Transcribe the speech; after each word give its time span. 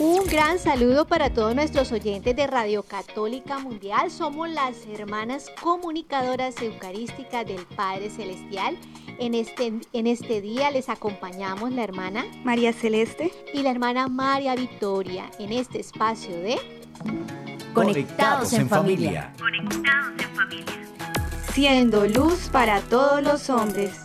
Un 0.00 0.24
gran 0.24 0.58
saludo 0.58 1.06
para 1.06 1.28
todos 1.28 1.54
nuestros 1.54 1.92
oyentes 1.92 2.34
de 2.34 2.46
Radio 2.46 2.82
Católica 2.82 3.58
Mundial. 3.58 4.10
Somos 4.10 4.48
las 4.48 4.86
hermanas 4.86 5.52
comunicadoras 5.60 6.54
eucarísticas 6.62 7.44
del 7.46 7.66
Padre 7.76 8.08
Celestial. 8.08 8.78
En 9.18 9.34
este, 9.34 9.74
en 9.92 10.06
este 10.06 10.40
día 10.40 10.70
les 10.70 10.88
acompañamos 10.88 11.72
la 11.72 11.84
hermana 11.84 12.24
María 12.44 12.72
Celeste 12.72 13.30
y 13.52 13.62
la 13.62 13.72
hermana 13.72 14.08
María 14.08 14.54
Victoria 14.54 15.30
en 15.38 15.52
este 15.52 15.80
espacio 15.80 16.34
de 16.34 16.56
Conectados 17.74 18.54
en 18.54 18.70
familia. 18.70 19.34
Conectados 19.38 20.12
en 20.18 20.34
familia. 20.34 20.74
Siendo 21.52 22.06
luz 22.06 22.48
para 22.50 22.80
todos 22.80 23.22
los 23.22 23.50
hombres. 23.50 24.00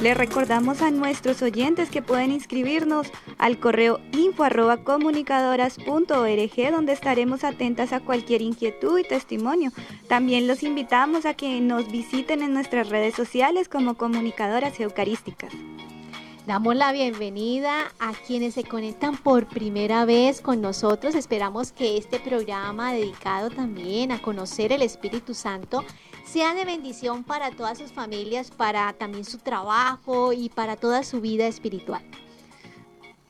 Les 0.00 0.16
recordamos 0.16 0.82
a 0.82 0.90
nuestros 0.90 1.40
oyentes 1.40 1.88
que 1.88 2.02
pueden 2.02 2.32
inscribirnos 2.32 3.10
al 3.38 3.58
correo 3.60 4.00
info 4.12 4.42
arroba 4.42 4.78
comunicadoras.org 4.78 6.72
donde 6.72 6.92
estaremos 6.92 7.44
atentas 7.44 7.92
a 7.92 8.00
cualquier 8.00 8.42
inquietud 8.42 8.98
y 8.98 9.04
testimonio. 9.04 9.70
También 10.08 10.48
los 10.48 10.62
invitamos 10.62 11.26
a 11.26 11.34
que 11.34 11.60
nos 11.60 11.90
visiten 11.90 12.42
en 12.42 12.52
nuestras 12.52 12.88
redes 12.88 13.14
sociales 13.14 13.68
como 13.68 13.94
comunicadoras 13.94 14.78
eucarísticas. 14.80 15.52
Damos 16.46 16.76
la 16.76 16.92
bienvenida 16.92 17.90
a 17.98 18.12
quienes 18.26 18.52
se 18.52 18.64
conectan 18.64 19.16
por 19.16 19.46
primera 19.46 20.04
vez 20.04 20.42
con 20.42 20.60
nosotros. 20.60 21.14
Esperamos 21.14 21.72
que 21.72 21.96
este 21.96 22.20
programa 22.20 22.92
dedicado 22.92 23.48
también 23.48 24.12
a 24.12 24.20
conocer 24.20 24.70
el 24.70 24.82
Espíritu 24.82 25.32
Santo 25.32 25.82
sea 26.34 26.52
de 26.52 26.64
bendición 26.64 27.22
para 27.22 27.52
todas 27.52 27.78
sus 27.78 27.92
familias, 27.92 28.50
para 28.50 28.92
también 28.94 29.24
su 29.24 29.38
trabajo 29.38 30.32
y 30.32 30.48
para 30.48 30.74
toda 30.74 31.04
su 31.04 31.20
vida 31.20 31.46
espiritual. 31.46 32.02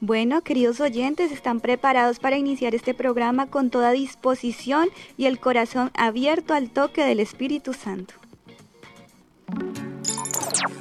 Bueno, 0.01 0.41
queridos 0.41 0.81
oyentes, 0.81 1.31
están 1.31 1.61
preparados 1.61 2.19
para 2.19 2.39
iniciar 2.39 2.75
este 2.75 2.95
programa 2.95 3.47
con 3.51 3.69
toda 3.69 3.91
disposición 3.91 4.89
y 5.19 5.27
el 5.27 5.39
corazón 5.39 5.91
abierto 5.93 6.55
al 6.55 6.71
toque 6.71 7.05
del 7.05 7.21
Espíritu 7.21 7.75
Santo. 7.75 8.15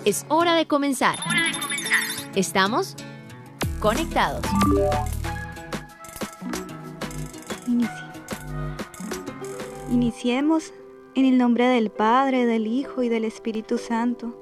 Es 0.06 0.26
hora 0.30 0.56
de 0.56 0.66
comenzar. 0.66 1.20
Estamos 2.36 2.96
conectados. 3.82 4.46
Inicie. 7.68 7.92
Iniciemos 9.92 10.72
en 11.16 11.26
el 11.26 11.38
nombre 11.38 11.68
del 11.68 11.92
Padre, 11.92 12.46
del 12.46 12.66
Hijo 12.66 13.04
y 13.04 13.10
del 13.10 13.24
Espíritu 13.24 13.78
Santo. 13.78 14.36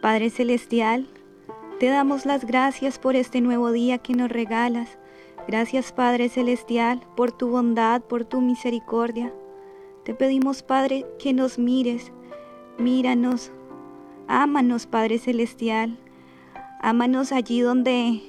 Padre 0.00 0.30
Celestial, 0.30 1.06
te 1.78 1.86
damos 1.86 2.24
las 2.24 2.46
gracias 2.46 2.98
por 2.98 3.16
este 3.16 3.40
nuevo 3.40 3.70
día 3.70 3.98
que 3.98 4.14
nos 4.14 4.30
regalas. 4.30 4.98
Gracias 5.46 5.92
Padre 5.92 6.28
Celestial 6.28 7.02
por 7.16 7.32
tu 7.32 7.48
bondad, 7.48 8.00
por 8.02 8.24
tu 8.24 8.40
misericordia. 8.40 9.32
Te 10.04 10.14
pedimos 10.14 10.62
Padre 10.62 11.04
que 11.18 11.34
nos 11.34 11.58
mires, 11.58 12.12
míranos, 12.78 13.50
ámanos 14.26 14.86
Padre 14.86 15.18
Celestial, 15.18 15.98
ámanos 16.80 17.30
allí 17.30 17.60
donde 17.60 18.22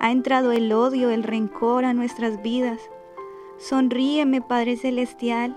ha 0.00 0.10
entrado 0.10 0.52
el 0.52 0.72
odio, 0.72 1.10
el 1.10 1.24
rencor 1.24 1.84
a 1.84 1.92
nuestras 1.92 2.42
vidas. 2.42 2.80
Sonríeme 3.58 4.40
Padre 4.40 4.76
Celestial 4.76 5.56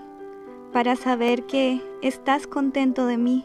para 0.72 0.96
saber 0.96 1.44
que 1.44 1.80
estás 2.02 2.46
contento 2.46 3.06
de 3.06 3.16
mí. 3.16 3.44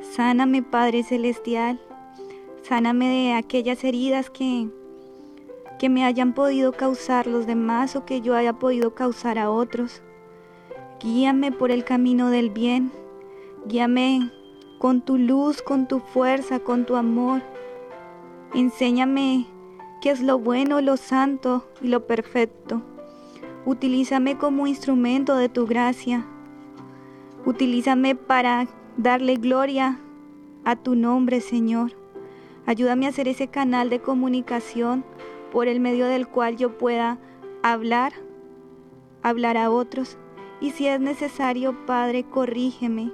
Sáname, 0.00 0.62
Padre 0.62 1.02
Celestial. 1.02 1.80
Sáname 2.62 3.08
de 3.08 3.32
aquellas 3.34 3.84
heridas 3.84 4.30
que, 4.30 4.68
que 5.78 5.88
me 5.88 6.04
hayan 6.04 6.32
podido 6.32 6.72
causar 6.72 7.26
los 7.26 7.46
demás 7.46 7.96
o 7.96 8.04
que 8.04 8.20
yo 8.20 8.34
haya 8.34 8.54
podido 8.54 8.94
causar 8.94 9.38
a 9.38 9.50
otros. 9.50 10.02
Guíame 11.00 11.52
por 11.52 11.70
el 11.70 11.84
camino 11.84 12.30
del 12.30 12.50
bien. 12.50 12.92
Guíame 13.66 14.30
con 14.78 15.00
tu 15.00 15.18
luz, 15.18 15.62
con 15.62 15.88
tu 15.88 16.00
fuerza, 16.00 16.60
con 16.60 16.86
tu 16.86 16.96
amor. 16.96 17.42
Enséñame 18.54 19.46
qué 20.00 20.10
es 20.10 20.20
lo 20.20 20.38
bueno, 20.38 20.80
lo 20.80 20.96
santo 20.96 21.66
y 21.82 21.88
lo 21.88 22.06
perfecto. 22.06 22.82
Utilízame 23.66 24.36
como 24.36 24.66
instrumento 24.66 25.36
de 25.36 25.48
tu 25.48 25.66
gracia. 25.66 26.26
Utilízame 27.46 28.14
para 28.14 28.66
darle 28.98 29.36
gloria 29.36 29.98
a 30.64 30.76
tu 30.76 30.94
nombre, 30.94 31.40
Señor. 31.40 31.92
Ayúdame 32.66 33.06
a 33.06 33.12
ser 33.12 33.26
ese 33.26 33.48
canal 33.48 33.88
de 33.88 34.00
comunicación 34.00 35.02
por 35.50 35.66
el 35.66 35.80
medio 35.80 36.06
del 36.06 36.28
cual 36.28 36.56
yo 36.56 36.76
pueda 36.76 37.18
hablar, 37.62 38.12
hablar 39.22 39.56
a 39.56 39.70
otros. 39.70 40.18
Y 40.60 40.72
si 40.72 40.86
es 40.86 41.00
necesario, 41.00 41.86
Padre, 41.86 42.24
corrígeme. 42.24 43.12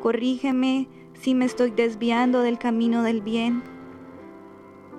Corrígeme 0.00 0.88
si 1.14 1.34
me 1.34 1.44
estoy 1.44 1.72
desviando 1.72 2.40
del 2.40 2.58
camino 2.58 3.02
del 3.02 3.20
bien. 3.20 3.64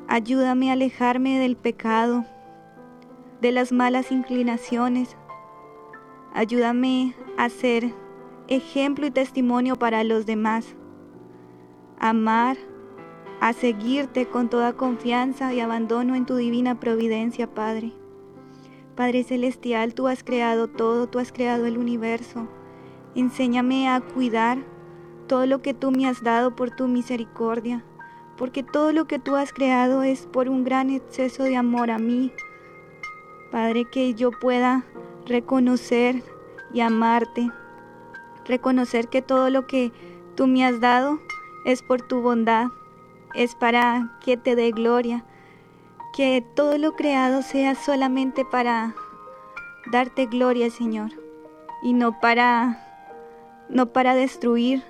Ayúdame 0.09 0.71
a 0.71 0.73
alejarme 0.73 1.39
del 1.39 1.55
pecado 1.55 2.25
de 3.43 3.51
las 3.51 3.73
malas 3.73 4.09
inclinaciones. 4.09 5.17
Ayúdame 6.33 7.13
a 7.37 7.49
ser 7.49 7.93
ejemplo 8.47 9.05
y 9.05 9.11
testimonio 9.11 9.75
para 9.75 10.05
los 10.05 10.25
demás. 10.25 10.77
Amar, 11.99 12.55
a 13.41 13.51
seguirte 13.51 14.27
con 14.27 14.49
toda 14.49 14.71
confianza 14.71 15.53
y 15.53 15.59
abandono 15.59 16.15
en 16.15 16.25
tu 16.25 16.37
divina 16.37 16.79
providencia, 16.79 17.53
Padre. 17.53 17.91
Padre 18.95 19.25
Celestial, 19.25 19.93
tú 19.93 20.07
has 20.07 20.23
creado 20.23 20.69
todo, 20.69 21.07
tú 21.07 21.19
has 21.19 21.33
creado 21.33 21.65
el 21.65 21.77
universo. 21.77 22.47
Enséñame 23.13 23.89
a 23.89 23.99
cuidar 23.99 24.59
todo 25.27 25.45
lo 25.47 25.61
que 25.61 25.73
tú 25.73 25.91
me 25.91 26.07
has 26.07 26.23
dado 26.23 26.55
por 26.55 26.71
tu 26.71 26.87
misericordia, 26.87 27.83
porque 28.37 28.63
todo 28.63 28.93
lo 28.93 29.03
que 29.05 29.19
tú 29.19 29.35
has 29.35 29.51
creado 29.51 30.01
es 30.01 30.27
por 30.27 30.47
un 30.47 30.63
gran 30.63 30.89
exceso 30.89 31.43
de 31.43 31.57
amor 31.57 31.91
a 31.91 31.99
mí, 31.99 32.31
Padre, 33.53 33.85
que 33.85 34.15
yo 34.15 34.31
pueda 34.31 34.83
reconocer 35.27 36.23
y 36.73 36.79
amarte, 36.81 37.51
reconocer 38.45 39.09
que 39.09 39.21
todo 39.21 39.51
lo 39.51 39.67
que 39.67 39.91
tú 40.33 40.47
me 40.47 40.65
has 40.65 40.79
dado 40.79 41.19
es 41.63 41.83
por 41.83 42.01
tu 42.01 42.23
bondad, 42.23 42.69
es 43.35 43.53
para 43.53 44.17
que 44.25 44.37
te 44.37 44.55
dé 44.55 44.71
gloria, 44.71 45.23
que 46.17 46.43
todo 46.55 46.79
lo 46.79 46.95
creado 46.95 47.43
sea 47.43 47.75
solamente 47.75 48.43
para 48.43 48.95
darte 49.91 50.25
gloria, 50.25 50.71
Señor, 50.71 51.11
y 51.83 51.93
no 51.93 52.19
para 52.19 52.83
no 53.69 53.93
para 53.93 54.15
destruir, 54.15 54.83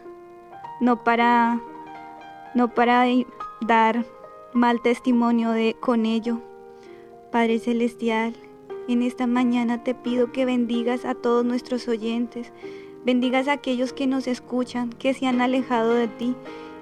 no 0.79 1.03
para 1.03 1.59
no 2.55 2.69
para 2.73 3.03
dar 3.59 4.05
mal 4.53 4.81
testimonio 4.81 5.51
de 5.51 5.75
con 5.81 6.05
ello. 6.05 6.39
Padre 7.29 7.59
celestial, 7.59 8.33
en 8.87 9.01
esta 9.01 9.27
mañana 9.27 9.83
te 9.83 9.93
pido 9.93 10.31
que 10.31 10.45
bendigas 10.45 11.05
a 11.05 11.15
todos 11.15 11.45
nuestros 11.45 11.87
oyentes, 11.87 12.51
bendigas 13.05 13.47
a 13.47 13.53
aquellos 13.53 13.93
que 13.93 14.07
nos 14.07 14.27
escuchan, 14.27 14.89
que 14.89 15.13
se 15.13 15.27
han 15.27 15.41
alejado 15.41 15.93
de 15.93 16.07
ti 16.07 16.35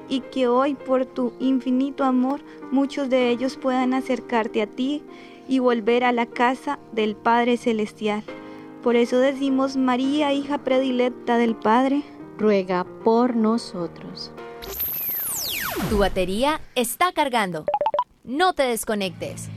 y 0.09 0.21
que 0.21 0.47
hoy 0.47 0.75
por 0.75 1.05
tu 1.05 1.33
infinito 1.39 2.03
amor 2.03 2.41
muchos 2.71 3.09
de 3.09 3.29
ellos 3.29 3.57
puedan 3.57 3.93
acercarte 3.93 4.61
a 4.61 4.67
ti 4.67 5.03
y 5.47 5.59
volver 5.59 6.03
a 6.03 6.11
la 6.11 6.25
casa 6.25 6.79
del 6.91 7.15
Padre 7.15 7.57
Celestial. 7.57 8.23
Por 8.83 8.95
eso 8.95 9.19
decimos, 9.19 9.77
María, 9.77 10.33
hija 10.33 10.59
predilecta 10.59 11.37
del 11.37 11.55
Padre, 11.55 12.03
ruega 12.37 12.85
por 13.03 13.35
nosotros. 13.35 14.31
Tu 15.89 15.97
batería 15.97 16.61
está 16.75 17.11
cargando. 17.11 17.65
No 18.23 18.53
te 18.53 18.63
desconectes. 18.63 19.49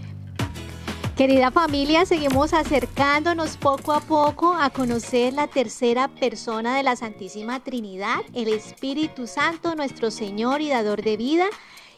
Querida 1.16 1.52
familia, 1.52 2.04
seguimos 2.06 2.52
acercándonos 2.52 3.56
poco 3.56 3.92
a 3.92 4.00
poco 4.00 4.52
a 4.52 4.70
conocer 4.70 5.32
la 5.32 5.46
tercera 5.46 6.08
persona 6.08 6.76
de 6.76 6.82
la 6.82 6.96
Santísima 6.96 7.62
Trinidad, 7.62 8.22
el 8.34 8.48
Espíritu 8.48 9.28
Santo, 9.28 9.76
nuestro 9.76 10.10
Señor 10.10 10.60
y 10.60 10.70
Dador 10.70 11.04
de 11.04 11.16
vida. 11.16 11.44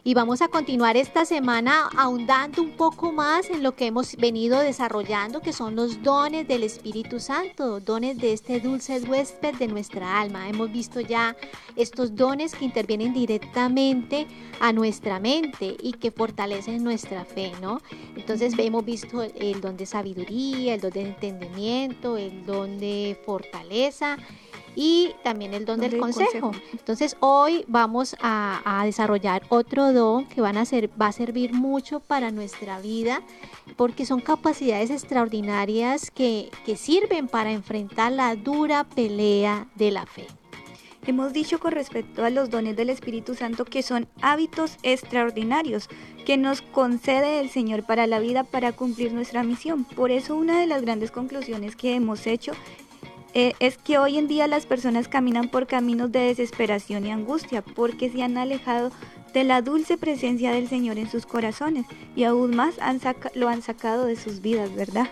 Y 0.06 0.14
vamos 0.14 0.40
a 0.40 0.46
continuar 0.46 0.96
esta 0.96 1.24
semana 1.24 1.90
ahondando 1.96 2.62
un 2.62 2.76
poco 2.76 3.10
más 3.10 3.50
en 3.50 3.64
lo 3.64 3.74
que 3.74 3.86
hemos 3.86 4.14
venido 4.14 4.60
desarrollando, 4.60 5.40
que 5.40 5.52
son 5.52 5.74
los 5.74 6.00
dones 6.00 6.46
del 6.46 6.62
Espíritu 6.62 7.18
Santo, 7.18 7.80
dones 7.80 8.16
de 8.18 8.32
este 8.32 8.60
dulce 8.60 9.00
huésped 9.00 9.56
de 9.56 9.66
nuestra 9.66 10.20
alma. 10.20 10.48
Hemos 10.48 10.70
visto 10.70 11.00
ya 11.00 11.34
estos 11.74 12.14
dones 12.14 12.54
que 12.54 12.64
intervienen 12.64 13.14
directamente 13.14 14.28
a 14.60 14.72
nuestra 14.72 15.18
mente 15.18 15.76
y 15.82 15.94
que 15.94 16.12
fortalecen 16.12 16.84
nuestra 16.84 17.24
fe, 17.24 17.50
¿no? 17.60 17.80
Entonces 18.14 18.54
hemos 18.58 18.84
visto 18.84 19.24
el, 19.24 19.60
don 19.60 19.76
de 19.76 19.86
sabiduría, 19.86 20.74
el 20.74 20.82
don 20.82 20.92
de 20.92 21.00
entendimiento, 21.00 22.16
el 22.16 22.46
don 22.46 22.78
de 22.78 23.20
fortaleza 23.26 24.18
y 24.76 25.14
también 25.24 25.54
el 25.54 25.64
don, 25.64 25.80
del 25.80 25.98
consejo. 25.98 26.52
Entonces 26.70 27.16
hoy 27.20 27.64
vamos 27.66 28.14
a, 28.20 28.82
desarrollar 28.84 29.42
otro 29.48 29.92
don 29.92 30.26
que 30.26 30.40
van 30.40 30.58
a 30.58 30.64
ser, 30.64 30.90
va 31.00 31.08
a 31.08 31.12
servir 31.12 31.52
mucho 31.52 31.98
para 31.98 32.30
nuestra 32.30 32.78
vida 32.80 33.22
porque 33.76 34.06
son 34.06 34.20
capacidades 34.20 34.90
extraordinarias 34.90 36.10
que, 36.10 36.50
que 36.64 36.76
sirven 36.76 37.26
para 37.26 37.50
enfrentar 37.50 38.12
la 38.12 38.36
dura 38.36 38.84
pelea 38.84 39.66
de 39.74 39.90
la 39.90 40.06
fe. 40.06 40.26
Hemos 41.06 41.32
dicho 41.32 41.60
con 41.60 41.70
respecto 41.70 42.24
a 42.24 42.30
los 42.30 42.50
dones 42.50 42.76
del 42.76 42.90
Espíritu 42.90 43.36
Santo 43.36 43.64
que 43.64 43.82
son 43.82 44.08
hábitos 44.22 44.76
extraordinarios 44.82 45.88
que 46.26 46.36
nos 46.36 46.62
concede 46.62 47.38
el 47.38 47.48
Señor 47.48 47.84
para 47.84 48.08
la 48.08 48.18
vida 48.18 48.42
para 48.42 48.72
cumplir 48.72 49.12
nuestra 49.12 49.44
misión. 49.44 49.84
Por 49.84 50.10
eso 50.10 50.34
una 50.34 50.60
de 50.60 50.66
las 50.66 50.82
grandes 50.82 51.12
conclusiones 51.12 51.76
que 51.76 51.94
hemos 51.94 52.26
hecho 52.26 52.52
eh, 53.38 53.52
es 53.60 53.76
que 53.76 53.98
hoy 53.98 54.16
en 54.16 54.28
día 54.28 54.46
las 54.46 54.64
personas 54.64 55.08
caminan 55.08 55.50
por 55.50 55.66
caminos 55.66 56.10
de 56.10 56.20
desesperación 56.20 57.04
y 57.04 57.10
angustia 57.10 57.60
porque 57.60 58.08
se 58.08 58.22
han 58.22 58.38
alejado 58.38 58.90
de 59.34 59.44
la 59.44 59.60
dulce 59.60 59.98
presencia 59.98 60.52
del 60.52 60.70
Señor 60.70 60.96
en 60.96 61.10
sus 61.10 61.26
corazones 61.26 61.84
y 62.16 62.24
aún 62.24 62.56
más 62.56 62.76
lo 63.34 63.48
han 63.50 63.60
sacado 63.60 64.06
de 64.06 64.16
sus 64.16 64.40
vidas, 64.40 64.74
¿verdad? 64.74 65.10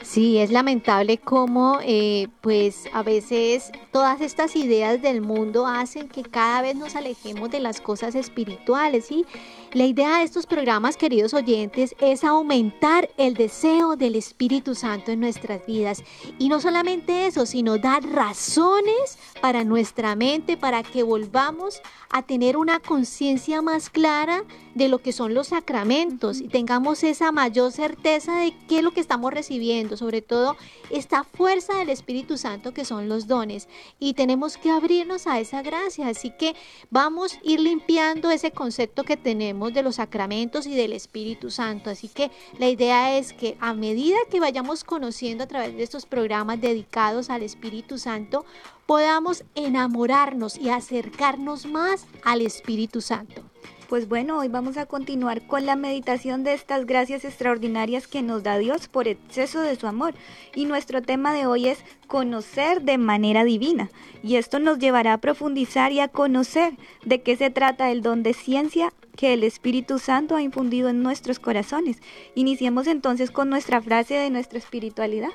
Sí, 0.00 0.38
es 0.38 0.50
lamentable 0.50 1.18
cómo 1.18 1.80
eh, 1.82 2.28
pues 2.40 2.84
a 2.94 3.02
veces 3.02 3.70
todas 3.92 4.22
estas 4.22 4.56
ideas 4.56 5.02
del 5.02 5.20
mundo 5.20 5.66
hacen 5.66 6.08
que 6.08 6.22
cada 6.22 6.62
vez 6.62 6.74
nos 6.74 6.96
alejemos 6.96 7.50
de 7.50 7.60
las 7.60 7.82
cosas 7.82 8.14
espirituales, 8.14 9.04
¿sí? 9.04 9.26
La 9.74 9.84
idea 9.84 10.18
de 10.18 10.24
estos 10.24 10.46
programas, 10.46 10.96
queridos 10.96 11.34
oyentes, 11.34 11.94
es 12.00 12.24
aumentar 12.24 13.10
el 13.18 13.34
deseo 13.34 13.96
del 13.96 14.16
Espíritu 14.16 14.74
Santo 14.74 15.12
en 15.12 15.20
nuestras 15.20 15.66
vidas. 15.66 16.02
Y 16.38 16.48
no 16.48 16.58
solamente 16.58 17.26
eso, 17.26 17.44
sino 17.44 17.76
dar 17.76 18.02
razones 18.02 19.18
para 19.42 19.64
nuestra 19.64 20.16
mente, 20.16 20.56
para 20.56 20.82
que 20.82 21.02
volvamos 21.02 21.82
a 22.08 22.22
tener 22.22 22.56
una 22.56 22.80
conciencia 22.80 23.60
más 23.60 23.90
clara 23.90 24.42
de 24.74 24.88
lo 24.88 25.00
que 25.00 25.12
son 25.12 25.34
los 25.34 25.48
sacramentos 25.48 26.40
y 26.40 26.48
tengamos 26.48 27.04
esa 27.04 27.32
mayor 27.32 27.70
certeza 27.70 28.38
de 28.38 28.54
qué 28.66 28.78
es 28.78 28.82
lo 28.82 28.92
que 28.92 29.00
estamos 29.00 29.34
recibiendo, 29.34 29.98
sobre 29.98 30.22
todo 30.22 30.56
esta 30.88 31.24
fuerza 31.24 31.76
del 31.76 31.90
Espíritu 31.90 32.38
Santo 32.38 32.72
que 32.72 32.86
son 32.86 33.10
los 33.10 33.26
dones. 33.26 33.68
Y 33.98 34.14
tenemos 34.14 34.56
que 34.56 34.70
abrirnos 34.70 35.26
a 35.26 35.38
esa 35.40 35.60
gracia. 35.60 36.08
Así 36.08 36.30
que 36.30 36.56
vamos 36.90 37.34
a 37.34 37.40
ir 37.42 37.60
limpiando 37.60 38.30
ese 38.30 38.52
concepto 38.52 39.04
que 39.04 39.18
tenemos 39.18 39.57
de 39.58 39.82
los 39.82 39.96
sacramentos 39.96 40.66
y 40.66 40.74
del 40.74 40.92
Espíritu 40.92 41.50
Santo. 41.50 41.90
Así 41.90 42.08
que 42.08 42.30
la 42.58 42.68
idea 42.68 43.18
es 43.18 43.32
que 43.32 43.56
a 43.60 43.74
medida 43.74 44.16
que 44.30 44.40
vayamos 44.40 44.84
conociendo 44.84 45.44
a 45.44 45.48
través 45.48 45.76
de 45.76 45.82
estos 45.82 46.06
programas 46.06 46.60
dedicados 46.60 47.30
al 47.30 47.42
Espíritu 47.42 47.98
Santo, 47.98 48.44
podamos 48.86 49.44
enamorarnos 49.54 50.56
y 50.56 50.70
acercarnos 50.70 51.66
más 51.66 52.06
al 52.24 52.40
Espíritu 52.42 53.00
Santo. 53.00 53.42
Pues 53.88 54.06
bueno, 54.06 54.38
hoy 54.38 54.48
vamos 54.48 54.76
a 54.76 54.84
continuar 54.84 55.46
con 55.46 55.64
la 55.64 55.74
meditación 55.74 56.44
de 56.44 56.52
estas 56.52 56.84
gracias 56.84 57.24
extraordinarias 57.24 58.06
que 58.06 58.20
nos 58.20 58.42
da 58.42 58.58
Dios 58.58 58.86
por 58.86 59.08
exceso 59.08 59.62
de 59.62 59.76
su 59.76 59.86
amor. 59.86 60.12
Y 60.54 60.66
nuestro 60.66 61.00
tema 61.00 61.32
de 61.32 61.46
hoy 61.46 61.68
es 61.68 61.82
conocer 62.06 62.82
de 62.82 62.98
manera 62.98 63.44
divina. 63.44 63.88
Y 64.22 64.36
esto 64.36 64.58
nos 64.58 64.78
llevará 64.78 65.14
a 65.14 65.20
profundizar 65.22 65.90
y 65.92 66.00
a 66.00 66.08
conocer 66.08 66.74
de 67.06 67.22
qué 67.22 67.38
se 67.38 67.48
trata 67.48 67.90
el 67.90 68.02
don 68.02 68.22
de 68.22 68.34
ciencia 68.34 68.92
que 69.18 69.32
el 69.32 69.42
Espíritu 69.42 69.98
Santo 69.98 70.36
ha 70.36 70.42
infundido 70.42 70.88
en 70.88 71.02
nuestros 71.02 71.40
corazones. 71.40 71.98
Iniciemos 72.36 72.86
entonces 72.86 73.32
con 73.32 73.50
nuestra 73.50 73.82
frase 73.82 74.14
de 74.14 74.30
nuestra 74.30 74.60
espiritualidad. 74.60 75.30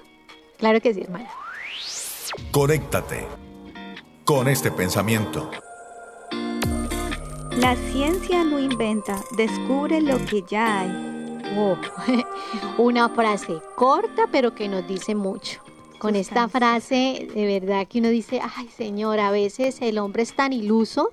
Claro 0.58 0.80
que 0.80 0.94
sí, 0.94 1.02
hermana. 1.02 1.30
Conéctate 2.52 3.28
con 4.24 4.48
este 4.48 4.72
pensamiento. 4.72 5.52
La 7.58 7.76
ciencia 7.92 8.46
no 8.46 8.58
inventa, 8.58 9.22
descubre 9.36 10.00
lo 10.00 10.18
que 10.26 10.44
ya 10.44 10.80
hay. 10.80 11.42
Oh, 11.58 11.78
una 12.82 13.10
frase 13.10 13.62
corta 13.76 14.28
pero 14.32 14.56
que 14.56 14.70
nos 14.70 14.88
dice 14.88 15.14
mucho. 15.14 15.63
Con 16.04 16.18
esta 16.18 16.50
frase, 16.50 17.30
de 17.34 17.46
verdad 17.46 17.88
que 17.88 18.00
uno 18.00 18.10
dice, 18.10 18.42
ay 18.44 18.68
Señor, 18.68 19.22
a 19.22 19.32
veces 19.32 19.78
el 19.80 19.98
hombre 20.00 20.24
es 20.24 20.36
tan 20.36 20.52
iluso 20.52 21.12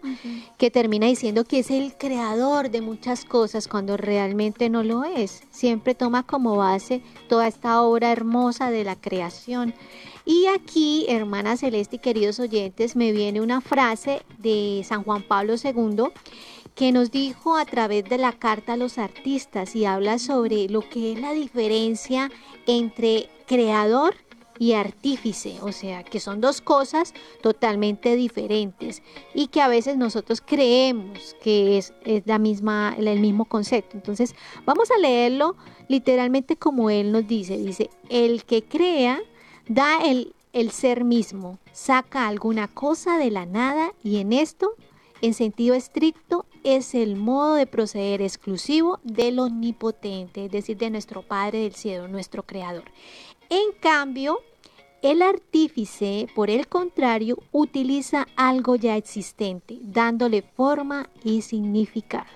que 0.58 0.72
termina 0.72 1.06
diciendo 1.06 1.44
que 1.44 1.60
es 1.60 1.70
el 1.70 1.94
creador 1.96 2.72
de 2.72 2.80
muchas 2.80 3.24
cosas 3.24 3.68
cuando 3.68 3.96
realmente 3.96 4.68
no 4.68 4.82
lo 4.82 5.04
es. 5.04 5.44
Siempre 5.52 5.94
toma 5.94 6.24
como 6.24 6.56
base 6.56 7.02
toda 7.28 7.46
esta 7.46 7.82
obra 7.82 8.10
hermosa 8.10 8.72
de 8.72 8.82
la 8.82 8.96
creación. 8.96 9.74
Y 10.24 10.46
aquí, 10.46 11.06
hermana 11.08 11.56
Celeste 11.56 11.94
y 11.94 12.00
queridos 12.00 12.40
oyentes, 12.40 12.96
me 12.96 13.12
viene 13.12 13.40
una 13.40 13.60
frase 13.60 14.22
de 14.38 14.82
San 14.84 15.04
Juan 15.04 15.22
Pablo 15.22 15.54
II 15.54 16.06
que 16.74 16.90
nos 16.90 17.12
dijo 17.12 17.56
a 17.56 17.64
través 17.64 18.06
de 18.06 18.18
la 18.18 18.32
carta 18.32 18.72
a 18.72 18.76
los 18.76 18.98
artistas 18.98 19.76
y 19.76 19.84
habla 19.84 20.18
sobre 20.18 20.68
lo 20.68 20.80
que 20.80 21.12
es 21.12 21.20
la 21.20 21.32
diferencia 21.32 22.28
entre 22.66 23.28
creador 23.46 24.16
y 24.60 24.74
artífice, 24.74 25.56
o 25.62 25.72
sea, 25.72 26.04
que 26.04 26.20
son 26.20 26.42
dos 26.42 26.60
cosas 26.60 27.14
totalmente 27.40 28.14
diferentes 28.14 29.02
y 29.32 29.46
que 29.46 29.62
a 29.62 29.68
veces 29.68 29.96
nosotros 29.96 30.42
creemos 30.44 31.34
que 31.42 31.78
es, 31.78 31.94
la 32.26 32.38
misma, 32.38 32.94
el 32.98 33.20
mismo 33.20 33.46
concepto. 33.46 33.96
Entonces, 33.96 34.34
vamos 34.66 34.90
a 34.90 34.98
leerlo 34.98 35.56
literalmente 35.88 36.56
como 36.56 36.90
él 36.90 37.10
nos 37.10 37.26
dice. 37.26 37.56
Dice, 37.56 37.88
el 38.10 38.44
que 38.44 38.62
crea 38.62 39.18
da 39.66 40.02
el, 40.04 40.34
el 40.52 40.72
ser 40.72 41.04
mismo, 41.04 41.58
saca 41.72 42.28
alguna 42.28 42.68
cosa 42.68 43.16
de 43.16 43.30
la 43.30 43.46
nada 43.46 43.94
y 44.04 44.18
en 44.18 44.34
esto, 44.34 44.74
en 45.22 45.32
sentido 45.32 45.74
estricto, 45.74 46.44
es 46.64 46.94
el 46.94 47.16
modo 47.16 47.54
de 47.54 47.66
proceder 47.66 48.20
exclusivo 48.20 49.00
del 49.04 49.38
omnipotente, 49.38 50.44
es 50.44 50.50
decir, 50.50 50.76
de 50.76 50.90
nuestro 50.90 51.22
Padre 51.22 51.60
del 51.60 51.74
cielo, 51.74 52.08
nuestro 52.08 52.42
Creador. 52.42 52.84
En 53.48 53.72
cambio, 53.80 54.38
el 55.02 55.22
artífice, 55.22 56.28
por 56.34 56.50
el 56.50 56.68
contrario, 56.68 57.38
utiliza 57.52 58.26
algo 58.36 58.76
ya 58.76 58.96
existente, 58.96 59.78
dándole 59.82 60.42
forma 60.42 61.08
y 61.24 61.42
significado. 61.42 62.28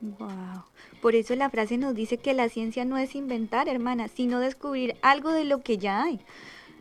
Wow. 0.00 0.64
Por 1.00 1.14
eso 1.14 1.34
la 1.36 1.50
frase 1.50 1.78
nos 1.78 1.94
dice 1.94 2.18
que 2.18 2.34
la 2.34 2.48
ciencia 2.48 2.84
no 2.84 2.98
es 2.98 3.14
inventar, 3.14 3.68
hermana, 3.68 4.08
sino 4.08 4.40
descubrir 4.40 4.96
algo 5.02 5.30
de 5.30 5.44
lo 5.44 5.62
que 5.62 5.78
ya 5.78 6.02
hay. 6.02 6.20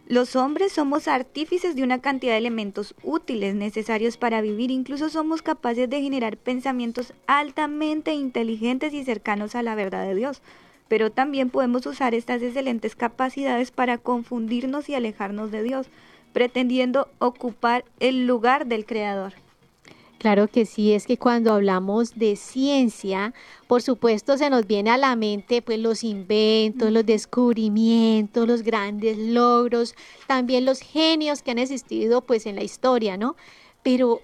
Los 0.08 0.36
hombres 0.36 0.74
somos 0.74 1.08
artífices 1.08 1.76
de 1.76 1.84
una 1.84 2.02
cantidad 2.02 2.34
de 2.34 2.40
elementos 2.40 2.96
útiles 3.04 3.56
necesarios 3.56 4.18
para 4.18 4.42
vivir, 4.42 4.72
incluso 4.72 5.10
somos 5.10 5.42
capaces 5.42 5.90
de 5.90 6.02
generar 6.02 6.38
pensamientos 6.38 7.14
altamente 7.28 8.14
inteligentes 8.14 8.94
y 8.94 9.04
cercanos 9.04 9.56
a 9.56 9.64
la 9.64 9.76
verdad 9.76 10.06
de 10.06 10.16
Dios 10.16 10.42
pero 10.92 11.10
también 11.10 11.50
podemos 11.50 11.86
usar 11.86 12.14
estas 12.14 12.42
excelentes 12.42 12.98
capacidades 12.98 13.72
para 13.72 13.98
confundirnos 13.98 14.90
y 14.90 14.94
alejarnos 14.94 15.50
de 15.50 15.64
Dios, 15.64 15.88
pretendiendo 16.34 17.08
ocupar 17.18 17.86
el 18.02 18.28
lugar 18.28 18.66
del 18.66 18.86
Creador. 18.86 19.32
Claro 20.18 20.50
que 20.50 20.66
sí, 20.66 20.92
es 20.92 21.08
que 21.08 21.16
cuando 21.16 21.54
hablamos 21.54 22.20
de 22.20 22.36
ciencia, 22.36 23.34
por 23.68 23.82
supuesto 23.82 24.38
se 24.38 24.50
nos 24.50 24.68
viene 24.68 24.90
a 24.90 24.98
la 24.98 25.16
mente 25.16 25.62
pues 25.62 25.80
los 25.80 26.04
inventos, 26.04 26.92
los 26.92 27.06
descubrimientos, 27.06 28.46
los 28.46 28.62
grandes 28.62 29.18
logros, 29.18 29.96
también 30.28 30.66
los 30.66 30.82
genios 30.82 31.42
que 31.42 31.52
han 31.52 31.60
existido 31.60 32.20
pues 32.20 32.46
en 32.46 32.58
la 32.58 32.64
historia, 32.64 33.16
¿no? 33.16 33.38
Pero 33.82 34.20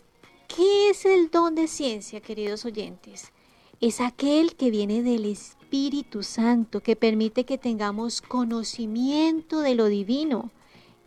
¿qué 0.53 0.89
es 0.89 1.05
el 1.05 1.31
don 1.31 1.55
de 1.55 1.69
ciencia, 1.69 2.19
queridos 2.19 2.65
oyentes? 2.65 3.31
Es 3.79 4.01
aquel 4.01 4.57
que 4.57 4.69
viene 4.69 5.01
del 5.01 5.23
Espíritu 5.23 5.56
Espíritu 5.67 6.23
Santo 6.23 6.79
que 6.79 6.95
permite 6.95 7.43
que 7.43 7.57
tengamos 7.57 8.21
conocimiento 8.21 9.59
de 9.59 9.75
lo 9.75 9.87
divino. 9.87 10.49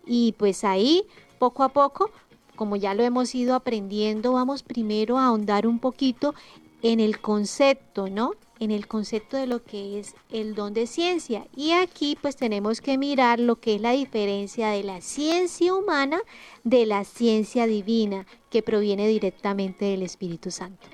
Y 0.04 0.34
pues 0.36 0.64
ahí, 0.64 1.04
poco 1.38 1.62
a 1.62 1.70
poco, 1.70 2.10
como 2.56 2.76
ya 2.76 2.92
lo 2.92 3.02
hemos 3.02 3.34
ido 3.34 3.54
aprendiendo, 3.54 4.34
vamos 4.34 4.62
primero 4.62 5.16
a 5.16 5.28
ahondar 5.28 5.66
un 5.66 5.78
poquito 5.78 6.34
en 6.82 7.00
el 7.00 7.22
concepto, 7.22 8.10
¿no? 8.10 8.32
En 8.58 8.70
el 8.70 8.86
concepto 8.86 9.38
de 9.38 9.46
lo 9.46 9.64
que 9.64 9.98
es 9.98 10.14
el 10.28 10.54
don 10.54 10.74
de 10.74 10.86
ciencia. 10.86 11.46
Y 11.56 11.70
aquí 11.70 12.18
pues 12.20 12.36
tenemos 12.36 12.82
que 12.82 12.98
mirar 12.98 13.40
lo 13.40 13.56
que 13.56 13.76
es 13.76 13.80
la 13.80 13.92
diferencia 13.92 14.68
de 14.68 14.82
la 14.82 15.00
ciencia 15.00 15.72
humana 15.72 16.20
de 16.64 16.84
la 16.84 17.04
ciencia 17.04 17.66
divina 17.66 18.26
que 18.50 18.62
proviene 18.62 19.08
directamente 19.08 19.86
del 19.86 20.02
Espíritu 20.02 20.50
Santo. 20.50 20.86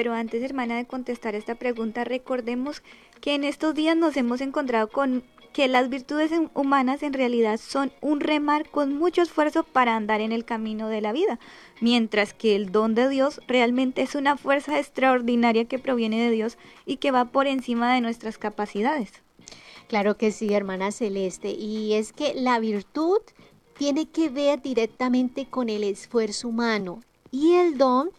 Pero 0.00 0.14
antes, 0.14 0.42
hermana, 0.42 0.78
de 0.78 0.86
contestar 0.86 1.34
esta 1.34 1.56
pregunta, 1.56 2.04
recordemos 2.04 2.82
que 3.20 3.34
en 3.34 3.44
estos 3.44 3.74
días 3.74 3.94
nos 3.94 4.16
hemos 4.16 4.40
encontrado 4.40 4.88
con 4.88 5.22
que 5.52 5.68
las 5.68 5.90
virtudes 5.90 6.32
humanas 6.54 7.02
en 7.02 7.12
realidad 7.12 7.60
son 7.62 7.92
un 8.00 8.20
remar 8.20 8.70
con 8.70 8.96
mucho 8.96 9.20
esfuerzo 9.20 9.62
para 9.62 9.96
andar 9.96 10.22
en 10.22 10.32
el 10.32 10.46
camino 10.46 10.88
de 10.88 11.02
la 11.02 11.12
vida, 11.12 11.38
mientras 11.82 12.32
que 12.32 12.56
el 12.56 12.72
don 12.72 12.94
de 12.94 13.10
Dios 13.10 13.42
realmente 13.46 14.00
es 14.00 14.14
una 14.14 14.38
fuerza 14.38 14.78
extraordinaria 14.78 15.66
que 15.66 15.78
proviene 15.78 16.18
de 16.22 16.30
Dios 16.30 16.56
y 16.86 16.96
que 16.96 17.10
va 17.10 17.26
por 17.26 17.46
encima 17.46 17.92
de 17.92 18.00
nuestras 18.00 18.38
capacidades. 18.38 19.12
Claro 19.86 20.16
que 20.16 20.32
sí, 20.32 20.54
hermana 20.54 20.92
Celeste, 20.92 21.50
y 21.50 21.92
es 21.92 22.14
que 22.14 22.32
la 22.34 22.58
virtud 22.58 23.18
tiene 23.76 24.08
que 24.08 24.30
ver 24.30 24.62
directamente 24.62 25.44
con 25.44 25.68
el 25.68 25.84
esfuerzo 25.84 26.48
humano 26.48 27.02
y 27.30 27.52
el 27.52 27.76
don 27.76 28.10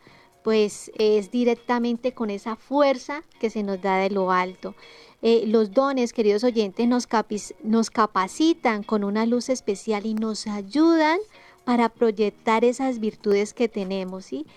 pues 0.44 0.92
es 0.98 1.32
directamente 1.32 2.14
con 2.14 2.30
esa 2.30 2.56
fuerza 2.56 3.24
que 3.40 3.50
se 3.50 3.64
nos 3.64 3.82
da 3.82 3.98
de 3.98 4.10
lo 4.10 4.32
alto. 4.32 4.76
Eh, 5.22 5.44
los 5.46 5.72
dones, 5.72 6.14
queridos 6.14 6.44
oyentes, 6.44 6.88
nos, 6.88 7.90
capacitan 7.92 8.84
con 8.84 9.04
una 9.04 9.26
luz 9.26 9.50
especial 9.50 10.06
y 10.06 10.16
nos 10.16 10.48
ayudan 10.48 11.20
para 11.64 11.90
proyectar 11.90 12.66
esas 12.66 13.00
virtudes 13.00 13.54
que 13.54 13.68
tenemos. 13.68 14.26
¿sí? 14.26 14.48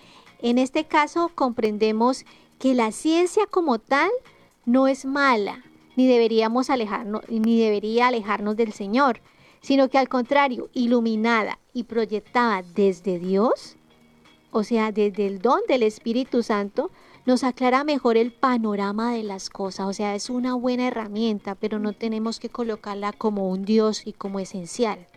En 0.41 0.57
este 0.57 0.85
caso 0.85 1.31
comprendemos 1.35 2.25
que 2.57 2.73
la 2.73 2.91
ciencia 2.91 3.45
como 3.45 3.77
tal 3.77 4.09
no 4.65 4.87
es 4.87 5.05
mala, 5.05 5.63
ni 5.95 6.07
deberíamos 6.07 6.71
alejarnos, 6.71 7.21
ni 7.29 7.59
debería 7.59 8.07
alejarnos 8.07 8.55
del 8.55 8.73
Señor, 8.73 9.21
sino 9.61 9.89
que 9.89 9.99
al 9.99 10.09
contrario, 10.09 10.69
iluminada 10.73 11.59
y 11.73 11.83
proyectada 11.83 12.63
desde 12.75 13.19
Dios, 13.19 13.77
o 14.55 14.63
sea, 14.63 14.93
desde 14.93 15.27
el 15.27 15.39
don 15.39 15.59
del 15.67 15.83
Espíritu 15.83 16.41
Santo, 16.41 16.89
nos 17.25 17.43
aclara 17.43 17.83
mejor 17.83 18.15
el 18.15 18.31
panorama 18.31 19.11
de 19.11 19.21
las 19.21 19.49
cosas. 19.49 19.85
O 19.85 19.91
sea, 19.91 20.15
es 20.15 20.29
una 20.29 20.53
buena 20.53 20.87
herramienta, 20.87 21.55
pero 21.55 21.77
no 21.77 21.91
tenemos 21.91 22.39
que 22.39 22.47
colocarla 22.47 23.11
como 23.11 23.49
un 23.49 23.65
Dios 23.65 24.07
y 24.07 24.13
como 24.13 24.39
esencial. 24.39 25.07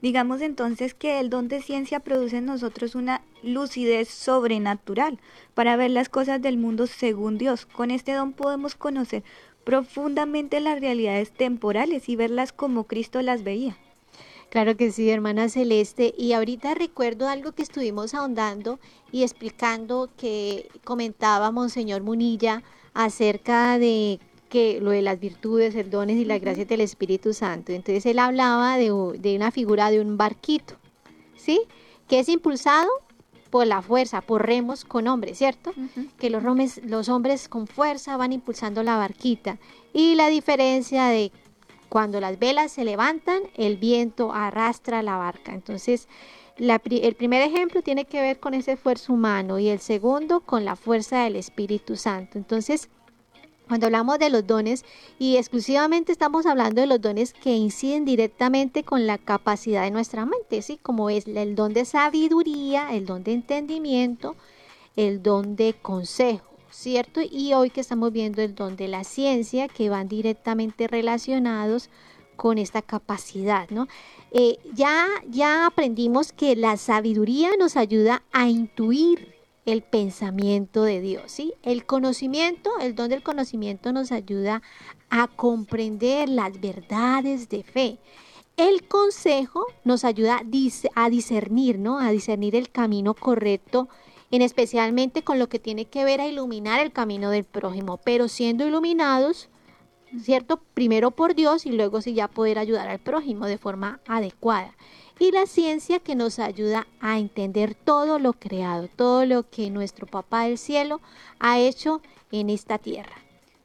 Digamos 0.00 0.40
entonces 0.40 0.94
que 0.94 1.20
el 1.20 1.28
don 1.28 1.48
de 1.48 1.60
ciencia 1.60 2.00
produce 2.00 2.38
en 2.38 2.46
nosotros 2.46 2.94
una 2.94 3.20
lucidez 3.42 4.08
sobrenatural 4.08 5.18
para 5.52 5.76
ver 5.76 5.90
las 5.90 6.08
cosas 6.08 6.40
del 6.40 6.56
mundo 6.56 6.86
según 6.86 7.36
Dios. 7.36 7.66
Con 7.66 7.90
este 7.90 8.14
don 8.14 8.32
podemos 8.32 8.76
conocer 8.76 9.24
profundamente 9.64 10.58
las 10.60 10.80
realidades 10.80 11.32
temporales 11.32 12.08
y 12.08 12.16
verlas 12.16 12.54
como 12.54 12.84
Cristo 12.84 13.20
las 13.20 13.44
veía. 13.44 13.76
Claro 14.50 14.76
que 14.76 14.90
sí, 14.90 15.08
hermana 15.08 15.48
Celeste. 15.48 16.12
Y 16.18 16.32
ahorita 16.32 16.74
recuerdo 16.74 17.28
algo 17.28 17.52
que 17.52 17.62
estuvimos 17.62 18.14
ahondando 18.14 18.80
y 19.12 19.22
explicando 19.22 20.10
que 20.16 20.68
comentaba 20.82 21.52
Monseñor 21.52 22.02
Munilla 22.02 22.64
acerca 22.92 23.78
de 23.78 24.18
que 24.48 24.80
lo 24.80 24.90
de 24.90 25.02
las 25.02 25.20
virtudes, 25.20 25.76
el 25.76 25.88
dones 25.88 26.16
y 26.16 26.24
las 26.24 26.40
gracias 26.40 26.66
del 26.66 26.80
Espíritu 26.80 27.32
Santo. 27.32 27.70
Entonces 27.70 28.04
él 28.06 28.18
hablaba 28.18 28.76
de, 28.76 28.90
una 28.92 29.52
figura 29.52 29.92
de 29.92 30.00
un 30.00 30.16
barquito, 30.16 30.74
¿sí? 31.36 31.62
Que 32.08 32.18
es 32.18 32.28
impulsado 32.28 32.90
por 33.50 33.68
la 33.68 33.82
fuerza, 33.82 34.20
por 34.20 34.44
remos 34.44 34.84
con 34.84 35.06
hombres, 35.06 35.38
¿cierto? 35.38 35.72
Que 36.18 36.28
los, 36.28 36.42
los 36.82 37.08
hombres 37.08 37.48
con 37.48 37.68
fuerza 37.68 38.16
van 38.16 38.32
impulsando 38.32 38.82
la 38.82 38.96
barquita. 38.96 39.58
Y 39.92 40.16
la 40.16 40.28
diferencia 40.28 41.06
de 41.06 41.30
cuando 41.90 42.20
las 42.20 42.38
velas 42.38 42.72
se 42.72 42.84
levantan, 42.84 43.42
el 43.56 43.76
viento 43.76 44.32
arrastra 44.32 45.02
la 45.02 45.16
barca. 45.16 45.52
Entonces, 45.52 46.08
el 46.56 47.14
primer 47.16 47.42
ejemplo 47.42 47.82
tiene 47.82 48.04
que 48.04 48.20
ver 48.20 48.38
con 48.38 48.54
ese 48.54 48.72
esfuerzo 48.72 49.12
humano 49.12 49.58
y 49.58 49.68
el 49.68 49.80
segundo 49.80 50.40
con 50.40 50.64
la 50.64 50.76
fuerza 50.76 51.24
del 51.24 51.34
Espíritu 51.34 51.96
Santo. 51.96 52.38
Entonces, 52.38 52.88
cuando 53.66 53.86
hablamos 53.86 54.20
de 54.20 54.30
los 54.30 54.46
dones 54.46 54.84
y 55.18 55.36
exclusivamente 55.36 56.12
estamos 56.12 56.46
hablando 56.46 56.80
de 56.80 56.86
los 56.86 57.00
dones 57.00 57.32
que 57.32 57.54
inciden 57.54 58.04
directamente 58.04 58.84
con 58.84 59.06
la 59.06 59.18
capacidad 59.18 59.82
de 59.82 59.90
nuestra 59.90 60.26
mente, 60.26 60.62
¿sí? 60.62 60.78
como 60.80 61.10
es 61.10 61.26
el 61.26 61.56
don 61.56 61.72
de 61.72 61.84
sabiduría, 61.84 62.94
el 62.94 63.04
don 63.04 63.24
de 63.24 63.32
entendimiento, 63.32 64.36
el 64.96 65.22
don 65.22 65.56
de 65.56 65.74
consejo. 65.74 66.49
¿Cierto? 66.70 67.20
Y 67.20 67.52
hoy 67.54 67.70
que 67.70 67.80
estamos 67.80 68.12
viendo 68.12 68.42
el 68.42 68.54
don 68.54 68.76
de 68.76 68.88
la 68.88 69.04
ciencia, 69.04 69.68
que 69.68 69.90
van 69.90 70.08
directamente 70.08 70.86
relacionados 70.86 71.90
con 72.36 72.56
esta 72.56 72.80
capacidad, 72.80 73.68
¿no? 73.70 73.86
Eh, 74.30 74.58
ya, 74.72 75.06
ya 75.28 75.66
aprendimos 75.66 76.32
que 76.32 76.56
la 76.56 76.76
sabiduría 76.76 77.50
nos 77.58 77.76
ayuda 77.76 78.22
a 78.32 78.48
intuir 78.48 79.34
el 79.66 79.82
pensamiento 79.82 80.82
de 80.84 81.00
Dios, 81.00 81.30
¿sí? 81.32 81.52
El 81.62 81.84
conocimiento, 81.84 82.70
el 82.80 82.94
don 82.94 83.10
del 83.10 83.22
conocimiento 83.22 83.92
nos 83.92 84.10
ayuda 84.10 84.62
a 85.10 85.26
comprender 85.28 86.28
las 86.28 86.60
verdades 86.60 87.48
de 87.48 87.62
fe. 87.62 87.98
El 88.56 88.86
consejo 88.88 89.66
nos 89.84 90.04
ayuda 90.04 90.42
a 90.94 91.10
discernir, 91.10 91.78
¿no? 91.78 91.98
A 91.98 92.10
discernir 92.10 92.56
el 92.56 92.70
camino 92.70 93.14
correcto 93.14 93.88
en 94.30 94.42
especialmente 94.42 95.22
con 95.22 95.38
lo 95.38 95.48
que 95.48 95.58
tiene 95.58 95.86
que 95.86 96.04
ver 96.04 96.20
a 96.20 96.26
iluminar 96.26 96.80
el 96.80 96.92
camino 96.92 97.30
del 97.30 97.44
prójimo, 97.44 97.98
pero 97.98 98.28
siendo 98.28 98.66
iluminados, 98.66 99.48
¿cierto? 100.22 100.60
Primero 100.74 101.10
por 101.10 101.34
Dios 101.34 101.66
y 101.66 101.72
luego 101.72 102.00
sí 102.00 102.14
ya 102.14 102.28
poder 102.28 102.58
ayudar 102.58 102.88
al 102.88 102.98
prójimo 102.98 103.46
de 103.46 103.58
forma 103.58 104.00
adecuada. 104.06 104.74
Y 105.18 105.32
la 105.32 105.46
ciencia 105.46 105.98
que 105.98 106.14
nos 106.14 106.38
ayuda 106.38 106.86
a 107.00 107.18
entender 107.18 107.74
todo 107.74 108.18
lo 108.18 108.32
creado, 108.32 108.88
todo 108.88 109.26
lo 109.26 109.48
que 109.48 109.68
nuestro 109.68 110.06
Papá 110.06 110.44
del 110.44 110.56
Cielo 110.56 111.00
ha 111.38 111.58
hecho 111.58 112.00
en 112.32 112.48
esta 112.48 112.78
tierra. 112.78 113.12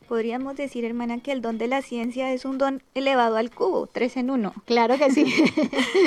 Podríamos 0.07 0.55
decir, 0.55 0.85
hermana, 0.85 1.19
que 1.19 1.31
el 1.31 1.41
don 1.41 1.57
de 1.57 1.67
la 1.67 1.81
ciencia 1.81 2.31
es 2.31 2.45
un 2.45 2.57
don 2.57 2.83
elevado 2.93 3.37
al 3.37 3.49
cubo, 3.49 3.87
tres 3.87 4.17
en 4.17 4.29
uno. 4.29 4.53
Claro 4.65 4.97
que 4.97 5.09
sí. 5.09 5.25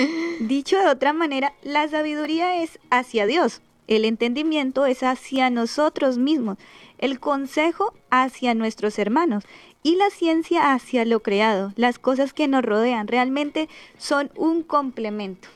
Dicho 0.40 0.78
de 0.78 0.88
otra 0.88 1.12
manera, 1.12 1.54
la 1.62 1.88
sabiduría 1.88 2.62
es 2.62 2.78
hacia 2.90 3.26
Dios, 3.26 3.60
el 3.88 4.04
entendimiento 4.04 4.86
es 4.86 5.02
hacia 5.02 5.50
nosotros 5.50 6.18
mismos, 6.18 6.58
el 6.98 7.18
consejo 7.18 7.94
hacia 8.10 8.54
nuestros 8.54 8.98
hermanos 8.98 9.44
y 9.82 9.96
la 9.96 10.10
ciencia 10.10 10.72
hacia 10.72 11.04
lo 11.04 11.20
creado. 11.20 11.72
Las 11.76 11.98
cosas 11.98 12.32
que 12.32 12.48
nos 12.48 12.64
rodean 12.64 13.08
realmente 13.08 13.68
son 13.96 14.30
un 14.36 14.62
complemento. 14.62 15.48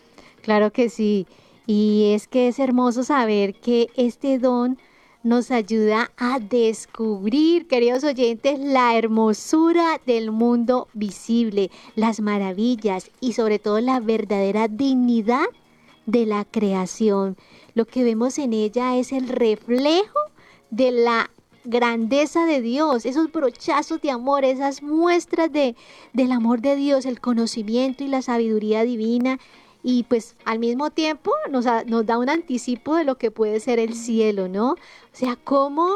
Claro 0.43 0.73
que 0.73 0.89
sí. 0.89 1.27
Y 1.67 2.13
es 2.15 2.27
que 2.27 2.49
es 2.49 2.59
hermoso 2.59 3.05
saber 3.05 3.55
que 3.55 3.89
este 3.97 4.39
don 4.39 4.79
nos 5.23 5.53
ayuda 5.53 6.11
a 6.17 6.41
descubrir, 6.41 7.69
queridos 7.69 8.03
oyentes, 8.03 8.59
la 8.59 8.97
hermosura 8.97 10.01
del 10.05 10.33
mundo 10.33 10.89
visible, 10.95 11.71
las 11.95 12.21
maravillas 12.21 13.11
y 13.21 13.35
sobre 13.35 13.61
todo 13.61 13.81
la 13.81 14.01
verdadera 14.01 14.67
dignidad 14.67 15.47
de 16.07 16.27
la 16.27 16.45
creación. 16.45 17.37
Lo 17.75 17.87
que 17.87 18.05
vemos 18.05 18.39
en 18.39 18.53
ella 18.53 18.97
es 18.97 19.13
el 19.13 19.29
reflejo 19.29 20.19
de 20.71 20.91
la 20.91 21.31
grandeza 21.65 22.45
de 22.45 22.61
Dios, 22.61 23.07
esos 23.07 23.31
brochazos 23.31 24.01
de 24.01 24.11
amor, 24.11 24.45
esas 24.45 24.83
muestras 24.83 25.53
de, 25.53 25.77
del 26.13 26.33
amor 26.33 26.61
de 26.61 26.77
Dios, 26.77 27.07
el 27.07 27.21
conocimiento 27.21 28.05
y 28.05 28.09
la 28.09 28.23
sabiduría 28.23 28.85
divina. 28.85 29.39
Y 29.85 30.05
pues 30.05 30.37
al 30.45 30.59
mismo 30.59 30.91
tiempo 30.91 31.33
nos, 31.51 31.67
nos 31.87 32.07
da 32.07 32.19
un 32.19 32.29
anticipo 32.29 32.97
de 32.97 33.05
lo 33.05 33.17
que 33.17 33.31
puede 33.31 33.59
ser 33.61 33.79
el 33.79 33.95
cielo, 33.95 34.49
¿no? 34.49 34.73
O 34.73 34.77
sea, 35.13 35.37
cómo 35.37 35.89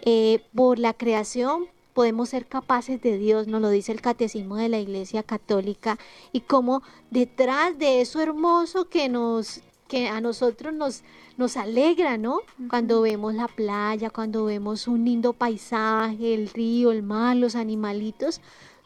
eh, 0.00 0.44
por 0.54 0.78
la 0.78 0.94
creación 0.94 1.66
podemos 1.92 2.30
ser 2.30 2.46
capaces 2.46 3.00
de 3.02 3.18
Dios, 3.18 3.48
nos 3.48 3.60
lo 3.60 3.68
dice 3.68 3.92
el 3.92 4.00
catecismo 4.00 4.56
de 4.56 4.68
la 4.68 4.78
Iglesia 4.78 5.22
Católica, 5.22 5.98
y 6.32 6.40
cómo 6.40 6.82
detrás 7.10 7.78
de 7.78 8.00
eso 8.00 8.20
hermoso 8.20 8.88
que 8.88 9.08
nos 9.08 9.60
que 9.92 10.08
a 10.08 10.22
nosotros 10.22 10.72
nos, 10.72 11.02
nos 11.36 11.58
alegra, 11.58 12.16
¿no? 12.16 12.38
Cuando 12.70 13.02
vemos 13.02 13.34
la 13.34 13.46
playa, 13.46 14.08
cuando 14.08 14.46
vemos 14.46 14.88
un 14.88 15.04
lindo 15.04 15.34
paisaje, 15.34 16.32
el 16.32 16.48
río, 16.48 16.92
el 16.92 17.02
mar, 17.02 17.36
los 17.36 17.56
animalitos, 17.56 18.40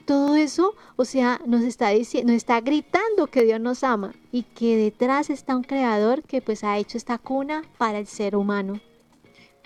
todo 0.04 0.34
eso, 0.34 0.74
o 0.96 1.04
sea, 1.04 1.40
nos 1.46 1.62
está 1.62 1.90
diciendo, 1.90 2.32
nos 2.32 2.38
está 2.38 2.60
gritando 2.60 3.28
que 3.28 3.44
Dios 3.44 3.60
nos 3.60 3.84
ama 3.84 4.14
y 4.32 4.42
que 4.42 4.76
detrás 4.76 5.30
está 5.30 5.54
un 5.54 5.62
creador 5.62 6.24
que 6.24 6.42
pues 6.42 6.64
ha 6.64 6.76
hecho 6.76 6.98
esta 6.98 7.18
cuna 7.18 7.62
para 7.78 8.00
el 8.00 8.08
ser 8.08 8.34
humano. 8.34 8.80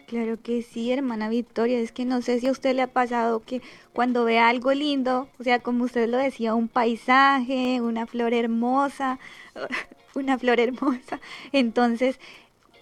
Claro 0.07 0.43
que 0.43 0.61
sí, 0.61 0.93
hermana 0.93 1.31
Victoria. 1.31 1.79
Es 1.79 1.91
que 1.91 2.05
no 2.05 2.21
sé 2.21 2.39
si 2.41 2.49
a 2.49 2.53
usted 2.53 2.75
le 2.75 2.83
ha 2.83 2.93
pasado 2.93 3.41
que 3.41 3.63
cuando 3.95 4.25
ve 4.25 4.39
algo 4.39 4.75
lindo, 4.75 5.29
o 5.39 5.43
sea, 5.45 5.61
como 5.61 5.85
usted 5.85 6.07
lo 6.07 6.19
decía, 6.19 6.55
un 6.55 6.69
paisaje, 6.69 7.81
una 7.81 8.07
flor 8.07 8.35
hermosa, 8.35 9.19
una 10.15 10.39
flor 10.39 10.61
hermosa, 10.61 11.21
entonces 11.53 12.19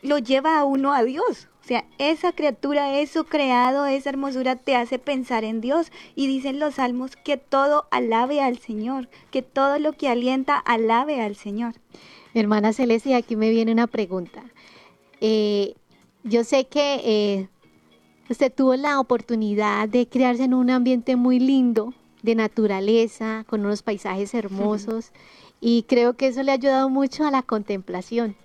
lo 0.02 0.18
lleva 0.18 0.58
a 0.58 0.64
uno 0.64 0.92
a 0.92 1.02
Dios. 1.02 1.48
O 1.62 1.68
sea, 1.68 1.84
esa 1.98 2.32
criatura, 2.32 2.98
eso 2.98 3.24
creado, 3.24 3.84
esa 3.84 4.08
hermosura 4.08 4.56
te 4.56 4.74
hace 4.74 4.98
pensar 4.98 5.44
en 5.44 5.60
Dios. 5.60 5.92
Y 6.14 6.26
dicen 6.26 6.58
los 6.58 6.76
salmos 6.76 7.14
que 7.16 7.36
todo 7.36 7.86
alabe 7.90 8.40
al 8.40 8.58
Señor, 8.58 9.10
que 9.30 9.42
todo 9.42 9.78
lo 9.78 9.92
que 9.92 10.08
alienta 10.08 10.56
alabe 10.56 11.20
al 11.20 11.36
Señor. 11.36 11.74
Hermana 12.32 12.72
Celeste, 12.72 13.14
aquí 13.14 13.36
me 13.36 13.50
viene 13.50 13.72
una 13.72 13.86
pregunta. 13.86 14.44
Eh, 15.20 15.74
yo 16.22 16.42
sé 16.42 16.68
que 16.68 17.00
eh, 17.04 17.48
Usted 18.30 18.52
tuvo 18.52 18.76
la 18.76 19.00
oportunidad 19.00 19.88
de 19.88 20.06
crearse 20.06 20.44
en 20.44 20.52
un 20.52 20.68
ambiente 20.68 21.16
muy 21.16 21.40
lindo, 21.40 21.94
de 22.22 22.34
naturaleza, 22.34 23.44
con 23.48 23.64
unos 23.64 23.82
paisajes 23.82 24.34
hermosos, 24.34 25.12
y 25.60 25.84
creo 25.84 26.14
que 26.14 26.28
eso 26.28 26.42
le 26.42 26.52
ha 26.52 26.54
ayudado 26.54 26.88
mucho 26.88 27.26
a 27.26 27.30
la 27.30 27.42
contemplación. 27.42 28.36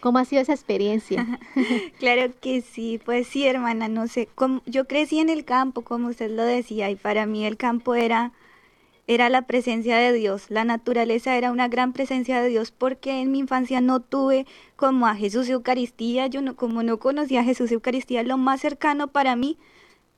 ¿Cómo 0.00 0.18
ha 0.18 0.24
sido 0.24 0.40
esa 0.40 0.54
experiencia? 0.54 1.38
claro 1.98 2.32
que 2.40 2.62
sí, 2.62 3.00
pues 3.04 3.26
sí, 3.26 3.46
hermana, 3.46 3.88
no 3.88 4.08
sé, 4.08 4.28
yo 4.66 4.86
crecí 4.86 5.20
en 5.20 5.28
el 5.28 5.44
campo, 5.44 5.82
como 5.82 6.08
usted 6.08 6.30
lo 6.30 6.42
decía, 6.42 6.90
y 6.90 6.96
para 6.96 7.26
mí 7.26 7.44
el 7.44 7.56
campo 7.56 7.94
era 7.94 8.32
era 9.06 9.28
la 9.28 9.42
presencia 9.42 9.96
de 9.96 10.12
Dios. 10.12 10.46
La 10.50 10.64
naturaleza 10.64 11.36
era 11.36 11.50
una 11.50 11.66
gran 11.66 11.92
presencia 11.92 12.40
de 12.40 12.48
Dios 12.48 12.70
porque 12.70 13.20
en 13.20 13.32
mi 13.32 13.40
infancia 13.40 13.80
no 13.80 13.98
tuve 13.98 14.46
como 14.76 15.08
a 15.08 15.16
Jesús 15.16 15.48
Eucaristía, 15.48 16.28
yo 16.28 16.42
no, 16.42 16.54
como 16.54 16.84
no 16.84 17.00
conocía 17.00 17.40
a 17.40 17.44
Jesús 17.44 17.72
Eucaristía, 17.72 18.22
lo 18.22 18.36
más 18.36 18.60
cercano 18.60 19.08
para 19.08 19.34
mí 19.34 19.58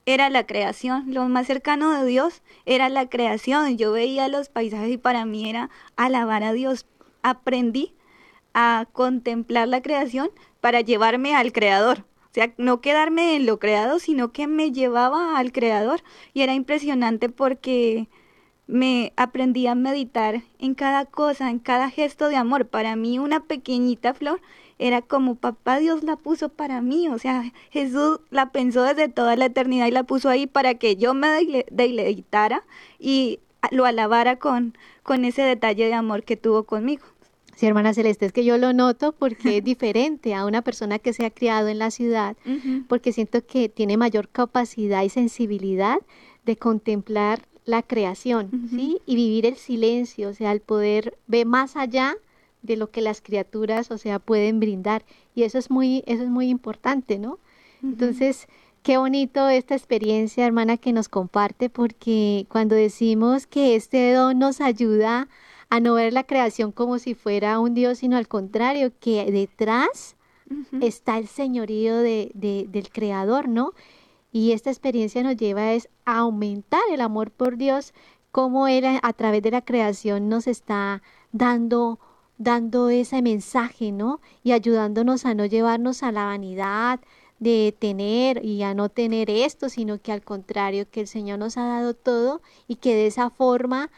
era 0.06 0.30
la 0.30 0.46
creación, 0.46 1.14
lo 1.14 1.28
más 1.28 1.46
cercano 1.46 1.92
de 1.92 2.04
Dios 2.04 2.42
era 2.66 2.88
la 2.88 3.08
creación. 3.08 3.76
Yo 3.76 3.92
veía 3.92 4.28
los 4.28 4.48
paisajes 4.48 4.90
y 4.90 4.98
para 4.98 5.24
mí 5.24 5.48
era 5.48 5.70
alabar 5.96 6.42
a 6.42 6.52
Dios. 6.52 6.86
Aprendí 7.22 7.94
a 8.54 8.86
contemplar 8.92 9.68
la 9.68 9.82
creación 9.82 10.30
para 10.60 10.80
llevarme 10.80 11.34
al 11.34 11.52
creador. 11.52 12.04
O 12.30 12.34
sea, 12.34 12.52
no 12.56 12.80
quedarme 12.80 13.36
en 13.36 13.46
lo 13.46 13.58
creado, 13.58 13.98
sino 13.98 14.32
que 14.32 14.46
me 14.46 14.72
llevaba 14.72 15.38
al 15.38 15.52
creador. 15.52 16.02
Y 16.32 16.42
era 16.42 16.54
impresionante 16.54 17.28
porque 17.28 18.08
me 18.66 19.12
aprendí 19.16 19.66
a 19.66 19.74
meditar 19.74 20.42
en 20.58 20.74
cada 20.74 21.04
cosa, 21.04 21.50
en 21.50 21.58
cada 21.58 21.90
gesto 21.90 22.28
de 22.28 22.36
amor. 22.36 22.66
Para 22.66 22.96
mí 22.96 23.18
una 23.18 23.40
pequeñita 23.44 24.14
flor 24.14 24.40
era 24.82 25.00
como 25.00 25.36
papá 25.36 25.78
Dios 25.78 26.02
la 26.02 26.16
puso 26.16 26.48
para 26.48 26.80
mí, 26.80 27.08
o 27.08 27.18
sea, 27.18 27.52
Jesús 27.70 28.20
la 28.30 28.50
pensó 28.50 28.82
desde 28.82 29.08
toda 29.08 29.36
la 29.36 29.46
eternidad 29.46 29.86
y 29.86 29.92
la 29.92 30.02
puso 30.02 30.28
ahí 30.28 30.46
para 30.46 30.74
que 30.74 30.96
yo 30.96 31.14
me 31.14 31.64
deleitara 31.70 32.64
y 32.98 33.38
lo 33.70 33.84
alabara 33.84 34.36
con, 34.36 34.76
con 35.04 35.24
ese 35.24 35.42
detalle 35.42 35.86
de 35.86 35.94
amor 35.94 36.24
que 36.24 36.36
tuvo 36.36 36.64
conmigo. 36.64 37.04
Sí, 37.54 37.66
hermana 37.66 37.94
Celeste, 37.94 38.26
es 38.26 38.32
que 38.32 38.44
yo 38.44 38.58
lo 38.58 38.72
noto 38.72 39.12
porque 39.12 39.58
es 39.58 39.64
diferente 39.64 40.34
a 40.34 40.44
una 40.46 40.62
persona 40.62 40.98
que 40.98 41.12
se 41.12 41.24
ha 41.24 41.30
criado 41.30 41.68
en 41.68 41.78
la 41.78 41.92
ciudad, 41.92 42.36
porque 42.88 43.12
siento 43.12 43.46
que 43.46 43.68
tiene 43.68 43.96
mayor 43.96 44.28
capacidad 44.28 45.02
y 45.04 45.10
sensibilidad 45.10 45.98
de 46.44 46.56
contemplar 46.56 47.42
la 47.64 47.82
creación, 47.82 48.68
¿sí? 48.70 49.00
Y 49.06 49.14
vivir 49.14 49.46
el 49.46 49.54
silencio, 49.54 50.30
o 50.30 50.34
sea, 50.34 50.50
el 50.50 50.60
poder 50.60 51.16
ver 51.28 51.46
más 51.46 51.76
allá 51.76 52.16
de 52.62 52.76
lo 52.76 52.90
que 52.90 53.00
las 53.00 53.20
criaturas, 53.20 53.90
o 53.90 53.98
sea, 53.98 54.18
pueden 54.18 54.60
brindar. 54.60 55.04
Y 55.34 55.42
eso 55.42 55.58
es 55.58 55.70
muy, 55.70 56.02
eso 56.06 56.22
es 56.22 56.28
muy 56.28 56.48
importante, 56.48 57.18
¿no? 57.18 57.38
Entonces, 57.82 58.46
qué 58.84 58.96
bonito 58.96 59.48
esta 59.48 59.74
experiencia, 59.74 60.46
hermana, 60.46 60.76
que 60.76 60.92
nos 60.92 61.08
comparte, 61.08 61.68
porque 61.68 62.46
cuando 62.48 62.76
decimos 62.76 63.46
que 63.48 63.74
este 63.74 64.12
don 64.12 64.38
nos 64.38 64.60
ayuda 64.60 65.28
a 65.68 65.80
no 65.80 65.94
ver 65.94 66.12
la 66.12 66.24
creación 66.24 66.70
como 66.70 66.98
si 66.98 67.14
fuera 67.14 67.58
un 67.58 67.74
Dios, 67.74 67.98
sino 67.98 68.16
al 68.16 68.28
contrario, 68.28 68.92
que 69.00 69.30
detrás 69.32 70.16
está 70.80 71.18
el 71.18 71.26
señorío 71.26 71.96
de, 71.96 72.30
de, 72.34 72.66
del 72.68 72.90
Creador, 72.90 73.48
¿no? 73.48 73.72
Y 74.32 74.52
esta 74.52 74.70
experiencia 74.70 75.22
nos 75.22 75.36
lleva 75.36 75.72
es 75.72 75.88
a 76.04 76.18
aumentar 76.18 76.82
el 76.92 77.00
amor 77.00 77.30
por 77.30 77.56
Dios, 77.56 77.94
como 78.30 78.68
Él 78.68 78.84
a 79.02 79.12
través 79.12 79.42
de 79.42 79.50
la 79.50 79.62
creación 79.62 80.28
nos 80.28 80.46
está 80.46 81.02
dando 81.32 81.98
dando 82.38 82.88
ese 82.88 83.22
mensaje, 83.22 83.92
¿no? 83.92 84.20
Y 84.42 84.52
ayudándonos 84.52 85.24
a 85.24 85.34
no 85.34 85.46
llevarnos 85.46 86.02
a 86.02 86.12
la 86.12 86.24
vanidad 86.24 87.00
de 87.38 87.74
tener 87.78 88.44
y 88.44 88.62
a 88.62 88.74
no 88.74 88.88
tener 88.88 89.28
esto, 89.30 89.68
sino 89.68 90.00
que 90.00 90.12
al 90.12 90.22
contrario, 90.22 90.88
que 90.90 91.00
el 91.00 91.08
Señor 91.08 91.38
nos 91.38 91.56
ha 91.56 91.66
dado 91.66 91.94
todo 91.94 92.40
y 92.68 92.76
que 92.76 92.94
de 92.94 93.06
esa 93.06 93.30
forma 93.30 93.90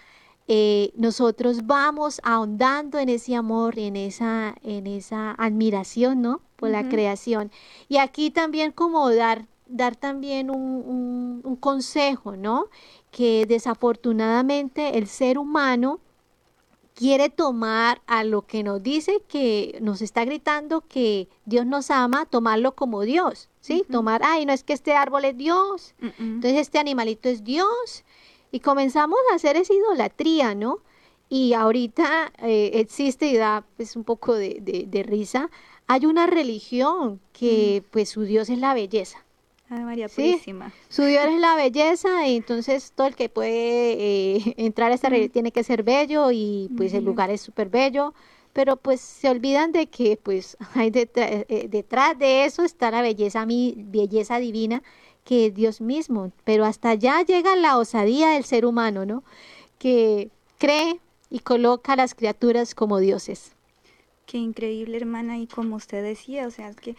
eh, 0.48 0.92
nosotros 0.96 1.66
vamos 1.66 2.20
ahondando 2.22 2.98
en 2.98 3.08
ese 3.08 3.34
amor, 3.34 3.78
en 3.78 3.96
esa, 3.96 4.54
en 4.62 4.86
esa 4.86 5.32
admiración, 5.32 6.22
¿no? 6.22 6.40
Por 6.56 6.70
la 6.70 6.88
creación. 6.88 7.50
Y 7.88 7.98
aquí 7.98 8.30
también 8.30 8.72
como 8.72 9.10
dar 9.10 9.46
dar 9.66 9.96
también 9.96 10.50
un, 10.50 11.40
un, 11.42 11.56
consejo, 11.56 12.36
¿no? 12.36 12.66
Que 13.10 13.46
desafortunadamente 13.46 14.98
el 14.98 15.06
ser 15.06 15.38
humano 15.38 16.00
quiere 16.94 17.28
tomar 17.28 18.00
a 18.06 18.24
lo 18.24 18.46
que 18.46 18.62
nos 18.62 18.82
dice 18.82 19.20
que 19.28 19.78
nos 19.80 20.00
está 20.00 20.24
gritando 20.24 20.82
que 20.82 21.28
Dios 21.44 21.66
nos 21.66 21.90
ama, 21.90 22.24
tomarlo 22.26 22.74
como 22.74 23.02
Dios, 23.02 23.48
¿sí? 23.60 23.84
Tomar, 23.90 24.22
ay, 24.24 24.46
no 24.46 24.52
es 24.52 24.62
que 24.62 24.72
este 24.72 24.94
árbol 24.94 25.24
es 25.24 25.36
Dios, 25.36 25.94
entonces 26.00 26.60
este 26.60 26.78
animalito 26.78 27.28
es 27.28 27.44
Dios. 27.44 28.04
Y 28.52 28.60
comenzamos 28.60 29.18
a 29.32 29.34
hacer 29.34 29.56
esa 29.56 29.74
idolatría, 29.74 30.54
¿no? 30.54 30.78
Y 31.28 31.54
ahorita 31.54 32.32
eh, 32.38 32.70
existe 32.74 33.26
y 33.26 33.36
da 33.36 33.64
pues 33.76 33.96
un 33.96 34.04
poco 34.04 34.34
de, 34.34 34.60
de, 34.60 35.02
risa, 35.02 35.50
hay 35.88 36.06
una 36.06 36.28
religión 36.28 37.20
que 37.32 37.82
pues 37.90 38.10
su 38.10 38.22
Dios 38.22 38.50
es 38.50 38.58
la 38.58 38.72
belleza. 38.72 39.23
María 39.68 40.08
Purísima. 40.08 40.72
su 40.88 41.04
Dios 41.04 41.24
es 41.26 41.40
la 41.40 41.56
belleza, 41.56 42.26
y 42.28 42.36
entonces 42.36 42.92
todo 42.94 43.06
el 43.06 43.16
que 43.16 43.28
puede 43.28 44.36
eh, 44.36 44.54
entrar 44.56 44.92
a 44.92 44.94
esta 44.94 45.08
religión 45.08 45.32
tiene 45.32 45.52
que 45.52 45.64
ser 45.64 45.82
bello 45.82 46.30
y 46.30 46.70
pues 46.76 46.94
el 46.94 47.04
lugar 47.04 47.30
es 47.30 47.40
súper 47.40 47.68
bello, 47.68 48.14
pero 48.52 48.76
pues 48.76 49.00
se 49.00 49.28
olvidan 49.28 49.72
de 49.72 49.88
que 49.88 50.16
pues 50.22 50.56
hay 50.74 50.92
eh, 50.94 51.68
detrás, 51.68 52.18
de 52.18 52.44
eso 52.44 52.62
está 52.62 52.90
la 52.90 53.02
belleza, 53.02 53.46
mi 53.46 53.74
belleza 53.76 54.38
divina, 54.38 54.82
que 55.24 55.46
es 55.46 55.54
Dios 55.54 55.80
mismo, 55.80 56.32
pero 56.44 56.64
hasta 56.64 56.90
allá 56.90 57.22
llega 57.22 57.56
la 57.56 57.78
osadía 57.78 58.30
del 58.30 58.44
ser 58.44 58.66
humano, 58.66 59.06
¿no? 59.06 59.24
Que 59.78 60.30
cree 60.58 61.00
y 61.30 61.40
coloca 61.40 61.94
a 61.94 61.96
las 61.96 62.14
criaturas 62.14 62.74
como 62.74 62.98
dioses. 62.98 63.52
Qué 64.26 64.38
increíble, 64.38 64.96
hermana, 64.96 65.38
y 65.38 65.46
como 65.46 65.76
usted 65.76 66.02
decía, 66.02 66.46
o 66.46 66.50
sea, 66.50 66.68
es 66.68 66.76
que 66.76 66.96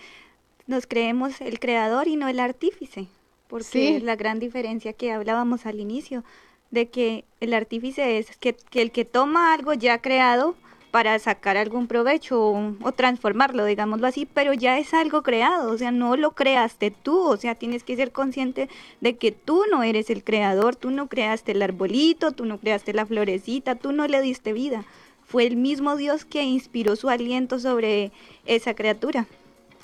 nos 0.68 0.88
creemos 0.88 1.42
el 1.42 1.60
creador 1.60 2.08
y 2.08 2.16
no 2.16 2.28
el 2.28 2.40
artífice, 2.40 3.08
porque 3.48 3.98
es 3.98 4.04
la 4.04 4.16
gran 4.16 4.40
diferencia 4.40 4.94
que 4.94 5.12
hablábamos 5.12 5.66
al 5.66 5.80
inicio, 5.80 6.24
de 6.72 6.90
que 6.90 7.26
el 7.40 7.54
artífice 7.54 8.18
es 8.18 8.36
que, 8.38 8.58
el 8.74 8.92
que 8.92 9.06
toma 9.06 9.54
algo 9.54 9.74
ya 9.74 10.02
creado 10.02 10.56
para 10.92 11.20
sacar 11.20 11.58
algún 11.58 11.88
provecho 11.88 12.42
o, 12.42 12.92
transformarlo, 12.94 13.66
digámoslo 13.66 14.08
así, 14.08 14.26
pero 14.26 14.54
ya 14.54 14.80
es 14.80 14.94
algo 14.94 15.24
creado, 15.24 15.72
o 15.72 15.78
sea, 15.78 15.92
no 15.92 16.16
lo 16.16 16.32
creaste 16.32 16.90
tú, 16.90 17.20
o 17.20 17.38
sea, 17.38 17.54
tienes 17.56 17.84
que 17.84 17.98
ser 17.98 18.14
consciente 18.14 18.70
de 19.02 19.18
que 19.18 19.34
tú 19.34 19.64
no 19.70 19.84
eres 19.84 20.10
el 20.10 20.24
creador, 20.24 20.78
tú 20.78 20.92
no 20.92 21.08
creaste 21.08 21.52
el 21.52 21.62
arbolito, 21.62 22.32
tú 22.32 22.46
no 22.46 22.60
creaste 22.60 22.94
la 22.94 23.06
florecita, 23.06 23.76
tú 23.76 23.92
no 23.92 24.08
le 24.08 24.22
diste 24.22 24.54
vida, 24.54 24.86
fue 25.26 25.46
el 25.46 25.58
mismo 25.58 25.98
Dios 25.98 26.24
que 26.24 26.44
inspiró 26.44 26.96
su 26.96 27.10
aliento 27.10 27.60
sobre 27.60 28.14
esa 28.46 28.74
criatura. 28.74 29.28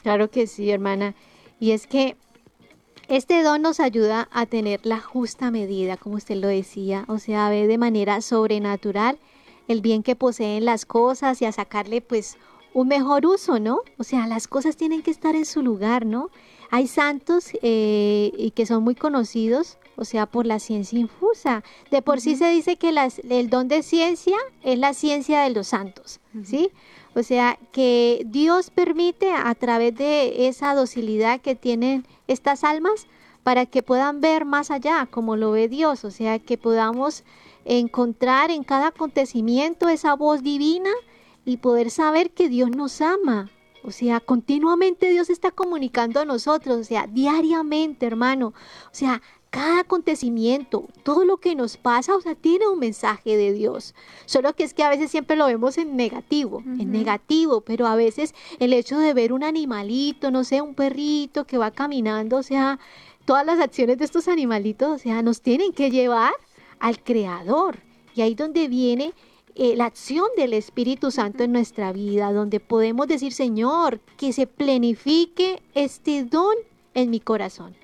Claro 0.03 0.29
que 0.29 0.47
sí, 0.47 0.69
hermana. 0.71 1.15
Y 1.59 1.71
es 1.71 1.87
que 1.87 2.15
este 3.07 3.43
don 3.43 3.61
nos 3.61 3.79
ayuda 3.79 4.29
a 4.31 4.45
tener 4.45 4.79
la 4.83 4.99
justa 4.99 5.51
medida, 5.51 5.97
como 5.97 6.15
usted 6.15 6.35
lo 6.35 6.47
decía, 6.47 7.05
o 7.07 7.19
sea, 7.19 7.47
a 7.47 7.49
ver 7.49 7.67
de 7.67 7.77
manera 7.77 8.21
sobrenatural 8.21 9.19
el 9.67 9.81
bien 9.81 10.03
que 10.03 10.15
poseen 10.15 10.65
las 10.65 10.85
cosas 10.85 11.41
y 11.41 11.45
a 11.45 11.51
sacarle 11.51 12.01
pues 12.01 12.37
un 12.73 12.87
mejor 12.87 13.25
uso, 13.25 13.59
¿no? 13.59 13.81
O 13.97 14.03
sea, 14.03 14.27
las 14.27 14.47
cosas 14.47 14.77
tienen 14.77 15.01
que 15.01 15.11
estar 15.11 15.35
en 15.35 15.45
su 15.45 15.61
lugar, 15.61 16.05
¿no? 16.05 16.29
Hay 16.69 16.87
santos 16.87 17.51
eh, 17.61 18.31
y 18.37 18.51
que 18.51 18.65
son 18.65 18.83
muy 18.83 18.95
conocidos, 18.95 19.77
o 20.01 20.05
sea, 20.05 20.25
por 20.25 20.47
la 20.47 20.57
ciencia 20.57 20.97
infusa. 20.97 21.63
De 21.91 22.01
por 22.01 22.19
sí 22.19 22.35
se 22.35 22.49
dice 22.49 22.75
que 22.75 22.89
el 23.29 23.49
don 23.51 23.67
de 23.67 23.83
ciencia 23.83 24.35
es 24.63 24.79
la 24.79 24.95
ciencia 24.95 25.43
de 25.43 25.51
los 25.51 25.67
santos, 25.67 26.19
¿sí? 26.43 26.71
O 27.13 27.21
sea, 27.21 27.59
que 27.71 28.23
Dios 28.25 28.71
permite 28.71 29.31
a 29.31 29.53
través 29.53 29.95
de 29.95 30.47
esa 30.47 30.73
docilidad 30.73 31.39
que 31.39 31.53
tienen 31.53 32.07
estas 32.27 32.63
almas 32.63 33.05
para 33.43 33.67
que 33.67 33.83
puedan 33.83 34.21
ver 34.21 34.43
más 34.43 34.71
allá 34.71 35.05
como 35.05 35.35
lo 35.35 35.51
ve 35.51 35.67
Dios, 35.67 36.03
o 36.03 36.09
sea, 36.09 36.39
que 36.39 36.57
podamos 36.57 37.23
encontrar 37.63 38.49
en 38.49 38.63
cada 38.63 38.87
acontecimiento 38.87 39.87
esa 39.87 40.15
voz 40.15 40.41
divina 40.41 40.89
y 41.45 41.57
poder 41.57 41.91
saber 41.91 42.31
que 42.31 42.49
Dios 42.49 42.71
nos 42.71 43.01
ama. 43.01 43.51
O 43.83 43.91
sea, 43.91 44.19
continuamente 44.19 45.09
Dios 45.09 45.29
está 45.29 45.51
comunicando 45.51 46.19
a 46.19 46.25
nosotros, 46.25 46.79
o 46.79 46.83
sea, 46.83 47.07
diariamente, 47.07 48.05
hermano. 48.05 48.47
O 48.47 48.93
sea, 48.93 49.21
cada 49.51 49.81
acontecimiento, 49.81 50.87
todo 51.03 51.25
lo 51.25 51.37
que 51.37 51.55
nos 51.55 51.75
pasa, 51.75 52.15
o 52.15 52.21
sea, 52.21 52.35
tiene 52.35 52.69
un 52.69 52.79
mensaje 52.79 53.35
de 53.35 53.51
Dios. 53.51 53.93
Solo 54.25 54.55
que 54.55 54.63
es 54.63 54.73
que 54.73 54.81
a 54.81 54.89
veces 54.89 55.11
siempre 55.11 55.35
lo 55.35 55.45
vemos 55.45 55.77
en 55.77 55.97
negativo, 55.97 56.63
en 56.65 56.89
negativo, 56.89 57.59
pero 57.59 57.85
a 57.85 57.97
veces 57.97 58.33
el 58.59 58.71
hecho 58.71 58.97
de 58.97 59.13
ver 59.13 59.33
un 59.33 59.43
animalito, 59.43 60.31
no 60.31 60.45
sé, 60.45 60.61
un 60.61 60.73
perrito 60.73 61.45
que 61.45 61.57
va 61.57 61.71
caminando, 61.71 62.37
o 62.37 62.43
sea, 62.43 62.79
todas 63.25 63.45
las 63.45 63.59
acciones 63.59 63.97
de 63.97 64.05
estos 64.05 64.29
animalitos, 64.29 64.89
o 64.89 64.97
sea, 64.97 65.21
nos 65.21 65.41
tienen 65.41 65.73
que 65.73 65.91
llevar 65.91 66.33
al 66.79 67.03
Creador. 67.03 67.79
Y 68.15 68.21
ahí 68.21 68.35
donde 68.35 68.69
viene 68.69 69.13
eh, 69.55 69.75
la 69.75 69.85
acción 69.85 70.27
del 70.37 70.53
Espíritu 70.53 71.11
Santo 71.11 71.43
en 71.43 71.51
nuestra 71.51 71.91
vida, 71.91 72.31
donde 72.31 72.61
podemos 72.61 73.05
decir, 73.05 73.33
Señor, 73.33 73.99
que 74.15 74.31
se 74.31 74.47
plenifique 74.47 75.61
este 75.75 76.23
don 76.23 76.55
en 76.93 77.09
mi 77.09 77.19
corazón. 77.19 77.80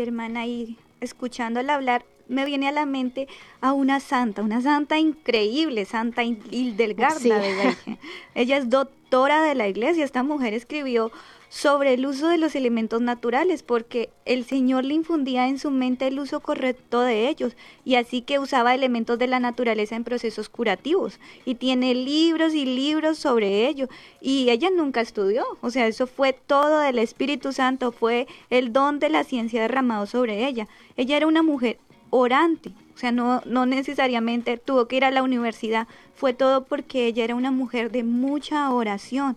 Hermana, 0.00 0.46
y 0.46 0.78
escuchándola 1.00 1.74
hablar, 1.74 2.04
me 2.28 2.44
viene 2.44 2.68
a 2.68 2.72
la 2.72 2.86
mente 2.86 3.28
a 3.60 3.72
una 3.72 4.00
santa, 4.00 4.42
una 4.42 4.60
santa 4.60 4.98
increíble, 4.98 5.84
Santa 5.84 6.22
Hildegarda 6.22 7.18
Sí. 7.18 7.30
Ella 8.34 8.56
es 8.56 8.70
doctora 8.70 9.42
de 9.42 9.54
la 9.54 9.68
iglesia. 9.68 10.04
Esta 10.04 10.22
mujer 10.22 10.54
escribió 10.54 11.12
sobre 11.54 11.94
el 11.94 12.04
uso 12.04 12.26
de 12.26 12.36
los 12.36 12.56
elementos 12.56 13.00
naturales 13.00 13.62
porque 13.62 14.10
el 14.24 14.44
Señor 14.44 14.84
le 14.84 14.94
infundía 14.94 15.46
en 15.46 15.60
su 15.60 15.70
mente 15.70 16.08
el 16.08 16.18
uso 16.18 16.40
correcto 16.40 17.02
de 17.02 17.28
ellos 17.28 17.56
y 17.84 17.94
así 17.94 18.22
que 18.22 18.40
usaba 18.40 18.74
elementos 18.74 19.20
de 19.20 19.28
la 19.28 19.38
naturaleza 19.38 19.94
en 19.94 20.02
procesos 20.02 20.48
curativos 20.48 21.20
y 21.44 21.54
tiene 21.54 21.94
libros 21.94 22.54
y 22.54 22.64
libros 22.64 23.18
sobre 23.18 23.68
ello 23.68 23.88
y 24.20 24.50
ella 24.50 24.68
nunca 24.70 25.00
estudió, 25.00 25.44
o 25.60 25.70
sea, 25.70 25.86
eso 25.86 26.08
fue 26.08 26.32
todo 26.32 26.80
del 26.80 26.98
Espíritu 26.98 27.52
Santo, 27.52 27.92
fue 27.92 28.26
el 28.50 28.72
don 28.72 28.98
de 28.98 29.10
la 29.10 29.22
ciencia 29.22 29.62
derramado 29.62 30.06
sobre 30.06 30.48
ella. 30.48 30.66
Ella 30.96 31.16
era 31.16 31.28
una 31.28 31.44
mujer 31.44 31.78
orante, 32.10 32.72
o 32.96 32.98
sea, 32.98 33.12
no, 33.12 33.42
no 33.46 33.64
necesariamente 33.64 34.56
tuvo 34.56 34.88
que 34.88 34.96
ir 34.96 35.04
a 35.04 35.12
la 35.12 35.22
universidad, 35.22 35.86
fue 36.16 36.32
todo 36.32 36.64
porque 36.64 37.06
ella 37.06 37.22
era 37.22 37.36
una 37.36 37.52
mujer 37.52 37.92
de 37.92 38.02
mucha 38.02 38.72
oración 38.72 39.36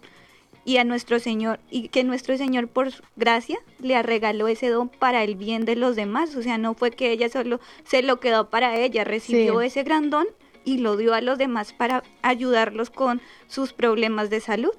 y 0.68 0.78
a 0.78 0.84
nuestro 0.84 1.18
Señor, 1.20 1.62
y 1.72 1.88
que 1.88 2.04
nuestro 2.04 2.38
Señor 2.38 2.68
por 2.68 2.90
gracia 3.16 3.58
le 3.80 4.04
regaló 4.04 4.50
ese 4.50 4.68
don 4.68 4.90
para 4.90 5.24
el 5.24 5.36
bien 5.36 5.64
de 5.64 5.78
los 5.78 5.96
demás, 5.96 6.36
o 6.36 6.42
sea, 6.44 6.58
no 6.58 6.74
fue 6.74 6.92
que 6.92 7.10
ella 7.12 7.30
solo 7.30 7.62
se 7.86 8.02
lo 8.02 8.20
quedó 8.20 8.50
para 8.50 8.78
ella, 8.78 9.06
recibió 9.06 9.62
Sí. 9.62 9.68
ese 9.68 9.84
gran 9.84 10.10
don 10.10 10.28
y 10.66 10.80
lo 10.80 10.98
dio 10.98 11.14
a 11.14 11.22
los 11.22 11.38
demás 11.38 11.72
para 11.72 12.04
ayudarlos 12.22 12.90
con 12.90 13.22
sus 13.48 13.72
problemas 13.72 14.30
de 14.30 14.42
salud. 14.42 14.74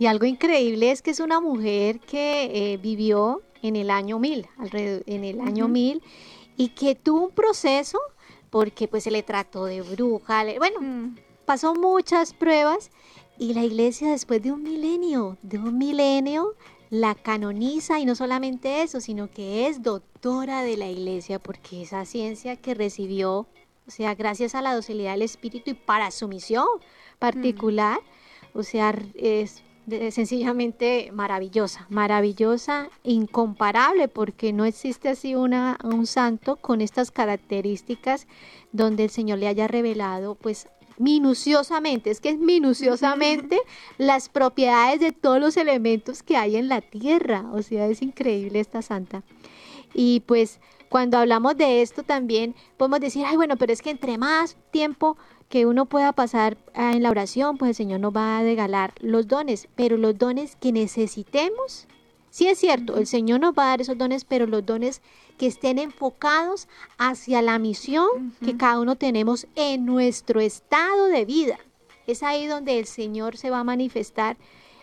Y 0.00 0.06
algo 0.06 0.26
increíble 0.26 0.90
es 0.90 1.00
que 1.00 1.12
es 1.12 1.20
una 1.20 1.38
mujer 1.40 2.00
que 2.00 2.72
eh, 2.72 2.76
vivió 2.78 3.42
en 3.62 3.76
el 3.76 3.90
año 3.90 4.18
1000, 4.18 4.48
alrededor, 4.58 5.04
en 5.06 5.22
el 5.22 5.40
año. 5.40 5.68
1000, 5.68 6.02
y 6.56 6.70
que 6.70 6.96
tuvo 6.96 7.26
un 7.26 7.30
proceso 7.30 8.00
porque 8.50 8.88
pues 8.88 9.04
se 9.04 9.12
le 9.12 9.22
trató 9.22 9.66
de 9.66 9.80
bruja, 9.82 10.42
le- 10.42 10.58
bueno, 10.58 10.80
Mm, 10.80 11.16
pasó 11.44 11.72
muchas 11.76 12.34
pruebas 12.34 12.90
y 13.40 13.54
la 13.54 13.64
iglesia 13.64 14.10
después 14.10 14.42
de 14.42 14.52
un 14.52 14.62
milenio, 14.62 15.38
de 15.40 15.56
un 15.58 15.78
milenio, 15.78 16.54
la 16.90 17.14
canoniza 17.14 17.98
y 17.98 18.04
no 18.04 18.14
solamente 18.14 18.82
eso, 18.82 19.00
sino 19.00 19.30
que 19.30 19.66
es 19.66 19.82
doctora 19.82 20.62
de 20.62 20.76
la 20.76 20.88
iglesia 20.90 21.38
porque 21.38 21.80
esa 21.80 22.04
ciencia 22.04 22.56
que 22.56 22.74
recibió, 22.74 23.46
o 23.88 23.90
sea, 23.90 24.14
gracias 24.14 24.54
a 24.54 24.60
la 24.60 24.74
docilidad 24.74 25.12
del 25.12 25.22
espíritu 25.22 25.70
y 25.70 25.74
para 25.74 26.10
su 26.10 26.28
misión 26.28 26.66
particular, 27.18 27.98
o 28.52 28.62
sea, 28.62 28.94
es 29.14 29.62
sencillamente 30.10 31.10
maravillosa, 31.10 31.86
maravillosa, 31.88 32.90
incomparable, 33.04 34.08
porque 34.08 34.52
no 34.52 34.66
existe 34.66 35.08
así 35.08 35.34
una, 35.34 35.78
un 35.82 36.06
santo 36.06 36.56
con 36.56 36.82
estas 36.82 37.10
características 37.10 38.26
donde 38.72 39.04
el 39.04 39.10
Señor 39.10 39.38
le 39.38 39.48
haya 39.48 39.66
revelado, 39.66 40.34
pues, 40.34 40.68
minuciosamente, 41.00 42.10
es 42.10 42.20
que 42.20 42.28
es 42.28 42.38
minuciosamente 42.38 43.58
las 43.98 44.28
propiedades 44.28 45.00
de 45.00 45.12
todos 45.12 45.40
los 45.40 45.56
elementos 45.56 46.22
que 46.22 46.36
hay 46.36 46.56
en 46.56 46.68
la 46.68 46.82
tierra, 46.82 47.46
o 47.52 47.62
sea, 47.62 47.86
es 47.86 48.02
increíble 48.02 48.60
esta 48.60 48.82
santa. 48.82 49.22
Y 49.94 50.20
pues 50.20 50.60
cuando 50.90 51.18
hablamos 51.18 51.56
de 51.56 51.82
esto 51.82 52.02
también 52.02 52.54
podemos 52.76 53.00
decir, 53.00 53.24
ay, 53.26 53.36
bueno, 53.36 53.56
pero 53.56 53.72
es 53.72 53.80
que 53.80 53.90
entre 53.90 54.18
más 54.18 54.56
tiempo 54.70 55.16
que 55.48 55.66
uno 55.66 55.86
pueda 55.86 56.12
pasar 56.12 56.58
ah, 56.74 56.92
en 56.92 57.02
la 57.02 57.10
oración, 57.10 57.56
pues 57.56 57.70
el 57.70 57.74
Señor 57.74 58.00
nos 58.00 58.14
va 58.14 58.38
a 58.38 58.42
regalar 58.42 58.92
los 59.00 59.26
dones, 59.26 59.68
pero 59.74 59.96
los 59.96 60.18
dones 60.18 60.56
que 60.56 60.70
necesitemos, 60.70 61.88
sí 62.28 62.46
es 62.46 62.58
cierto, 62.58 62.98
el 62.98 63.06
Señor 63.06 63.40
nos 63.40 63.54
va 63.54 63.64
a 63.64 63.68
dar 63.68 63.80
esos 63.80 63.96
dones, 63.96 64.24
pero 64.24 64.46
los 64.46 64.66
dones 64.66 65.00
que 65.40 65.46
estén 65.46 65.78
enfocados 65.78 66.68
hacia 66.98 67.40
la 67.40 67.58
misión 67.58 68.34
que 68.44 68.58
cada 68.58 68.78
uno 68.78 68.96
tenemos 68.96 69.46
en 69.54 69.86
nuestro 69.86 70.38
estado 70.38 71.06
de 71.06 71.24
vida. 71.24 71.58
Es 72.06 72.22
ahí 72.22 72.46
donde 72.46 72.78
el 72.78 72.84
Señor 72.84 73.38
se 73.38 73.48
va 73.48 73.60
a 73.60 73.64
manifestar 73.64 74.36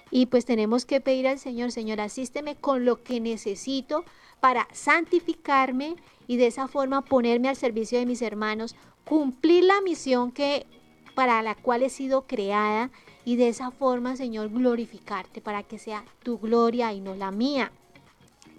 y 0.09 0.25
pues 0.25 0.45
tenemos 0.45 0.87
que 0.87 0.99
pedir 0.99 1.27
al 1.27 1.37
Señor, 1.37 1.71
Señor, 1.71 2.01
asísteme 2.01 2.55
con 2.55 2.85
lo 2.85 3.03
que 3.03 3.19
necesito 3.19 4.03
para 4.39 4.67
santificarme 4.73 5.95
y 6.25 6.37
de 6.37 6.47
esa 6.47 6.67
forma 6.67 7.05
ponerme 7.05 7.49
al 7.49 7.55
servicio 7.55 7.99
de 7.99 8.07
mis 8.07 8.23
hermanos, 8.23 8.75
cumplir 9.05 9.63
la 9.63 9.79
misión 9.81 10.31
que 10.31 10.65
para 11.13 11.43
la 11.43 11.53
cual 11.53 11.83
he 11.83 11.91
sido 11.91 12.25
creada 12.25 12.89
y 13.25 13.35
de 13.35 13.49
esa 13.49 13.69
forma, 13.69 14.15
Señor, 14.15 14.49
glorificarte 14.49 15.39
para 15.39 15.61
que 15.61 15.77
sea 15.77 16.03
tu 16.23 16.39
gloria 16.39 16.93
y 16.93 16.99
no 16.99 17.13
la 17.13 17.29
mía. 17.29 17.71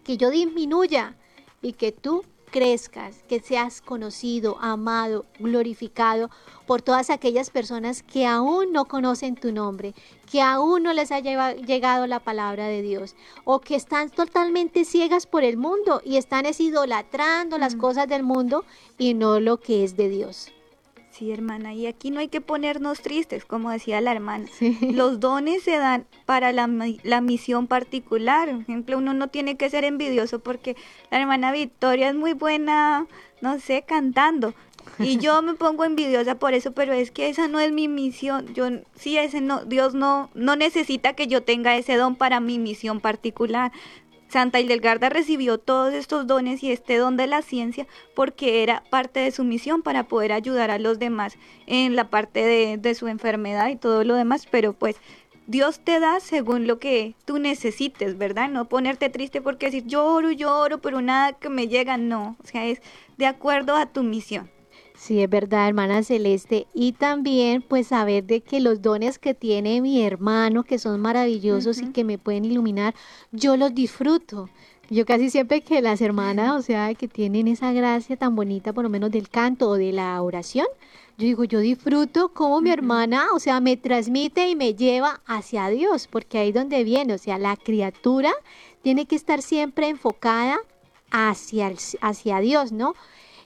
Que 0.04 0.16
yo 0.16 0.30
disminuya 0.30 1.16
y 1.62 1.72
que 1.72 1.92
tú 1.92 2.24
crezcas, 2.50 3.22
que 3.28 3.40
seas 3.40 3.82
conocido, 3.82 4.58
amado, 4.60 5.26
glorificado 5.38 6.30
por 6.66 6.82
todas 6.82 7.10
aquellas 7.10 7.50
personas 7.50 8.02
que 8.02 8.26
aún 8.26 8.72
no 8.72 8.86
conocen 8.86 9.34
tu 9.34 9.52
nombre, 9.52 9.94
que 10.30 10.40
aún 10.40 10.82
no 10.82 10.92
les 10.92 11.12
ha 11.12 11.20
llegado 11.20 12.06
la 12.06 12.20
palabra 12.20 12.66
de 12.66 12.82
Dios 12.82 13.16
o 13.44 13.60
que 13.60 13.76
están 13.76 14.10
totalmente 14.10 14.84
ciegas 14.84 15.26
por 15.26 15.44
el 15.44 15.56
mundo 15.56 16.00
y 16.04 16.16
están 16.16 16.46
es 16.46 16.60
idolatrando 16.60 17.58
las 17.58 17.74
Mm. 17.74 17.78
cosas 17.78 18.08
del 18.08 18.22
mundo 18.22 18.64
y 18.98 19.14
no 19.14 19.40
lo 19.40 19.58
que 19.58 19.84
es 19.84 19.96
de 19.96 20.08
Dios. 20.08 20.50
Sí, 21.18 21.32
hermana, 21.32 21.74
y 21.74 21.88
aquí 21.88 22.12
no 22.12 22.20
hay 22.20 22.28
que 22.28 22.40
ponernos 22.40 23.00
tristes, 23.00 23.44
como 23.44 23.72
decía 23.72 24.00
la 24.00 24.12
hermana. 24.12 24.46
Sí. 24.52 24.78
Los 24.94 25.18
dones 25.18 25.64
se 25.64 25.76
dan 25.76 26.06
para 26.26 26.52
la, 26.52 26.70
la 27.02 27.20
misión 27.20 27.66
particular. 27.66 28.48
Por 28.52 28.60
ejemplo, 28.60 28.98
uno 28.98 29.14
no 29.14 29.26
tiene 29.26 29.56
que 29.56 29.68
ser 29.68 29.82
envidioso 29.82 30.38
porque 30.38 30.76
la 31.10 31.20
hermana 31.20 31.50
Victoria 31.50 32.08
es 32.10 32.14
muy 32.14 32.34
buena, 32.34 33.08
no 33.40 33.58
sé, 33.58 33.82
cantando. 33.82 34.54
Y 35.00 35.18
yo 35.18 35.42
me 35.42 35.54
pongo 35.54 35.84
envidiosa 35.84 36.36
por 36.36 36.54
eso, 36.54 36.70
pero 36.70 36.92
es 36.92 37.10
que 37.10 37.28
esa 37.28 37.48
no 37.48 37.58
es 37.58 37.72
mi 37.72 37.88
misión. 37.88 38.54
Yo 38.54 38.68
sí 38.94 39.18
ese 39.18 39.40
no 39.40 39.64
Dios 39.64 39.94
no 39.94 40.30
no 40.34 40.54
necesita 40.54 41.14
que 41.14 41.26
yo 41.26 41.42
tenga 41.42 41.76
ese 41.76 41.96
don 41.96 42.14
para 42.14 42.38
mi 42.38 42.60
misión 42.60 43.00
particular. 43.00 43.72
Santa 44.28 44.60
Hildegarda 44.60 45.08
recibió 45.08 45.58
todos 45.58 45.94
estos 45.94 46.26
dones 46.26 46.62
y 46.62 46.70
este 46.70 46.96
don 46.96 47.16
de 47.16 47.26
la 47.26 47.42
ciencia 47.42 47.86
porque 48.14 48.62
era 48.62 48.84
parte 48.90 49.20
de 49.20 49.30
su 49.30 49.44
misión 49.44 49.82
para 49.82 50.04
poder 50.04 50.32
ayudar 50.32 50.70
a 50.70 50.78
los 50.78 50.98
demás 50.98 51.36
en 51.66 51.96
la 51.96 52.10
parte 52.10 52.44
de, 52.44 52.76
de 52.76 52.94
su 52.94 53.08
enfermedad 53.08 53.68
y 53.68 53.76
todo 53.76 54.04
lo 54.04 54.14
demás, 54.14 54.46
pero 54.50 54.72
pues 54.72 54.96
Dios 55.48 55.80
te 55.80 55.98
da 55.98 56.20
según 56.20 56.66
lo 56.66 56.78
que 56.78 57.14
tú 57.24 57.38
necesites, 57.38 58.18
¿verdad? 58.18 58.50
No 58.50 58.68
ponerte 58.68 59.08
triste 59.08 59.40
porque 59.40 59.66
decir 59.66 59.86
lloro, 59.86 60.30
lloro, 60.30 60.82
pero 60.82 61.00
nada 61.00 61.32
que 61.32 61.48
me 61.48 61.68
llega, 61.68 61.96
no, 61.96 62.36
o 62.44 62.46
sea, 62.46 62.66
es 62.66 62.82
de 63.16 63.24
acuerdo 63.24 63.74
a 63.74 63.86
tu 63.86 64.02
misión. 64.02 64.50
Sí, 64.98 65.22
es 65.22 65.30
verdad, 65.30 65.68
hermana 65.68 66.02
Celeste. 66.02 66.66
Y 66.74 66.92
también, 66.92 67.62
pues, 67.62 67.86
saber 67.86 68.24
de 68.24 68.40
que 68.40 68.58
los 68.58 68.82
dones 68.82 69.20
que 69.20 69.32
tiene 69.32 69.80
mi 69.80 70.02
hermano, 70.02 70.64
que 70.64 70.78
son 70.78 71.00
maravillosos 71.00 71.78
y 71.80 71.92
que 71.92 72.02
me 72.02 72.18
pueden 72.18 72.44
iluminar, 72.44 72.94
yo 73.30 73.56
los 73.56 73.72
disfruto. 73.72 74.50
Yo 74.90 75.06
casi 75.06 75.30
siempre 75.30 75.60
que 75.60 75.80
las 75.82 76.00
hermanas, 76.00 76.50
o 76.56 76.62
sea, 76.62 76.92
que 76.94 77.06
tienen 77.06 77.46
esa 77.46 77.72
gracia 77.72 78.16
tan 78.16 78.34
bonita, 78.34 78.72
por 78.72 78.82
lo 78.82 78.90
menos 78.90 79.10
del 79.12 79.28
canto 79.28 79.68
o 79.68 79.74
de 79.74 79.92
la 79.92 80.20
oración, 80.20 80.66
yo 81.16 81.26
digo, 81.26 81.44
yo 81.44 81.60
disfruto 81.60 82.30
como 82.30 82.60
mi 82.60 82.70
hermana, 82.70 83.26
o 83.34 83.38
sea, 83.38 83.60
me 83.60 83.76
transmite 83.76 84.48
y 84.48 84.56
me 84.56 84.74
lleva 84.74 85.20
hacia 85.26 85.68
Dios, 85.68 86.08
porque 86.10 86.38
ahí 86.38 86.48
es 86.48 86.54
donde 86.54 86.82
viene, 86.84 87.14
o 87.14 87.18
sea, 87.18 87.38
la 87.38 87.56
criatura 87.56 88.32
tiene 88.82 89.06
que 89.06 89.14
estar 89.16 89.42
siempre 89.42 89.88
enfocada 89.88 90.56
hacia, 91.10 91.68
el- 91.68 91.78
hacia 92.00 92.40
Dios, 92.40 92.72
¿no? 92.72 92.94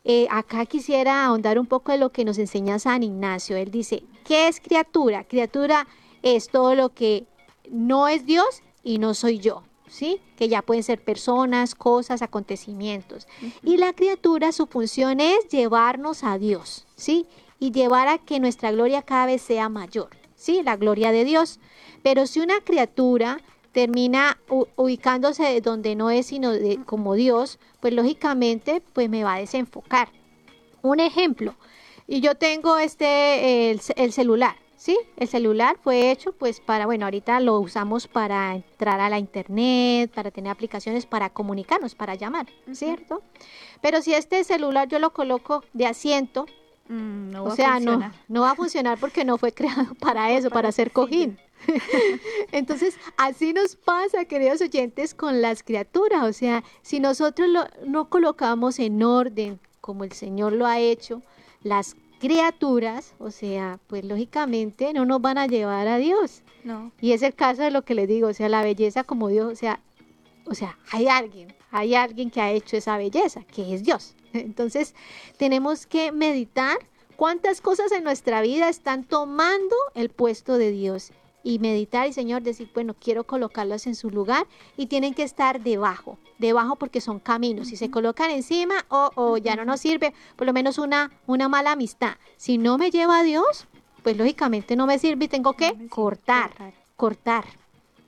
Eh, 0.05 0.27
acá 0.31 0.67
quisiera 0.67 1.25
ahondar 1.25 1.59
un 1.59 1.67
poco 1.67 1.93
de 1.93 1.99
lo 1.99 2.11
que 2.11 2.25
nos 2.25 2.39
enseña 2.39 2.79
San 2.79 3.03
Ignacio. 3.03 3.57
Él 3.57 3.71
dice, 3.71 4.03
¿qué 4.25 4.49
es 4.49 4.61
criatura? 4.61 5.25
Criatura 5.25 5.87
es 6.23 6.49
todo 6.49 6.75
lo 6.75 6.89
que 6.91 7.27
no 7.71 8.09
es 8.09 8.27
Dios 8.27 8.63
y 8.83 8.99
no 8.99 9.15
soy 9.15 9.39
yo, 9.39 9.63
¿sí? 9.87 10.21
Que 10.37 10.49
ya 10.49 10.63
pueden 10.63 10.83
ser 10.83 11.03
personas, 11.03 11.75
cosas, 11.75 12.23
acontecimientos. 12.23 13.29
Y 13.63 13.77
la 13.77 13.93
criatura, 13.93 14.51
su 14.53 14.67
función 14.67 15.21
es 15.21 15.49
llevarnos 15.49 16.25
a 16.25 16.39
Dios, 16.39 16.87
¿sí? 16.97 17.27
Y 17.61 17.71
llevar 17.71 18.09
a 18.09 18.19
que 18.19 18.41
nuestra 18.41 18.73
gloria 18.73 19.03
cada 19.03 19.27
vez 19.27 19.43
sea 19.43 19.69
mayor, 19.69 20.11
¿sí? 20.35 20.63
La 20.65 20.77
gloria 20.77 21.13
de 21.13 21.25
Dios. 21.25 21.61
Pero 22.03 22.27
si 22.27 22.41
una 22.41 22.61
criatura 22.61 23.41
termina 23.73 24.39
ubicándose 24.77 25.61
donde 25.61 25.95
no 25.97 26.11
es 26.11 26.27
sino 26.27 26.51
de- 26.53 26.79
como 26.85 27.15
Dios, 27.15 27.59
pues 27.81 27.93
lógicamente 27.95 28.83
pues 28.93 29.09
me 29.09 29.25
va 29.25 29.35
a 29.35 29.39
desenfocar. 29.39 30.09
Un 30.83 31.01
ejemplo, 31.01 31.55
y 32.07 32.21
yo 32.21 32.35
tengo 32.35 32.77
este 32.79 33.71
el, 33.71 33.81
el 33.97 34.13
celular, 34.13 34.57
¿sí? 34.77 34.99
El 35.17 35.29
celular 35.29 35.77
fue 35.83 36.11
hecho 36.11 36.33
pues 36.33 36.61
para, 36.61 36.87
bueno, 36.87 37.07
ahorita 37.07 37.39
lo 37.41 37.59
usamos 37.61 38.09
para 38.09 38.55
entrar 38.57 39.01
a 39.01 39.09
la 39.09 39.19
internet, 39.19 40.11
para 40.13 40.31
tener 40.31 40.51
aplicaciones 40.51 41.07
para 41.07 41.31
comunicarnos, 41.31 41.95
para 41.95 42.15
llamar, 42.17 42.47
¿cierto? 42.73 43.23
Pero 43.81 44.03
si 44.03 44.13
este 44.13 44.43
celular 44.45 44.89
yo 44.89 44.99
lo 44.99 45.13
coloco 45.13 45.65
de 45.73 45.87
asiento, 45.87 46.47
Mm, 46.89 47.31
no 47.31 47.43
o 47.45 47.47
va 47.47 47.53
a 47.53 47.57
sea, 47.57 47.69
no, 47.79 47.93
funcionar. 47.93 48.13
no 48.27 48.41
va 48.41 48.51
a 48.51 48.55
funcionar 48.57 48.99
porque 48.99 49.25
no 49.25 49.39
fue 49.39 49.53
creado 49.55 49.95
para 49.95 50.33
eso, 50.33 50.49
para, 50.49 50.55
para 50.59 50.69
hacer 50.71 50.91
cojín. 50.91 51.39
Entonces, 52.53 52.97
así 53.17 53.53
nos 53.53 53.77
pasa, 53.77 54.25
queridos 54.25 54.61
oyentes, 54.61 55.15
con 55.15 55.43
las 55.43 55.63
criaturas. 55.63 56.25
O 56.25 56.33
sea, 56.33 56.65
si 56.83 57.01
nosotros 57.01 57.49
lo, 57.49 57.67
no 57.87 58.09
colocamos 58.09 58.79
en 58.79 59.03
orden 59.03 59.61
como 59.81 60.05
el 60.05 60.13
Señor 60.13 60.53
lo 60.53 60.67
ha 60.67 60.79
hecho, 60.79 61.23
las 61.63 61.97
criaturas, 62.21 63.15
o 63.19 63.31
sea, 63.31 63.81
pues 63.89 64.05
lógicamente 64.05 64.93
no 64.93 65.05
nos 65.05 65.21
van 65.21 65.39
a 65.39 65.47
llevar 65.47 65.89
a 65.89 65.99
Dios. 65.99 66.43
No. 66.63 66.93
Y 67.01 67.13
es 67.13 67.23
el 67.23 67.35
caso 67.35 67.63
de 67.63 67.73
lo 67.73 67.83
que 67.83 67.95
les 67.95 68.07
digo, 68.07 68.29
o 68.29 68.33
sea, 68.33 68.49
la 68.49 68.63
belleza 68.63 69.03
como 69.03 69.29
Dios, 69.29 69.53
o 69.53 69.57
sea, 69.57 69.81
o 70.47 70.55
sea, 70.55 70.79
hay 70.91 71.09
alguien, 71.09 71.55
hay 71.73 71.95
alguien 71.95 72.31
que 72.31 72.41
ha 72.41 72.53
hecho 72.53 72.77
esa 72.77 72.97
belleza, 72.97 73.43
que 73.45 73.75
es 73.75 73.83
Dios. 73.83 74.15
Entonces, 74.33 74.95
tenemos 75.37 75.87
que 75.87 76.13
meditar 76.13 76.79
cuántas 77.17 77.61
cosas 77.61 77.91
en 77.93 78.05
nuestra 78.05 78.41
vida 78.41 78.69
están 78.69 79.05
tomando 79.05 79.75
el 79.95 80.09
puesto 80.09 80.59
de 80.59 80.71
Dios 80.71 81.13
y 81.45 81.59
meditar 81.59 82.09
y 82.09 82.13
Señor 82.13 82.43
decir, 82.43 82.71
bueno, 82.75 82.95
quiero 82.95 83.25
colocarlas 83.25 83.87
en 83.87 83.95
su 83.95 84.11
lugar 84.11 84.47
y 84.77 84.87
tienen 84.87 85.15
que 85.15 85.23
estar 85.23 85.63
debajo, 85.63 86.19
debajo 86.39 86.77
porque 86.77 87.01
son 87.01 87.19
caminos. 87.19 87.69
Si 87.69 87.77
se 87.77 87.91
colocan 87.91 88.31
encima 88.31 88.85
o 88.89 89.11
oh, 89.15 89.37
ya 89.37 89.57
no 89.57 89.65
nos 89.65 89.81
sirve, 89.81 90.15
por 90.37 90.47
lo 90.47 90.53
menos 90.53 90.79
una, 90.79 91.11
una 91.27 91.49
mala 91.49 91.73
amistad. 91.73 92.17
Si 92.37 92.59
no 92.59 92.79
me 92.79 92.91
lleva 92.91 93.21
a 93.21 93.23
Dios, 93.23 93.67
pues 94.03 94.17
lógicamente 94.17 94.77
no 94.77 94.87
me 94.87 94.99
sirve 94.99 95.27
y 95.27 95.29
tengo 95.29 95.55
que 95.55 95.89
cortar, 95.89 96.75
cortar, 96.97 97.45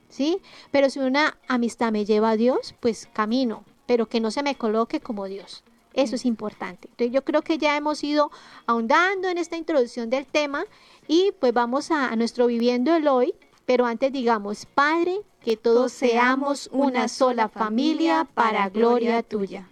¿sí? 0.09 0.39
Pero 0.71 0.89
si 0.89 0.99
una 0.99 1.37
amistad 1.47 1.91
me 1.91 2.05
lleva 2.05 2.31
a 2.31 2.37
Dios, 2.37 2.75
pues 2.79 3.07
camino, 3.13 3.63
pero 3.85 4.07
que 4.07 4.19
no 4.19 4.31
se 4.31 4.43
me 4.43 4.55
coloque 4.55 4.99
como 4.99 5.25
Dios. 5.25 5.63
Eso 5.95 6.15
es 6.15 6.25
importante. 6.25 6.87
Entonces 6.91 7.11
yo 7.13 7.23
creo 7.23 7.41
que 7.41 7.57
ya 7.57 7.75
hemos 7.77 8.03
ido 8.03 8.29
ahondando 8.67 9.27
en 9.29 9.37
esta 9.39 9.57
introducción 9.57 10.09
del 10.11 10.25
tema 10.27 10.63
y 11.07 11.31
pues 11.39 11.53
vamos 11.53 11.89
a, 11.89 12.09
a 12.09 12.15
nuestro 12.15 12.45
viviendo 12.47 12.95
el 12.95 13.07
hoy, 13.07 13.33
pero 13.65 13.85
antes 13.87 14.11
digamos, 14.11 14.65
Padre, 14.67 15.21
que 15.43 15.57
todos 15.57 15.91
seamos 15.93 16.69
una 16.71 17.07
sola 17.07 17.49
familia 17.49 18.27
para 18.33 18.69
gloria 18.69 19.23
tuya. 19.23 19.67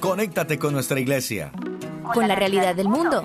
Conéctate 0.00 0.58
con 0.58 0.72
nuestra 0.74 1.00
iglesia, 1.00 1.52
Con 2.12 2.28
la 2.28 2.34
realidad 2.34 2.74
del 2.74 2.88
mundo. 2.88 3.24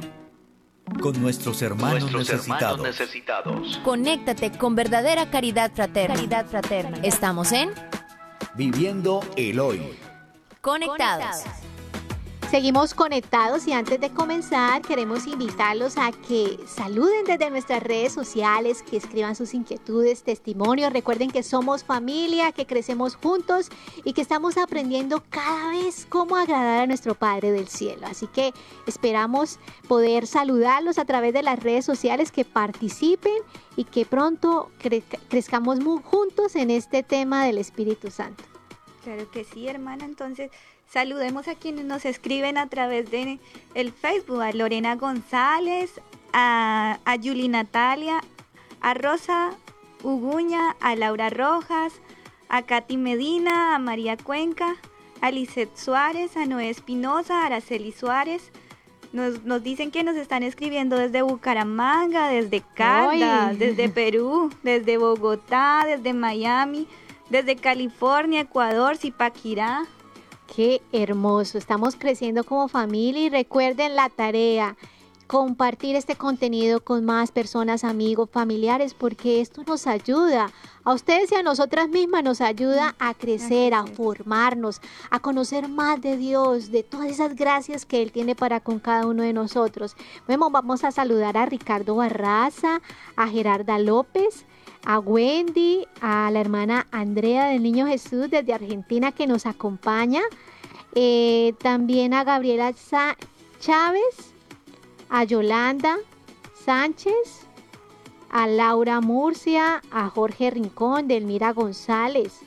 con 1.02 1.22
nuestros 1.22 1.62
hermanos 1.62 2.12
Nuestros 2.12 2.30
necesitados. 2.30 2.78
hermanos 2.80 3.00
necesitados. 3.00 3.78
Conéctate 3.84 4.52
con 4.58 4.76
verdadera 4.76 5.30
caridad 5.30 5.72
fraterna. 5.74 6.16
Caridad 6.16 6.46
fraterna. 6.48 6.98
Estamos 7.04 7.52
en 7.52 7.72
Viviendo 8.56 9.22
el 9.36 9.60
hoy. 9.60 9.82
Conectados. 10.62 11.44
Seguimos 12.52 12.96
conectados 12.96 13.68
y 13.68 13.74
antes 13.74 14.02
de 14.02 14.10
comenzar 14.10 14.82
queremos 14.82 15.28
invitarlos 15.28 15.98
a 15.98 16.12
que 16.12 16.60
saluden 16.68 17.24
desde 17.26 17.52
nuestras 17.52 17.84
redes 17.84 18.12
sociales, 18.12 18.82
que 18.82 18.98
escriban 18.98 19.36
sus 19.36 19.54
inquietudes, 19.54 20.24
testimonios. 20.24 20.92
Recuerden 20.92 21.30
que 21.30 21.44
somos 21.44 21.84
familia, 21.84 22.52
que 22.52 22.66
crecemos 22.66 23.16
juntos 23.16 23.70
y 24.04 24.14
que 24.14 24.22
estamos 24.22 24.58
aprendiendo 24.58 25.24
cada 25.30 25.70
vez 25.70 26.08
cómo 26.10 26.36
agradar 26.36 26.82
a 26.82 26.88
nuestro 26.88 27.14
Padre 27.14 27.52
del 27.52 27.68
Cielo. 27.68 28.08
Así 28.08 28.26
que 28.26 28.52
esperamos 28.88 29.60
poder 29.88 30.26
saludarlos 30.26 30.98
a 30.98 31.06
través 31.06 31.34
de 31.36 31.44
las 31.44 31.60
redes 31.62 31.86
sociales, 31.86 32.32
que 32.32 32.46
participen 32.46 33.38
y 33.76 33.84
que 33.84 34.08
pronto 34.08 34.72
cre- 34.82 35.04
crezcamos 35.30 35.78
juntos 36.04 36.56
en 36.56 36.72
este 36.72 37.04
tema 37.04 37.46
del 37.46 37.60
Espíritu 37.60 38.10
Santo. 38.10 38.44
Claro 39.04 39.30
que 39.32 39.44
sí, 39.44 39.68
hermana. 39.68 40.06
Entonces, 40.06 40.52
saludemos 40.88 41.48
a 41.48 41.56
quienes 41.56 41.86
nos 41.86 42.06
escriben 42.06 42.58
a 42.58 42.68
través 42.68 43.10
de 43.12 43.40
el 43.76 43.92
Facebook, 43.92 44.42
a 44.42 44.52
Lorena 44.52 44.96
González, 44.96 46.02
a, 46.34 47.00
a 47.06 47.16
Yuli 47.16 47.48
Natalia, 47.48 48.22
a 48.82 48.94
Rosa 48.94 49.52
Uguña, 50.04 50.76
a 50.80 50.96
Laura 50.96 51.30
Rojas, 51.30 51.94
a 52.48 52.64
Katy 52.64 52.98
Medina, 52.98 53.76
a 53.76 53.80
María 53.80 54.18
Cuenca, 54.18 54.76
a 55.22 55.32
Lisette 55.32 55.78
Suárez, 55.78 56.36
a 56.38 56.46
Noé 56.46 56.70
Espinosa, 56.70 57.44
a 57.44 57.46
Araceli 57.48 57.92
Suárez. 57.92 58.52
Nos, 59.12 59.44
nos 59.44 59.64
dicen 59.64 59.92
que 59.92 60.04
nos 60.04 60.16
están 60.16 60.44
escribiendo 60.44 60.96
desde 60.96 61.24
Bucaramanga, 61.24 62.30
desde 62.30 62.62
Caldas, 62.76 63.58
desde 63.58 63.90
Perú, 63.90 64.52
desde 64.62 64.98
Bogotá, 64.98 65.84
desde 65.86 66.14
Miami, 66.14 66.88
desde 67.30 67.56
California, 67.56 68.42
Ecuador, 68.42 68.98
Zipaquirá. 68.98 69.86
Qué 70.54 70.82
hermoso, 70.92 71.58
estamos 71.58 71.96
creciendo 71.96 72.44
como 72.44 72.68
familia 72.68 73.22
y 73.22 73.30
recuerden 73.30 73.96
la 73.96 74.10
tarea, 74.10 74.76
compartir 75.28 75.96
este 75.96 76.16
contenido 76.16 76.84
con 76.84 77.06
más 77.06 77.32
personas, 77.32 77.84
amigos, 77.84 78.32
familiares, 78.32 78.96
porque 78.96 79.42
esto 79.42 79.64
nos 79.64 79.86
ayuda 79.86 80.52
a 80.84 80.92
ustedes 80.92 81.32
y 81.32 81.36
a 81.36 81.44
nosotras 81.44 81.88
mismas, 81.88 82.24
nos 82.24 82.42
ayuda 82.42 82.96
a 82.98 83.14
crecer, 83.14 83.76
a 83.76 83.86
formarnos, 83.86 84.82
a 85.12 85.20
conocer 85.20 85.68
más 85.68 86.02
de 86.02 86.18
Dios, 86.18 86.72
de 86.72 86.82
todas 86.82 87.12
esas 87.12 87.36
gracias 87.36 87.86
que 87.86 88.02
Él 88.02 88.12
tiene 88.12 88.34
para 88.36 88.60
con 88.60 88.80
cada 88.80 89.06
uno 89.06 89.22
de 89.22 89.34
nosotros. 89.34 89.96
Bueno, 90.26 90.50
vamos 90.50 90.84
a 90.84 90.90
saludar 90.90 91.38
a 91.38 91.46
Ricardo 91.46 91.94
Barraza, 91.94 92.82
a 93.16 93.28
Gerarda 93.28 93.78
López, 93.78 94.48
a 94.86 95.00
Wendy, 95.00 95.86
a 96.02 96.30
la 96.32 96.40
hermana 96.40 96.88
Andrea 96.92 97.48
del 97.48 97.64
Niño 97.64 97.88
Jesús 97.88 98.30
desde 98.30 98.54
Argentina 98.54 99.12
que 99.12 99.28
nos 99.28 99.46
acompaña, 99.46 100.22
eh, 100.96 101.54
también 101.60 102.14
a 102.14 102.24
Gabriela 102.24 102.74
Chávez, 103.60 104.34
a 105.10 105.24
Yolanda 105.24 105.98
Sánchez, 106.66 107.48
a 108.30 108.48
Laura 108.48 109.02
Murcia, 109.02 109.82
a 109.92 110.10
Jorge 110.10 110.52
Rincón, 110.52 111.08
Delmira 111.08 111.52
González, 111.52 112.40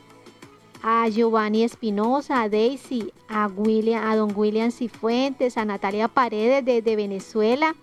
a 0.83 1.09
Giovanni 1.09 1.62
Espinosa, 1.62 2.42
a 2.42 2.49
Daisy, 2.49 3.12
a, 3.29 3.45
a 3.45 4.16
don 4.16 4.33
William 4.35 4.71
Cifuentes, 4.71 5.57
a 5.57 5.64
Natalia 5.64 6.09
Paredes 6.09 6.64
desde 6.64 6.97
Venezuela, 6.97 7.75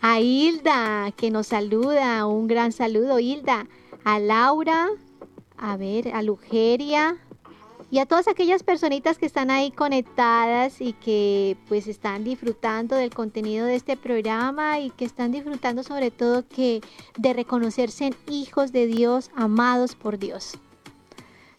a 0.00 0.20
Hilda 0.20 1.12
que 1.16 1.30
nos 1.30 1.48
saluda, 1.48 2.26
un 2.26 2.46
gran 2.46 2.72
saludo 2.72 3.18
Hilda, 3.18 3.66
a 4.04 4.18
Laura, 4.18 4.88
a 5.56 5.76
ver, 5.76 6.14
a 6.14 6.22
Lugeria 6.22 7.16
y 7.90 7.98
a 7.98 8.06
todas 8.06 8.28
aquellas 8.28 8.62
personitas 8.62 9.18
que 9.18 9.26
están 9.26 9.50
ahí 9.50 9.70
conectadas 9.70 10.80
y 10.80 10.92
que 10.92 11.56
pues 11.68 11.86
están 11.88 12.22
disfrutando 12.22 12.96
del 12.96 13.14
contenido 13.14 13.66
de 13.66 13.76
este 13.76 13.96
programa 13.96 14.78
y 14.78 14.90
que 14.90 15.04
están 15.04 15.32
disfrutando 15.32 15.82
sobre 15.82 16.10
todo 16.10 16.46
que 16.46 16.80
de 17.16 17.32
reconocerse 17.32 18.12
hijos 18.28 18.72
de 18.72 18.86
Dios, 18.86 19.30
amados 19.34 19.94
por 19.94 20.18
Dios. 20.18 20.58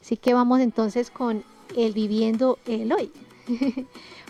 Así 0.02 0.18
que 0.18 0.34
vamos 0.34 0.60
entonces 0.60 1.10
con 1.12 1.44
el 1.76 1.94
viviendo 1.94 2.58
el 2.66 2.92
hoy. 2.94 3.12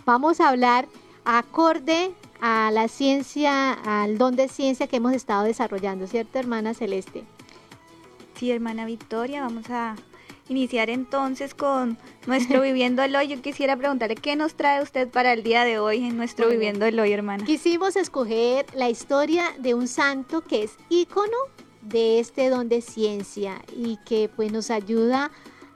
vamos 0.05 0.39
a 0.39 0.49
hablar 0.49 0.87
acorde 1.25 2.13
a 2.41 2.71
la 2.71 2.87
ciencia, 2.87 3.73
al 3.73 4.17
don 4.17 4.35
de 4.35 4.47
ciencia 4.47 4.87
que 4.87 4.97
hemos 4.97 5.13
estado 5.13 5.43
desarrollando, 5.43 6.07
¿cierto, 6.07 6.39
hermana 6.39 6.73
Celeste? 6.73 7.23
Sí, 8.35 8.51
hermana 8.51 8.85
Victoria, 8.85 9.41
vamos 9.41 9.69
a 9.69 9.95
iniciar 10.49 10.89
entonces 10.89 11.53
con 11.53 11.97
nuestro 12.25 12.61
Viviendo 12.61 13.03
el 13.03 13.15
Hoy. 13.15 13.27
Yo 13.27 13.41
quisiera 13.41 13.77
preguntarle 13.77 14.15
qué 14.15 14.35
nos 14.35 14.55
trae 14.55 14.81
usted 14.81 15.07
para 15.09 15.33
el 15.33 15.43
día 15.43 15.63
de 15.63 15.79
hoy 15.79 16.05
en 16.05 16.17
nuestro 16.17 16.45
Bueno. 16.45 16.59
Viviendo 16.59 16.85
el 16.85 16.99
Hoy, 16.99 17.11
hermana. 17.11 17.45
Quisimos 17.45 17.95
escoger 17.95 18.65
la 18.73 18.89
historia 18.89 19.45
de 19.59 19.73
un 19.73 19.87
santo 19.87 20.41
que 20.41 20.63
es 20.63 20.77
ícono 20.89 21.37
de 21.81 22.19
este 22.19 22.49
don 22.49 22.67
de 22.67 22.81
ciencia 22.81 23.61
y 23.75 23.97
que 24.05 24.29
pues 24.35 24.51
nos 24.51 24.69
ayuda 24.69 25.31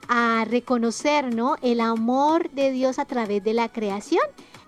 a 0.08 0.44
reconocer 0.48 1.34
¿no? 1.34 1.56
el 1.62 1.80
amor 1.80 2.50
de 2.50 2.70
Dios 2.70 2.98
a 2.98 3.04
través 3.04 3.42
de 3.42 3.54
la 3.54 3.70
creación. 3.70 4.24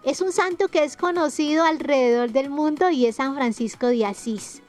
Es 0.06 0.20
un 0.20 0.30
santo 0.30 0.68
que 0.68 0.84
es 0.84 0.96
conocido 0.96 1.64
alrededor 1.64 2.30
del 2.30 2.48
mundo 2.48 2.90
y 2.90 3.06
es 3.06 3.16
San 3.16 3.34
Francisco 3.34 3.88
de 3.88 4.06
Asís, 4.06 4.62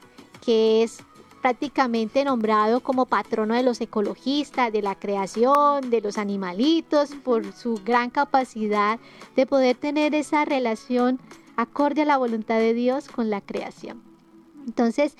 que 0.44 0.82
es 0.82 0.98
prácticamente 1.40 2.24
nombrado 2.24 2.80
como 2.80 3.06
patrono 3.06 3.54
de 3.54 3.62
los 3.62 3.80
ecologistas, 3.80 4.72
de 4.72 4.82
la 4.82 4.96
creación, 4.96 5.90
de 5.90 6.00
los 6.00 6.18
animalitos, 6.18 7.10
por 7.22 7.52
su 7.52 7.80
gran 7.84 8.10
capacidad 8.10 8.98
de 9.36 9.46
poder 9.46 9.76
tener 9.76 10.12
esa 10.16 10.44
relación 10.44 11.20
acorde 11.56 12.02
a 12.02 12.06
la 12.06 12.16
voluntad 12.16 12.58
de 12.58 12.74
Dios 12.74 13.06
con 13.06 13.30
la 13.30 13.40
creación. 13.40 14.02
Entonces, 14.66 15.16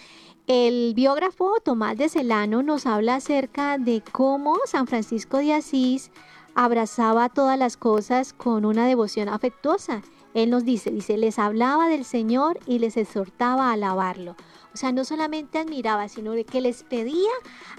el 0.48 0.94
biógrafo 0.96 1.60
Tomás 1.64 1.96
de 1.96 2.08
Celano 2.08 2.64
nos 2.64 2.86
habla 2.86 3.14
acerca 3.14 3.78
de 3.78 4.02
cómo 4.10 4.56
San 4.64 4.88
Francisco 4.88 5.36
de 5.36 5.54
Asís 5.54 6.10
abrazaba 6.58 7.28
todas 7.28 7.56
las 7.56 7.76
cosas 7.76 8.32
con 8.32 8.64
una 8.64 8.88
devoción 8.88 9.28
afectuosa. 9.28 10.02
Él 10.34 10.50
nos 10.50 10.64
dice, 10.64 10.90
dice, 10.90 11.16
les 11.16 11.38
hablaba 11.38 11.86
del 11.86 12.04
Señor 12.04 12.58
y 12.66 12.80
les 12.80 12.96
exhortaba 12.96 13.68
a 13.68 13.74
alabarlo. 13.74 14.34
O 14.74 14.76
sea, 14.76 14.90
no 14.90 15.04
solamente 15.04 15.58
admiraba, 15.58 16.08
sino 16.08 16.32
que 16.44 16.60
les 16.60 16.82
pedía 16.82 17.30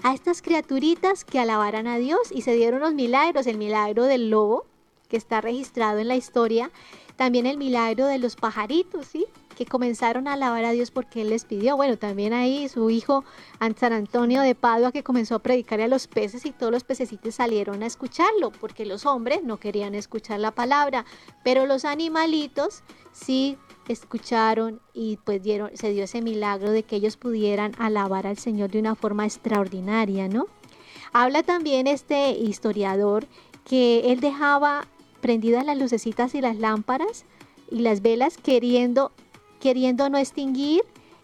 a 0.02 0.14
estas 0.14 0.40
criaturitas 0.40 1.26
que 1.26 1.38
alabaran 1.38 1.86
a 1.88 1.98
Dios 1.98 2.32
y 2.32 2.40
se 2.40 2.54
dieron 2.54 2.80
los 2.80 2.94
milagros, 2.94 3.46
el 3.46 3.58
milagro 3.58 4.04
del 4.04 4.30
lobo, 4.30 4.64
que 5.10 5.18
está 5.18 5.42
registrado 5.42 5.98
en 5.98 6.08
la 6.08 6.16
historia, 6.16 6.70
también 7.16 7.44
el 7.44 7.58
milagro 7.58 8.06
de 8.06 8.18
los 8.18 8.34
pajaritos, 8.34 9.08
¿sí? 9.08 9.26
Que 9.60 9.66
comenzaron 9.66 10.26
a 10.26 10.32
alabar 10.32 10.64
a 10.64 10.70
Dios 10.70 10.90
porque 10.90 11.20
Él 11.20 11.28
les 11.28 11.44
pidió. 11.44 11.76
Bueno, 11.76 11.98
también 11.98 12.32
ahí 12.32 12.66
su 12.70 12.88
hijo 12.88 13.26
San 13.76 13.92
Antonio 13.92 14.40
de 14.40 14.54
Padua 14.54 14.90
que 14.90 15.02
comenzó 15.02 15.34
a 15.34 15.40
predicarle 15.40 15.84
a 15.84 15.88
los 15.88 16.06
peces 16.06 16.46
y 16.46 16.52
todos 16.52 16.72
los 16.72 16.82
pececitos 16.82 17.34
salieron 17.34 17.82
a 17.82 17.86
escucharlo 17.86 18.52
porque 18.52 18.86
los 18.86 19.04
hombres 19.04 19.42
no 19.44 19.58
querían 19.58 19.94
escuchar 19.94 20.40
la 20.40 20.50
palabra, 20.50 21.04
pero 21.44 21.66
los 21.66 21.84
animalitos 21.84 22.82
sí 23.12 23.58
escucharon 23.86 24.80
y 24.94 25.18
pues 25.24 25.42
dieron, 25.42 25.76
se 25.76 25.90
dio 25.90 26.04
ese 26.04 26.22
milagro 26.22 26.70
de 26.70 26.82
que 26.82 26.96
ellos 26.96 27.18
pudieran 27.18 27.72
alabar 27.76 28.26
al 28.26 28.38
Señor 28.38 28.70
de 28.70 28.78
una 28.78 28.94
forma 28.94 29.26
extraordinaria, 29.26 30.26
¿no? 30.26 30.46
Habla 31.12 31.42
también 31.42 31.86
este 31.86 32.30
historiador 32.30 33.26
que 33.68 34.10
él 34.10 34.20
dejaba 34.20 34.86
prendidas 35.20 35.66
las 35.66 35.76
lucecitas 35.76 36.34
y 36.34 36.40
las 36.40 36.56
lámparas 36.56 37.26
y 37.70 37.80
las 37.80 38.00
velas 38.00 38.38
queriendo, 38.38 39.12
queriendo 39.60 40.08
no 40.08 40.18
extinguir 40.18 40.82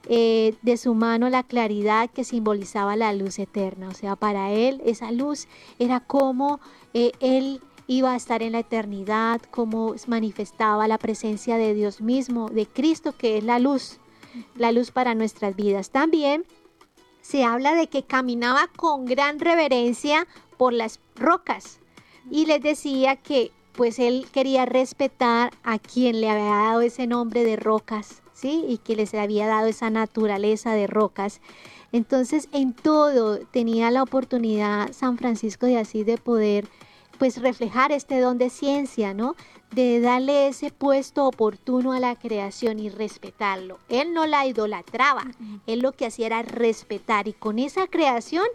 eh, 0.09 0.55
de 0.63 0.77
su 0.77 0.95
mano 0.95 1.29
la 1.31 1.43
claridad 1.43 2.09
que 2.11 2.23
simbolizaba 2.23 2.95
la 2.95 3.13
luz 3.13 3.39
eterna. 3.41 3.89
O 3.89 3.95
sea, 3.95 4.15
para 4.15 4.53
él 4.53 4.81
esa 4.85 5.11
luz 5.11 5.49
era 5.79 6.01
como 6.01 6.61
eh, 6.95 7.13
él 7.21 7.61
iba 7.89 8.13
a 8.13 8.17
estar 8.17 8.43
en 8.43 8.53
la 8.53 8.61
eternidad, 8.61 9.41
como 9.51 9.95
manifestaba 10.07 10.89
la 10.89 10.99
presencia 10.99 11.57
de 11.57 11.75
Dios 11.75 12.01
mismo, 12.01 12.49
de 12.49 12.67
Cristo, 12.67 13.13
que 13.17 13.39
es 13.39 13.45
la 13.45 13.59
luz, 13.59 13.99
la 14.57 14.73
luz 14.73 14.91
para 14.91 15.15
nuestras 15.15 15.57
vidas. 15.57 15.91
También 15.91 16.45
se 17.21 17.45
habla 17.45 17.75
de 17.75 17.89
que 17.89 18.05
caminaba 18.05 18.69
con 18.77 19.05
gran 19.05 19.41
reverencia 19.41 20.27
por 20.57 20.73
las 20.73 21.01
rocas 21.17 21.81
y 22.31 22.47
les 22.47 22.63
decía 22.63 23.17
que 23.17 23.51
pues 23.73 23.99
él 23.99 24.27
quería 24.33 24.65
respetar 24.65 25.53
a 25.63 25.79
quien 25.79 26.21
le 26.21 26.31
había 26.31 26.45
dado 26.45 26.81
ese 26.81 27.07
nombre 27.07 27.45
de 27.45 27.57
rocas, 27.57 28.23
¿sí? 28.37 28.65
Y 28.69 28.79
que 28.79 28.95
les 28.95 29.15
había 29.15 29.47
dado 29.47 29.67
esa 29.67 29.89
naturaleza 29.91 30.75
de 30.75 30.87
rocas. 30.87 31.41
Entonces, 31.91 32.49
en 32.53 32.75
todo 32.75 33.39
tenía 33.39 33.91
la 33.91 34.03
oportunidad 34.03 34.93
San 34.93 35.17
Francisco 35.17 35.67
de 35.67 35.79
así 35.79 36.05
de 36.05 36.19
poder 36.19 36.69
pues 37.19 37.41
reflejar 37.41 37.93
este 37.93 38.21
don 38.21 38.37
de 38.37 38.51
ciencia, 38.51 39.15
¿no? 39.15 39.37
De 39.75 40.01
darle 40.01 40.49
ese 40.49 40.71
puesto 40.71 41.27
oportuno 41.27 41.93
a 41.93 42.01
la 42.01 42.15
creación 42.15 42.79
y 42.79 42.91
respetarlo. 42.91 43.79
Él 43.89 44.13
no 44.13 44.27
la 44.27 44.47
idolatraba, 44.47 45.25
él 45.67 45.81
lo 45.81 45.93
que 45.93 46.05
hacía 46.05 46.27
era 46.27 46.43
respetar 46.43 47.27
y 47.27 47.33
con 47.33 47.59
esa 47.59 47.87
creación 47.87 48.47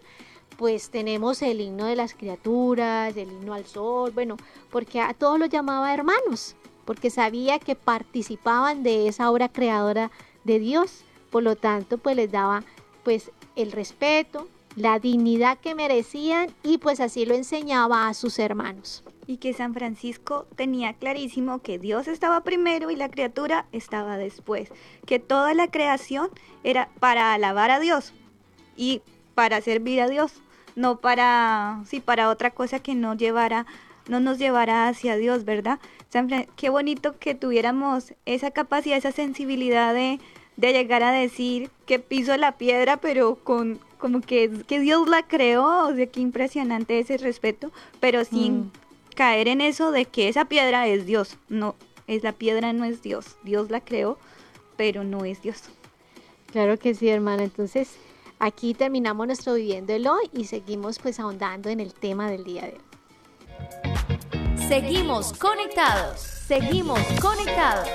pues 0.58 0.92
tenemos 0.92 1.42
el 1.42 1.60
himno 1.60 1.86
de 1.86 1.96
las 1.96 2.14
criaturas, 2.14 3.18
el 3.18 3.32
himno 3.32 3.56
al 3.56 3.66
sol, 3.66 4.12
bueno, 4.12 4.38
porque 4.70 5.02
a 5.02 5.16
todos 5.16 5.40
los 5.40 5.50
llamaba 5.50 5.92
hermanos, 5.92 6.56
porque 6.92 7.10
sabía 7.10 7.58
que 7.58 7.78
participaban 7.78 8.84
de 8.84 9.08
esa 9.08 9.32
obra 9.32 9.48
creadora 9.48 10.12
de 10.44 10.60
Dios, 10.60 11.06
por 11.30 11.42
lo 11.42 11.56
tanto 11.56 11.98
pues 11.98 12.18
les 12.18 12.30
daba 12.30 12.66
pues 13.06 13.32
el 13.56 13.72
respeto, 13.72 14.50
la 14.76 15.00
dignidad 15.00 15.58
que 15.58 15.74
merecían 15.74 16.50
y 16.64 16.80
pues 16.80 17.00
así 17.00 17.26
lo 17.26 17.34
enseñaba 17.34 18.10
a 18.10 18.14
sus 18.14 18.40
hermanos. 18.40 19.06
Y 19.26 19.38
que 19.38 19.54
San 19.54 19.74
Francisco 19.74 20.48
tenía 20.58 20.92
clarísimo 20.92 21.60
que 21.60 21.80
Dios 21.80 22.10
estaba 22.10 22.44
primero 22.44 22.92
y 22.92 22.98
la 22.98 23.08
criatura 23.08 23.68
estaba 23.72 24.18
después, 24.18 24.68
que 25.06 25.18
toda 25.18 25.54
la 25.54 25.72
creación 25.72 26.30
era 26.66 26.90
para 27.00 27.32
alabar 27.32 27.72
a 27.72 27.80
Dios 27.80 28.12
y 28.76 29.02
para 29.34 29.62
servir 29.62 30.02
a 30.02 30.10
Dios, 30.10 30.42
no 30.76 31.00
para 31.00 31.84
sí 31.86 32.02
para 32.02 32.30
otra 32.30 32.52
cosa 32.52 32.80
que 32.80 32.96
no 32.96 33.16
llevara 33.16 33.66
no 34.08 34.20
nos 34.20 34.38
llevara 34.38 34.88
hacia 34.88 35.16
Dios, 35.16 35.46
¿verdad? 35.46 35.80
San 36.12 36.28
qué 36.58 36.70
bonito 36.70 37.18
que 37.20 37.36
tuviéramos 37.36 38.14
esa 38.26 38.52
capacidad, 38.52 38.98
esa 38.98 39.14
sensibilidad 39.14 39.94
de, 39.94 40.20
de 40.58 40.74
llegar 40.74 41.04
a 41.04 41.12
decir 41.12 41.72
que 41.86 42.00
piso 42.00 42.36
la 42.36 42.58
piedra, 42.58 42.98
pero 42.98 43.36
con, 43.36 43.80
como 43.98 44.20
que, 44.20 44.50
que 44.68 44.82
Dios 44.82 45.08
la 45.08 45.26
creó, 45.26 45.88
o 45.88 45.96
sea, 45.96 46.08
qué 46.08 46.20
impresionante 46.20 47.00
ese 47.00 47.18
respeto, 47.18 47.72
pero 48.02 48.26
sin 48.26 48.60
mm. 48.60 48.72
caer 49.16 49.48
en 49.48 49.62
eso 49.62 49.92
de 49.92 50.04
que 50.04 50.28
esa 50.28 50.44
piedra 50.46 50.86
es 50.86 51.06
Dios, 51.06 51.38
no, 51.48 51.76
es 52.08 52.24
la 52.24 52.34
piedra 52.34 52.74
no 52.74 52.84
es 52.84 53.02
Dios, 53.02 53.38
Dios 53.44 53.72
la 53.72 53.80
creó, 53.80 54.18
pero 54.76 55.06
no 55.06 55.24
es 55.24 55.42
Dios. 55.42 55.64
Claro 56.52 56.78
que 56.78 56.94
sí, 56.94 57.08
hermana, 57.08 57.44
entonces 57.44 57.96
aquí 58.38 58.74
terminamos 58.74 59.28
nuestro 59.28 59.54
viviendo 59.54 59.94
el 59.94 60.06
hoy 60.08 60.30
y 60.34 60.44
seguimos 60.44 61.00
pues 61.00 61.22
ahondando 61.22 61.70
en 61.70 61.80
el 61.80 61.94
tema 61.94 62.30
del 62.30 62.44
día 62.44 62.64
de 62.64 62.74
hoy. 62.74 63.91
Seguimos 64.72 65.34
conectados, 65.34 66.22
seguimos 66.22 67.02
conectados. 67.22 67.90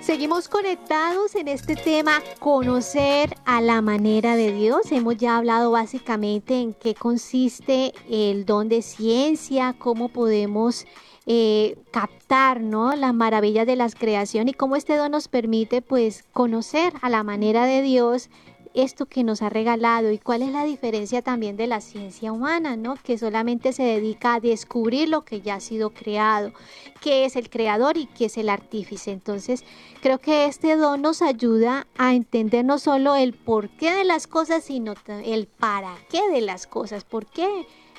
Seguimos 0.00 0.48
conectados 0.48 1.36
en 1.36 1.46
este 1.46 1.76
tema, 1.76 2.20
conocer 2.40 3.36
a 3.44 3.60
la 3.60 3.80
manera 3.82 4.34
de 4.34 4.50
Dios. 4.50 4.90
Hemos 4.90 5.16
ya 5.16 5.36
hablado 5.36 5.70
básicamente 5.70 6.58
en 6.60 6.74
qué 6.74 6.96
consiste 6.96 7.94
el 8.10 8.46
don 8.46 8.68
de 8.68 8.82
ciencia, 8.82 9.76
cómo 9.78 10.08
podemos 10.08 10.86
eh, 11.24 11.78
captar 11.92 12.62
¿no? 12.62 12.96
las 12.96 13.14
maravillas 13.14 13.64
de 13.64 13.76
la 13.76 13.88
creación 13.88 14.48
y 14.48 14.54
cómo 14.54 14.74
este 14.74 14.96
don 14.96 15.12
nos 15.12 15.28
permite 15.28 15.82
pues 15.82 16.24
conocer 16.32 16.94
a 17.00 17.10
la 17.10 17.22
manera 17.22 17.64
de 17.64 17.82
Dios 17.82 18.28
esto 18.76 19.06
que 19.06 19.24
nos 19.24 19.42
ha 19.42 19.48
regalado 19.48 20.12
y 20.12 20.18
cuál 20.18 20.42
es 20.42 20.50
la 20.50 20.64
diferencia 20.64 21.22
también 21.22 21.56
de 21.56 21.66
la 21.66 21.80
ciencia 21.80 22.30
humana, 22.30 22.76
¿no? 22.76 22.94
Que 23.02 23.16
solamente 23.16 23.72
se 23.72 23.82
dedica 23.82 24.34
a 24.34 24.40
descubrir 24.40 25.08
lo 25.08 25.24
que 25.24 25.40
ya 25.40 25.54
ha 25.54 25.60
sido 25.60 25.90
creado, 25.90 26.52
qué 27.00 27.24
es 27.24 27.36
el 27.36 27.48
creador 27.48 27.96
y 27.96 28.06
qué 28.06 28.26
es 28.26 28.36
el 28.36 28.50
artífice. 28.50 29.12
Entonces, 29.12 29.64
creo 30.02 30.18
que 30.18 30.44
este 30.44 30.76
don 30.76 31.02
nos 31.02 31.22
ayuda 31.22 31.86
a 31.96 32.14
entender 32.14 32.64
no 32.64 32.78
solo 32.78 33.16
el 33.16 33.32
porqué 33.32 33.92
de 33.92 34.04
las 34.04 34.26
cosas, 34.26 34.64
sino 34.64 34.94
el 35.24 35.46
para 35.46 35.96
qué 36.10 36.28
de 36.30 36.42
las 36.42 36.66
cosas, 36.66 37.04
por 37.04 37.26
qué 37.26 37.48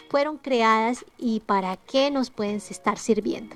fueron 0.10 0.38
creadas 0.38 1.06
y 1.18 1.40
para 1.42 1.76
qué 1.78 2.12
nos 2.12 2.30
pueden 2.30 2.58
estar 2.58 3.00
sirviendo. 3.00 3.56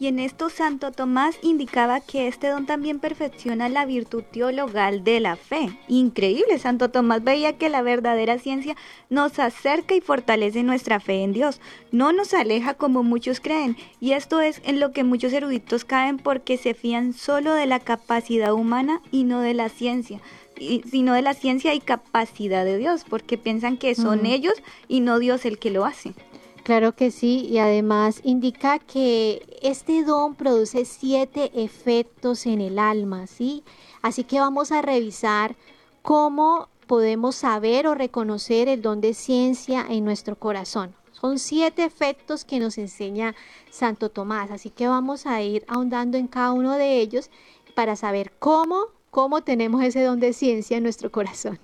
Y 0.00 0.06
en 0.06 0.20
esto 0.20 0.48
Santo 0.48 0.92
Tomás 0.92 1.38
indicaba 1.42 2.00
que 2.00 2.28
este 2.28 2.48
don 2.48 2.66
también 2.66 3.00
perfecciona 3.00 3.68
la 3.68 3.84
virtud 3.84 4.22
teologal 4.22 5.02
de 5.02 5.18
la 5.18 5.36
fe. 5.36 5.76
Increíble, 5.88 6.58
Santo 6.58 6.90
Tomás 6.90 7.24
veía 7.24 7.58
que 7.58 7.68
la 7.68 7.82
verdadera 7.82 8.38
ciencia 8.38 8.76
nos 9.10 9.38
acerca 9.38 9.94
y 9.94 10.00
fortalece 10.00 10.62
nuestra 10.62 11.00
fe 11.00 11.24
en 11.24 11.32
Dios, 11.32 11.60
no 11.90 12.12
nos 12.12 12.32
aleja 12.32 12.74
como 12.74 13.02
muchos 13.02 13.40
creen. 13.40 13.76
Y 14.00 14.12
esto 14.12 14.40
es 14.40 14.60
en 14.64 14.78
lo 14.78 14.92
que 14.92 15.02
muchos 15.02 15.32
eruditos 15.32 15.84
caen 15.84 16.18
porque 16.18 16.56
se 16.56 16.74
fían 16.74 17.12
solo 17.12 17.54
de 17.54 17.66
la 17.66 17.80
capacidad 17.80 18.52
humana 18.52 19.00
y 19.10 19.24
no 19.24 19.40
de 19.40 19.54
la 19.54 19.68
ciencia 19.68 20.20
sino 20.90 21.14
de 21.14 21.22
la 21.22 21.34
ciencia 21.34 21.74
y 21.74 21.80
capacidad 21.80 22.64
de 22.64 22.78
Dios, 22.78 23.04
porque 23.08 23.38
piensan 23.38 23.76
que 23.76 23.94
son 23.94 24.26
ellos 24.26 24.54
y 24.88 25.00
no 25.00 25.18
Dios 25.18 25.44
el 25.44 25.58
que 25.58 25.70
lo 25.70 25.84
hace. 25.84 26.14
Claro 26.68 26.94
que 26.94 27.10
sí, 27.10 27.46
y 27.46 27.56
además 27.60 28.20
indica 28.24 28.78
que 28.78 29.58
este 29.62 30.04
don 30.04 30.34
produce 30.34 30.84
siete 30.84 31.50
efectos 31.54 32.44
en 32.44 32.60
el 32.60 32.78
alma, 32.78 33.26
¿sí? 33.26 33.64
Así 34.02 34.22
que 34.22 34.38
vamos 34.38 34.70
a 34.70 34.82
revisar 34.82 35.56
cómo 36.02 36.68
podemos 36.86 37.36
saber 37.36 37.86
o 37.86 37.94
reconocer 37.94 38.68
el 38.68 38.82
don 38.82 39.00
de 39.00 39.14
ciencia 39.14 39.86
en 39.88 40.04
nuestro 40.04 40.36
corazón. 40.36 40.94
Son 41.12 41.38
siete 41.38 41.84
efectos 41.84 42.44
que 42.44 42.60
nos 42.60 42.76
enseña 42.76 43.34
Santo 43.70 44.10
Tomás, 44.10 44.50
así 44.50 44.68
que 44.68 44.88
vamos 44.88 45.24
a 45.24 45.40
ir 45.40 45.64
ahondando 45.68 46.18
en 46.18 46.26
cada 46.26 46.52
uno 46.52 46.74
de 46.74 47.00
ellos 47.00 47.30
para 47.74 47.96
saber 47.96 48.30
cómo, 48.38 48.88
cómo 49.10 49.40
tenemos 49.40 49.82
ese 49.82 50.02
don 50.02 50.20
de 50.20 50.34
ciencia 50.34 50.76
en 50.76 50.82
nuestro 50.82 51.10
corazón. 51.10 51.58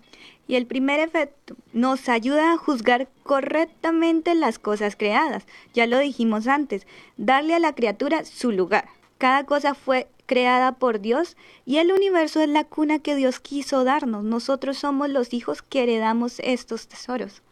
Y 0.46 0.56
el 0.56 0.66
primer 0.66 1.00
efecto 1.00 1.56
nos 1.72 2.08
ayuda 2.08 2.52
a 2.52 2.56
juzgar 2.56 3.08
correctamente 3.22 4.34
las 4.34 4.58
cosas 4.58 4.96
creadas. 4.96 5.46
Ya 5.72 5.86
lo 5.86 5.98
dijimos 5.98 6.46
antes, 6.46 6.86
darle 7.16 7.54
a 7.54 7.58
la 7.58 7.74
criatura 7.74 8.24
su 8.24 8.52
lugar. 8.52 8.88
Cada 9.18 9.44
cosa 9.44 9.74
fue 9.74 10.08
creada 10.26 10.72
por 10.72 11.00
Dios 11.00 11.36
y 11.64 11.78
el 11.78 11.92
universo 11.92 12.40
es 12.40 12.48
la 12.48 12.64
cuna 12.64 12.98
que 12.98 13.14
Dios 13.14 13.40
quiso 13.40 13.84
darnos. 13.84 14.24
Nosotros 14.24 14.78
somos 14.78 15.08
los 15.08 15.32
hijos 15.32 15.62
que 15.62 15.82
heredamos 15.82 16.40
estos 16.40 16.88
tesoros. 16.88 17.42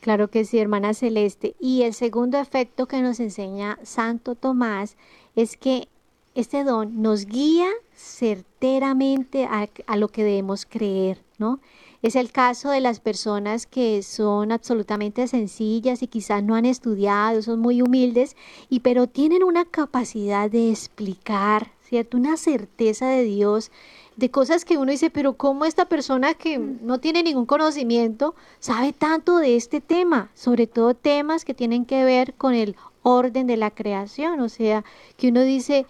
Claro 0.00 0.28
que 0.28 0.44
sí, 0.44 0.58
hermana 0.58 0.94
Celeste. 0.94 1.54
Y 1.60 1.82
el 1.82 1.94
segundo 1.94 2.38
efecto 2.38 2.86
que 2.86 3.00
nos 3.02 3.20
enseña 3.20 3.78
Santo 3.82 4.34
Tomás 4.34 4.96
es 5.36 5.56
que 5.56 5.88
este 6.34 6.64
don 6.64 7.02
nos 7.02 7.26
guía 7.26 7.68
certeramente 7.94 9.44
a, 9.44 9.68
a 9.86 9.96
lo 9.96 10.08
que 10.08 10.24
debemos 10.24 10.66
creer, 10.66 11.22
¿no? 11.38 11.60
Es 12.02 12.16
el 12.16 12.32
caso 12.32 12.70
de 12.70 12.80
las 12.80 12.98
personas 12.98 13.64
que 13.64 14.02
son 14.02 14.50
absolutamente 14.50 15.28
sencillas 15.28 16.02
y 16.02 16.08
quizás 16.08 16.42
no 16.42 16.56
han 16.56 16.66
estudiado, 16.66 17.42
son 17.42 17.60
muy 17.60 17.80
humildes, 17.80 18.36
y 18.68 18.80
pero 18.80 19.06
tienen 19.06 19.44
una 19.44 19.64
capacidad 19.64 20.50
de 20.50 20.70
explicar, 20.70 21.70
¿cierto? 21.80 22.16
Una 22.16 22.36
certeza 22.36 23.06
de 23.06 23.22
Dios 23.22 23.70
de 24.16 24.32
cosas 24.32 24.64
que 24.64 24.78
uno 24.78 24.90
dice, 24.90 25.10
pero 25.10 25.34
¿cómo 25.36 25.64
esta 25.64 25.84
persona 25.84 26.34
que 26.34 26.58
no 26.58 26.98
tiene 26.98 27.22
ningún 27.22 27.46
conocimiento 27.46 28.34
sabe 28.58 28.92
tanto 28.92 29.38
de 29.38 29.54
este 29.54 29.80
tema? 29.80 30.32
Sobre 30.34 30.66
todo 30.66 30.94
temas 30.94 31.44
que 31.44 31.54
tienen 31.54 31.84
que 31.84 32.02
ver 32.02 32.34
con 32.34 32.54
el 32.54 32.74
orden 33.04 33.46
de 33.46 33.56
la 33.56 33.70
creación, 33.70 34.40
o 34.40 34.48
sea, 34.48 34.84
que 35.16 35.28
uno 35.28 35.42
dice, 35.42 35.86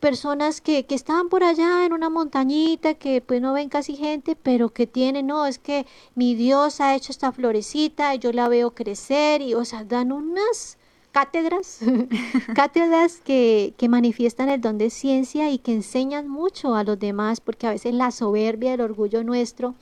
personas 0.00 0.60
que, 0.60 0.86
que 0.86 0.94
estaban 0.94 1.28
por 1.28 1.42
allá 1.44 1.84
en 1.84 1.92
una 1.92 2.08
montañita, 2.08 2.94
que 2.94 3.20
pues 3.20 3.40
no 3.40 3.52
ven 3.52 3.68
casi 3.68 3.96
gente, 3.96 4.36
pero 4.36 4.70
que 4.70 4.86
tienen, 4.86 5.26
no, 5.26 5.46
es 5.46 5.58
que 5.58 5.86
mi 6.14 6.34
Dios 6.34 6.80
ha 6.80 6.94
hecho 6.94 7.12
esta 7.12 7.32
florecita, 7.32 8.14
yo 8.14 8.32
la 8.32 8.48
veo 8.48 8.74
crecer 8.74 9.42
y, 9.42 9.54
o 9.54 9.64
sea, 9.64 9.84
dan 9.84 10.12
unas 10.12 10.78
cátedras, 11.12 11.80
cátedras 12.54 13.20
que, 13.24 13.74
que 13.76 13.88
manifiestan 13.88 14.48
el 14.48 14.60
don 14.60 14.78
de 14.78 14.90
ciencia 14.90 15.50
y 15.50 15.58
que 15.58 15.72
enseñan 15.72 16.28
mucho 16.28 16.74
a 16.74 16.84
los 16.84 16.98
demás, 16.98 17.40
porque 17.40 17.66
a 17.66 17.70
veces 17.70 17.94
la 17.94 18.10
soberbia, 18.10 18.74
el 18.74 18.80
orgullo 18.80 19.24
nuestro, 19.24 19.74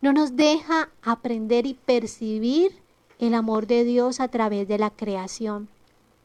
no 0.00 0.12
nos 0.12 0.34
deja 0.36 0.88
aprender 1.02 1.66
y 1.66 1.74
percibir 1.74 2.72
el 3.20 3.34
amor 3.34 3.68
de 3.68 3.84
Dios 3.84 4.18
a 4.18 4.26
través 4.26 4.66
de 4.66 4.78
la 4.78 4.90
creación. 4.90 5.68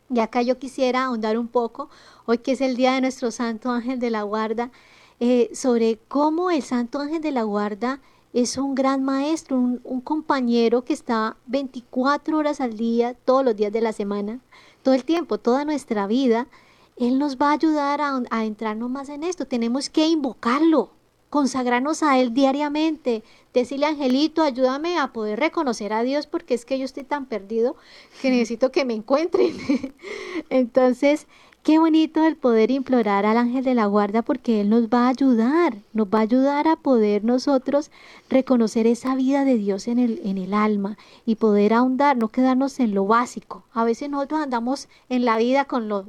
Y 0.09 0.19
acá 0.19 0.41
yo 0.41 0.57
quisiera 0.57 1.05
ahondar 1.05 1.37
un 1.37 1.47
poco, 1.47 1.89
hoy 2.25 2.37
que 2.37 2.53
es 2.53 2.61
el 2.61 2.75
día 2.75 2.93
de 2.93 3.01
nuestro 3.01 3.31
Santo 3.31 3.71
Ángel 3.71 3.99
de 3.99 4.09
la 4.09 4.23
Guarda, 4.23 4.71
eh, 5.19 5.49
sobre 5.53 5.99
cómo 6.07 6.51
el 6.51 6.61
Santo 6.63 6.99
Ángel 6.99 7.21
de 7.21 7.31
la 7.31 7.43
Guarda 7.43 7.99
es 8.33 8.57
un 8.57 8.75
gran 8.75 9.03
maestro, 9.03 9.57
un, 9.57 9.81
un, 9.83 9.99
compañero 10.01 10.83
que 10.85 10.93
está 10.93 11.37
24 11.47 12.37
horas 12.37 12.61
al 12.61 12.77
día, 12.77 13.15
todos 13.25 13.43
los 13.43 13.55
días 13.55 13.73
de 13.73 13.81
la 13.81 13.93
semana, 13.93 14.39
todo 14.83 14.93
el 14.93 15.05
tiempo, 15.05 15.39
toda 15.39 15.65
nuestra 15.65 16.07
vida. 16.07 16.47
Él 16.97 17.19
nos 17.19 17.37
va 17.37 17.49
a 17.49 17.53
ayudar 17.53 17.99
a, 18.01 18.21
a 18.29 18.45
entrarnos 18.45 18.89
más 18.89 19.09
en 19.09 19.23
esto. 19.23 19.45
Tenemos 19.45 19.89
que 19.89 20.07
invocarlo, 20.07 20.91
consagrarnos 21.29 22.03
a 22.03 22.19
Él 22.19 22.33
diariamente, 22.33 23.23
decirle, 23.59 23.85
Angelito, 23.85 24.41
ayúdame 24.41 24.97
a 24.97 25.13
poder 25.13 25.39
reconocer 25.39 25.93
a 25.93 26.03
Dios 26.03 26.27
porque 26.27 26.53
es 26.53 26.65
que 26.65 26.79
yo 26.79 26.85
estoy 26.85 27.03
tan 27.03 27.25
perdido 27.25 27.75
que 28.21 28.29
necesito 28.29 28.71
que 28.71 28.85
me 28.85 28.93
encuentren. 28.93 29.55
Entonces, 30.49 31.27
qué 31.63 31.79
bonito 31.79 32.25
el 32.25 32.37
poder 32.37 32.71
implorar 32.71 33.25
al 33.25 33.37
ángel 33.37 33.63
de 33.63 33.75
la 33.75 33.85
guarda 33.85 34.21
porque 34.21 34.61
Él 34.61 34.69
nos 34.69 34.87
va 34.87 35.05
a 35.05 35.09
ayudar, 35.09 35.77
nos 35.93 36.07
va 36.07 36.19
a 36.19 36.21
ayudar 36.21 36.67
a 36.67 36.75
poder 36.77 37.23
nosotros 37.23 37.91
reconocer 38.29 38.87
esa 38.87 39.15
vida 39.15 39.43
de 39.45 39.57
Dios 39.57 39.87
en 39.87 39.99
el, 39.99 40.21
en 40.23 40.37
el 40.37 40.53
alma 40.53 40.97
y 41.25 41.35
poder 41.35 41.73
ahondar, 41.73 42.17
no 42.17 42.29
quedarnos 42.29 42.79
en 42.79 42.93
lo 42.93 43.05
básico. 43.05 43.63
A 43.73 43.83
veces 43.83 44.09
nosotros 44.09 44.41
andamos 44.41 44.87
en 45.09 45.25
la 45.25 45.37
vida 45.37 45.65
con 45.65 45.89
lo, 45.89 46.05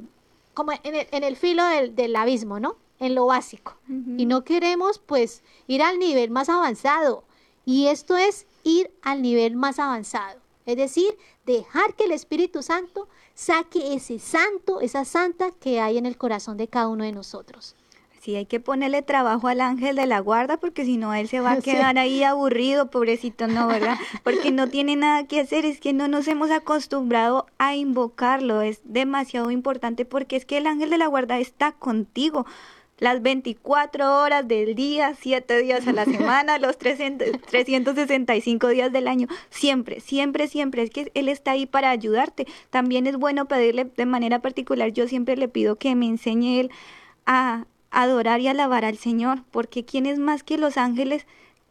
como 0.53 0.71
en 0.71 0.95
el, 0.95 1.07
en 1.11 1.23
el 1.23 1.35
filo 1.35 1.65
del, 1.65 1.95
del 1.95 2.15
abismo, 2.15 2.59
¿no? 2.59 2.77
en 2.99 3.15
lo 3.15 3.25
básico 3.25 3.77
uh 3.87 3.93
-huh. 3.93 4.19
y 4.19 4.25
no 4.25 4.43
queremos 4.43 4.99
pues 4.99 5.41
ir 5.67 5.81
al 5.81 5.99
nivel 5.99 6.31
más 6.31 6.49
avanzado 6.49 7.23
y 7.65 7.87
esto 7.87 8.17
es 8.17 8.45
ir 8.63 8.91
al 9.01 9.21
nivel 9.21 9.55
más 9.55 9.79
avanzado 9.79 10.39
es 10.65 10.77
decir 10.77 11.17
dejar 11.45 11.95
que 11.95 12.05
el 12.05 12.11
Espíritu 12.11 12.61
Santo 12.61 13.07
saque 13.33 13.93
ese 13.93 14.19
santo 14.19 14.81
esa 14.81 15.05
santa 15.05 15.51
que 15.51 15.79
hay 15.79 15.97
en 15.97 16.05
el 16.05 16.17
corazón 16.17 16.57
de 16.57 16.67
cada 16.67 16.87
uno 16.87 17.03
de 17.03 17.11
nosotros 17.11 17.75
Sí, 18.19 18.35
hay 18.35 18.45
que 18.45 18.59
ponerle 18.59 19.01
trabajo 19.01 19.47
al 19.47 19.61
ángel 19.61 19.95
de 19.95 20.05
la 20.05 20.19
guarda 20.19 20.57
porque 20.57 20.83
si 20.83 20.97
no 20.97 21.13
él 21.13 21.29
se 21.29 21.39
va 21.39 21.53
a 21.53 21.61
quedar 21.61 21.93
sí. 21.93 21.99
ahí 21.99 22.23
aburrido, 22.23 22.89
pobrecito, 22.91 23.47
no, 23.47 23.67
¿verdad? 23.67 23.97
Porque 24.23 24.51
no 24.51 24.67
tiene 24.67 24.97
nada 24.97 25.25
que 25.25 25.39
hacer, 25.39 25.65
es 25.65 25.79
que 25.79 25.93
no 25.93 26.09
nos 26.09 26.27
hemos 26.27 26.51
acostumbrado 26.51 27.45
a 27.57 27.75
invocarlo, 27.75 28.61
es 28.61 28.81
demasiado 28.83 29.51
importante 29.51 30.03
porque 30.03 30.35
es 30.35 30.45
que 30.45 30.57
el 30.57 30.67
ángel 30.67 30.89
de 30.89 30.97
la 30.97 31.07
guarda 31.07 31.39
está 31.39 31.71
contigo 31.71 32.45
las 32.99 33.21
24 33.21 34.21
horas 34.21 34.47
del 34.47 34.75
día, 34.75 35.15
7 35.19 35.61
días 35.61 35.87
a 35.87 35.93
la 35.93 36.05
semana, 36.17 36.59
los 36.59 36.77
300, 36.77 37.27
365 37.49 38.67
días 38.67 38.91
del 38.91 39.07
año, 39.07 39.27
siempre, 39.49 39.99
siempre, 39.99 40.47
siempre. 40.47 40.83
Es 40.83 40.89
que 40.89 41.11
Él 41.13 41.29
está 41.29 41.51
ahí 41.51 41.65
para 41.65 41.89
ayudarte. 41.89 42.47
También 42.69 43.07
es 43.07 43.17
bueno 43.17 43.47
pedirle 43.47 43.85
de 43.85 44.05
manera 44.05 44.39
particular, 44.39 44.91
yo 44.91 45.07
siempre 45.07 45.37
le 45.37 45.47
pido 45.47 45.75
que 45.77 45.95
me 45.95 46.07
enseñe 46.07 46.59
Él 46.59 46.71
a 47.25 47.65
adorar 47.91 48.39
y 48.41 48.47
alabar 48.47 48.85
al 48.85 48.97
Señor, 48.97 49.43
porque 49.51 49.83
¿quién 49.83 50.05
es 50.05 50.19
más 50.19 50.43
que 50.43 50.57
los 50.57 50.77
ángeles? 50.77 51.25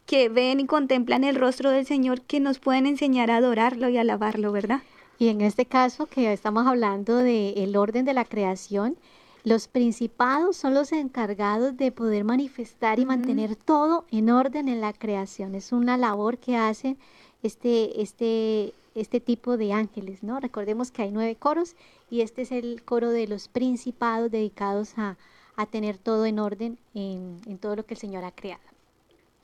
que 0.09 0.27
ven 0.27 0.59
y 0.59 0.65
contemplan 0.65 1.23
el 1.23 1.35
rostro 1.35 1.69
del 1.69 1.85
Señor 1.85 2.21
que 2.21 2.39
nos 2.39 2.57
pueden 2.57 2.87
enseñar 2.87 3.29
a 3.29 3.35
adorarlo 3.35 3.89
y 3.89 3.97
alabarlo, 3.99 4.51
¿verdad? 4.51 4.81
Y 5.19 5.27
en 5.27 5.41
este 5.41 5.67
caso 5.67 6.07
que 6.07 6.33
estamos 6.33 6.65
hablando 6.65 7.17
del 7.17 7.55
el 7.55 7.75
orden 7.75 8.05
de 8.05 8.15
la 8.15 8.25
creación, 8.25 8.97
los 9.43 9.67
principados 9.67 10.57
son 10.57 10.73
los 10.73 10.91
encargados 10.91 11.77
de 11.77 11.91
poder 11.91 12.23
manifestar 12.23 12.99
y 12.99 13.05
mantener 13.05 13.51
uh 13.51 13.53
-huh. 13.53 13.65
todo 13.65 14.05
en 14.11 14.29
orden 14.29 14.67
en 14.67 14.81
la 14.81 14.93
creación. 14.93 15.55
Es 15.55 15.71
una 15.71 15.97
labor 15.97 16.37
que 16.37 16.57
hacen 16.57 16.97
este, 17.41 18.01
este, 18.01 18.73
este 18.95 19.19
tipo 19.19 19.57
de 19.57 19.71
ángeles, 19.73 20.23
¿no? 20.23 20.39
Recordemos 20.39 20.91
que 20.91 21.03
hay 21.03 21.11
nueve 21.11 21.35
coros 21.35 21.75
y 22.09 22.21
este 22.21 22.41
es 22.41 22.51
el 22.51 22.83
coro 22.83 23.09
de 23.11 23.27
los 23.27 23.47
principados 23.47 24.29
dedicados 24.31 24.97
a, 24.97 25.17
a 25.55 25.65
tener 25.65 25.97
todo 25.97 26.25
en 26.25 26.39
orden 26.39 26.77
en, 26.93 27.39
en 27.45 27.57
todo 27.57 27.75
lo 27.75 27.85
que 27.85 27.93
el 27.93 27.99
Señor 27.99 28.25
ha 28.25 28.31
creado 28.31 28.78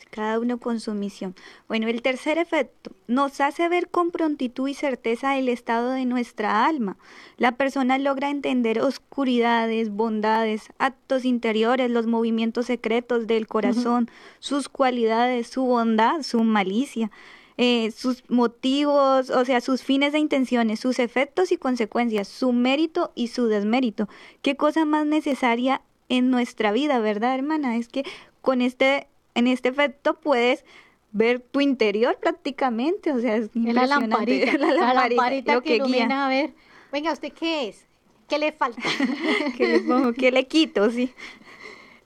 cada 0.10 0.40
uno 0.40 0.58
con 0.60 0.80
su 0.80 0.94
misión. 0.94 1.36
Bueno, 1.68 1.88
el 1.88 2.02
tercer 2.02 2.38
efecto 2.38 2.92
nos 3.08 3.42
hace 3.42 3.68
ver 3.68 3.90
con 3.90 4.12
prontitud 4.12 4.68
y 4.68 4.74
certeza 4.74 5.38
el 5.38 5.50
estado 5.50 5.92
de 5.92 6.06
nuestra 6.06 6.66
alma. 6.66 6.98
La 7.38 7.54
persona 7.54 7.98
logra 7.98 8.30
entender 8.30 8.80
oscuridades, 8.80 9.90
bondades, 9.90 10.70
actos 10.80 11.26
interiores, 11.26 11.92
los 11.92 12.08
movimientos 12.08 12.68
secretos 12.68 13.28
del 13.28 13.48
corazón, 13.48 14.04
uh 14.04 14.08
-huh. 14.08 14.38
sus 14.40 14.70
cualidades, 14.70 15.48
su 15.48 15.64
bondad, 15.64 16.22
su 16.22 16.44
malicia. 16.44 17.12
Eh, 17.58 17.92
sus 17.92 18.30
motivos, 18.30 19.30
o 19.30 19.46
sea, 19.46 19.62
sus 19.62 19.82
fines 19.82 20.14
e 20.14 20.20
intenciones, 20.20 20.82
sus 20.82 21.00
efectos 21.00 21.54
y 21.54 21.58
consecuencias, 21.58 22.28
su 22.28 22.52
mérito 22.52 23.14
y 23.16 23.30
su 23.30 23.48
desmérito. 23.48 24.10
¿Qué 24.42 24.58
cosa 24.58 24.84
más 24.84 25.06
necesaria 25.06 25.82
en 26.10 26.32
nuestra 26.32 26.74
vida, 26.74 27.00
verdad, 27.00 27.34
hermana? 27.34 27.78
Es 27.78 27.88
que 27.88 28.04
con 28.42 28.62
este 28.62 29.08
en 29.36 29.48
este 29.48 29.70
efecto 29.70 30.20
puedes 30.20 30.66
ver 31.12 31.40
tu 31.40 31.62
interior 31.62 32.18
prácticamente, 32.20 33.14
o 33.14 33.20
sea, 33.20 33.38
es 33.38 33.50
la 33.54 33.86
lamparita, 33.86 34.58
la 34.58 34.74
lamparita, 34.74 34.86
la 34.86 34.94
lamparita 34.94 35.54
lo 35.54 35.62
que, 35.62 35.78
que 35.78 35.84
guía. 35.84 36.26
a 36.26 36.30
ver, 36.30 36.54
venga, 36.92 37.14
¿usted 37.14 37.32
qué 37.32 37.70
es? 37.70 37.86
¿Qué 38.28 38.40
le 38.40 38.52
falta? 38.52 38.82
¿Qué, 39.58 39.68
le 39.68 39.80
pongo? 39.82 40.14
¿Qué 40.14 40.32
le 40.32 40.48
quito? 40.48 40.90
Sí. 40.90 41.14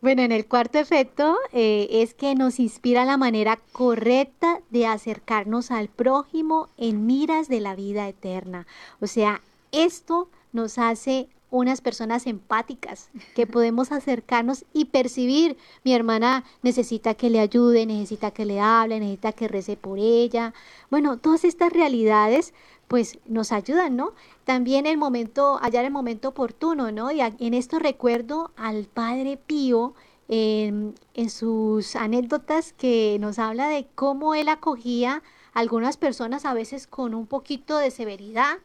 Bueno, 0.01 0.21
en 0.21 0.31
el 0.31 0.45
cuarto 0.45 0.79
efecto 0.79 1.37
eh, 1.51 1.87
es 1.91 2.13
que 2.13 2.35
nos 2.35 2.59
inspira 2.59 3.03
la 3.03 3.17
manera 3.17 3.59
correcta 3.71 4.61
de 4.69 4.85
acercarnos 4.85 5.71
al 5.71 5.89
prójimo 5.89 6.69
en 6.77 7.05
miras 7.05 7.47
de 7.47 7.59
la 7.59 7.75
vida 7.75 8.07
eterna. 8.07 8.67
O 9.01 9.07
sea, 9.07 9.41
esto 9.71 10.29
nos 10.53 10.77
hace 10.77 11.27
unas 11.51 11.81
personas 11.81 12.27
empáticas 12.27 13.09
que 13.35 13.47
podemos 13.47 13.91
acercarnos 13.91 14.65
y 14.73 14.85
percibir. 14.85 15.57
Mi 15.83 15.93
hermana 15.93 16.43
necesita 16.61 17.13
que 17.15 17.29
le 17.29 17.39
ayude, 17.39 17.85
necesita 17.85 18.31
que 18.31 18.45
le 18.45 18.59
hable, 18.59 18.99
necesita 18.99 19.31
que 19.31 19.47
rece 19.47 19.75
por 19.77 19.99
ella. 19.99 20.53
Bueno, 20.89 21.17
todas 21.17 21.43
estas 21.43 21.73
realidades 21.73 22.53
pues 22.87 23.19
nos 23.27 23.51
ayudan, 23.51 23.95
¿no? 23.95 24.13
También 24.45 24.87
el 24.87 24.97
momento, 24.97 25.59
hallar 25.61 25.85
el 25.85 25.91
momento 25.91 26.29
oportuno, 26.29 26.91
¿no? 26.91 27.11
Y 27.11 27.21
en 27.21 27.53
esto 27.53 27.77
recuerdo 27.77 28.51
al 28.57 28.85
Padre 28.85 29.37
Pío 29.37 29.93
eh, 30.27 30.91
en 31.13 31.29
sus 31.29 31.95
anécdotas 31.95 32.73
que 32.73 33.17
nos 33.19 33.39
habla 33.39 33.67
de 33.67 33.87
cómo 33.95 34.35
él 34.35 34.49
acogía 34.49 35.23
a 35.53 35.59
algunas 35.59 35.97
personas 35.97 36.45
a 36.45 36.53
veces 36.53 36.87
con 36.87 37.13
un 37.13 37.27
poquito 37.27 37.77
de 37.77 37.91
severidad, 37.91 38.57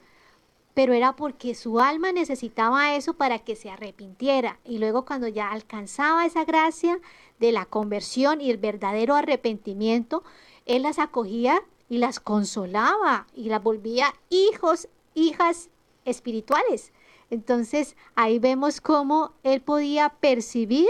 pero 0.74 0.92
era 0.92 1.14
porque 1.14 1.54
su 1.54 1.80
alma 1.80 2.10
necesitaba 2.10 2.96
eso 2.96 3.14
para 3.14 3.38
que 3.38 3.54
se 3.54 3.70
arrepintiera. 3.70 4.58
Y 4.64 4.78
luego 4.78 5.04
cuando 5.04 5.28
ya 5.28 5.50
alcanzaba 5.50 6.26
esa 6.26 6.44
gracia 6.44 6.98
de 7.38 7.52
la 7.52 7.64
conversión 7.64 8.40
y 8.40 8.50
el 8.50 8.58
verdadero 8.58 9.14
arrepentimiento, 9.14 10.24
él 10.66 10.82
las 10.82 10.98
acogía 10.98 11.62
y 11.88 11.98
las 11.98 12.18
consolaba 12.18 13.26
y 13.34 13.44
las 13.44 13.62
volvía 13.62 14.12
hijos, 14.30 14.88
hijas 15.14 15.70
espirituales. 16.04 16.92
Entonces 17.30 17.96
ahí 18.16 18.40
vemos 18.40 18.80
cómo 18.80 19.32
él 19.44 19.60
podía 19.60 20.08
percibir, 20.08 20.88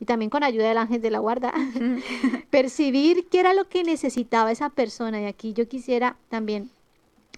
y 0.00 0.04
también 0.04 0.30
con 0.30 0.42
ayuda 0.42 0.68
del 0.68 0.78
ángel 0.78 1.00
de 1.00 1.10
la 1.10 1.20
guarda, 1.20 1.52
percibir 2.50 3.28
qué 3.28 3.38
era 3.38 3.54
lo 3.54 3.68
que 3.68 3.84
necesitaba 3.84 4.50
esa 4.50 4.70
persona. 4.70 5.20
Y 5.20 5.26
aquí 5.26 5.52
yo 5.52 5.68
quisiera 5.68 6.16
también 6.28 6.70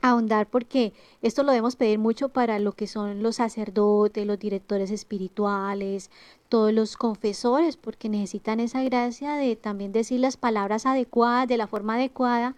ahondar 0.05 0.47
porque 0.47 0.93
esto 1.23 1.43
lo 1.43 1.53
debemos 1.53 1.77
pedir 1.77 1.99
mucho 1.99 2.29
para 2.29 2.59
lo 2.59 2.73
que 2.73 2.87
son 2.87 3.23
los 3.23 3.37
sacerdotes, 3.37 4.27
los 4.27 4.39
directores 4.39 4.91
espirituales, 4.91 6.11
todos 6.51 6.75
los 6.75 6.99
confesores, 6.99 7.79
porque 7.79 8.11
necesitan 8.11 8.61
esa 8.61 8.83
gracia 8.83 9.35
de 9.37 9.57
también 9.57 9.93
decir 9.93 10.21
las 10.21 10.37
palabras 10.37 10.85
adecuadas, 10.85 11.49
de 11.49 11.57
la 11.57 11.67
forma 11.67 11.95
adecuada, 11.95 12.55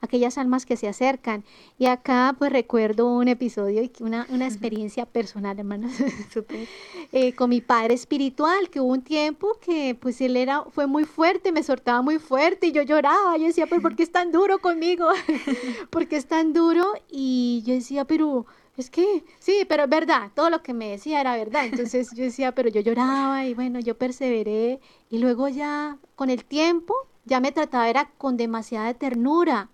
aquellas 0.00 0.38
almas 0.38 0.66
que 0.66 0.76
se 0.76 0.88
acercan. 0.88 1.44
Y 1.78 1.86
acá 1.86 2.34
pues 2.38 2.52
recuerdo 2.52 3.06
un 3.06 3.28
episodio 3.28 3.82
y 3.82 3.90
una, 4.00 4.26
una 4.30 4.46
experiencia 4.46 5.06
personal, 5.06 5.58
hermanos, 5.58 5.92
eh, 7.12 7.34
con 7.34 7.50
mi 7.50 7.60
padre 7.60 7.94
espiritual, 7.94 8.70
que 8.70 8.80
hubo 8.80 8.92
un 8.92 9.02
tiempo 9.02 9.58
que 9.60 9.96
pues 10.00 10.20
él 10.20 10.36
era, 10.36 10.64
fue 10.70 10.86
muy 10.86 11.04
fuerte, 11.04 11.52
me 11.52 11.62
soltaba 11.62 12.02
muy 12.02 12.18
fuerte 12.18 12.68
y 12.68 12.72
yo 12.72 12.82
lloraba, 12.82 13.36
yo 13.36 13.46
decía, 13.46 13.66
pero 13.66 13.82
¿por 13.82 13.96
qué 13.96 14.02
es 14.02 14.12
tan 14.12 14.32
duro 14.32 14.58
conmigo? 14.58 15.08
¿Por 15.90 16.08
qué 16.08 16.16
es 16.16 16.26
tan 16.26 16.52
duro? 16.52 16.86
Y 17.10 17.62
yo 17.66 17.74
decía, 17.74 18.04
pero 18.04 18.46
es 18.76 18.88
que, 18.88 19.24
sí, 19.38 19.66
pero 19.68 19.84
es 19.84 19.90
verdad, 19.90 20.30
todo 20.34 20.48
lo 20.48 20.62
que 20.62 20.72
me 20.72 20.90
decía 20.90 21.20
era 21.20 21.36
verdad. 21.36 21.66
Entonces 21.66 22.10
yo 22.14 22.24
decía, 22.24 22.52
pero 22.52 22.70
yo 22.70 22.80
lloraba 22.80 23.44
y 23.44 23.54
bueno, 23.54 23.80
yo 23.80 23.96
perseveré 23.96 24.80
y 25.10 25.18
luego 25.18 25.48
ya 25.48 25.98
con 26.16 26.30
el 26.30 26.44
tiempo 26.44 26.94
ya 27.24 27.40
me 27.40 27.52
trataba 27.52 27.88
era 27.88 28.10
con 28.16 28.36
demasiada 28.36 28.94
ternura. 28.94 29.68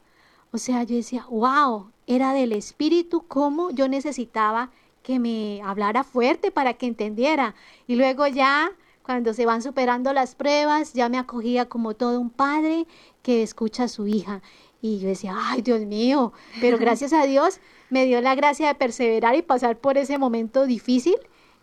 O 0.53 0.59
sea, 0.59 0.83
yo 0.85 0.97
decía, 0.97 1.27
wow, 1.29 1.91
era 2.07 2.33
del 2.33 2.53
espíritu 2.53 3.25
como 3.27 3.71
yo 3.71 3.89
necesitaba 3.89 4.71
que 5.03 5.19
me 5.19 5.61
hablara 5.63 6.03
fuerte 6.03 6.51
para 6.51 6.75
que 6.75 6.87
entendiera. 6.87 7.55
Y 7.87 7.97
luego 7.97 8.27
ya, 8.27 8.73
cuando 9.03 9.35
se 9.35 9.47
van 9.47 9.63
superando 9.63 10.13
las 10.13 10.35
pruebas, 10.35 10.95
ya 10.95 11.09
me 11.09 11.19
acogía 11.19 11.69
como 11.69 11.95
todo 11.95 12.21
un 12.21 12.31
padre 12.31 12.87
que 13.23 13.43
escucha 13.43 13.85
a 13.85 13.89
su 13.89 14.07
hija. 14.07 14.43
Y 14.83 14.99
yo 14.99 15.09
decía, 15.09 15.35
ay 15.37 15.63
Dios 15.63 15.81
mío, 15.83 16.33
pero 16.61 16.79
gracias 16.79 17.13
a 17.13 17.25
Dios 17.25 17.61
me 17.91 18.05
dio 18.05 18.21
la 18.21 18.35
gracia 18.35 18.69
de 18.69 18.75
perseverar 18.75 19.35
y 19.37 19.43
pasar 19.43 19.79
por 19.79 19.97
ese 19.97 20.19
momento 20.19 20.67
difícil 20.67 21.17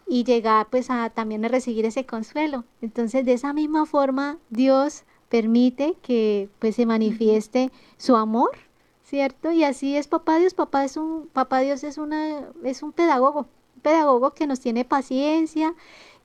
y 0.07 0.23
llegar 0.23 0.67
pues 0.69 0.89
a 0.89 1.09
también 1.09 1.45
a 1.45 1.47
recibir 1.47 1.85
ese 1.85 2.05
consuelo. 2.05 2.65
Entonces 2.81 3.25
de 3.25 3.33
esa 3.33 3.53
misma 3.53 3.85
forma 3.85 4.37
Dios 4.49 5.03
permite 5.29 5.95
que 6.01 6.49
pues 6.59 6.75
se 6.75 6.85
manifieste 6.85 7.71
su 7.97 8.15
amor, 8.15 8.51
¿cierto? 9.13 9.51
Y 9.51 9.63
así 9.63 9.95
es 9.95 10.07
papá 10.07 10.39
Dios, 10.39 10.55
papá 10.55 10.83
es 10.85 10.97
un 10.97 11.27
papá 11.27 11.59
Dios 11.59 11.83
es 11.83 11.99
una 11.99 12.49
es 12.63 12.81
un 12.81 12.91
pedagogo, 12.91 13.41
un 13.75 13.81
pedagogo 13.83 14.31
que 14.31 14.47
nos 14.47 14.59
tiene 14.59 14.85
paciencia, 14.85 15.75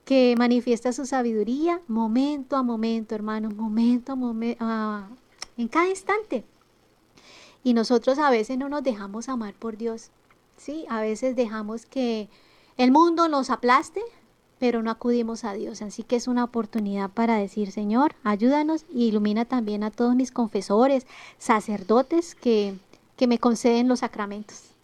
que 0.05 0.33
manifiesta 0.39 0.91
su 0.91 1.05
sabiduría 1.05 1.81
momento 1.87 2.55
a 2.55 2.63
momento, 2.63 3.13
hermanos, 3.13 3.53
momento 3.53 4.13
a 4.13 4.15
momento, 4.15 4.65
en 5.55 5.67
cada 5.67 5.87
instante. 5.87 6.45
Y 7.63 7.75
nosotros 7.75 8.17
a 8.17 8.31
veces 8.31 8.57
no 8.57 8.69
nos 8.69 8.81
dejamos 8.81 9.29
amar 9.29 9.53
por 9.53 9.77
Dios, 9.77 10.09
¿sí? 10.57 10.87
A 10.89 10.99
veces 10.99 11.35
dejamos 11.35 11.85
que 11.85 12.27
el 12.75 12.89
mundo 12.91 13.29
nos 13.29 13.51
aplaste, 13.51 14.01
pero 14.59 14.83
no 14.83 14.91
acudimos 14.91 15.43
a 15.43 15.53
Dios. 15.53 15.81
Así 15.81 16.03
que 16.03 16.17
es 16.17 16.27
una 16.27 16.43
oportunidad 16.43 17.09
para 17.09 17.37
decir, 17.37 17.71
Señor, 17.71 18.15
ayúdanos 18.23 18.85
y 18.93 19.05
ilumina 19.05 19.45
también 19.45 19.83
a 19.83 19.91
todos 19.91 20.15
mis 20.15 20.31
confesores, 20.31 21.07
sacerdotes 21.37 22.35
que, 22.35 22.75
que 23.15 23.27
me 23.27 23.39
conceden 23.39 23.87
los 23.87 23.99
sacramentos. 23.99 24.75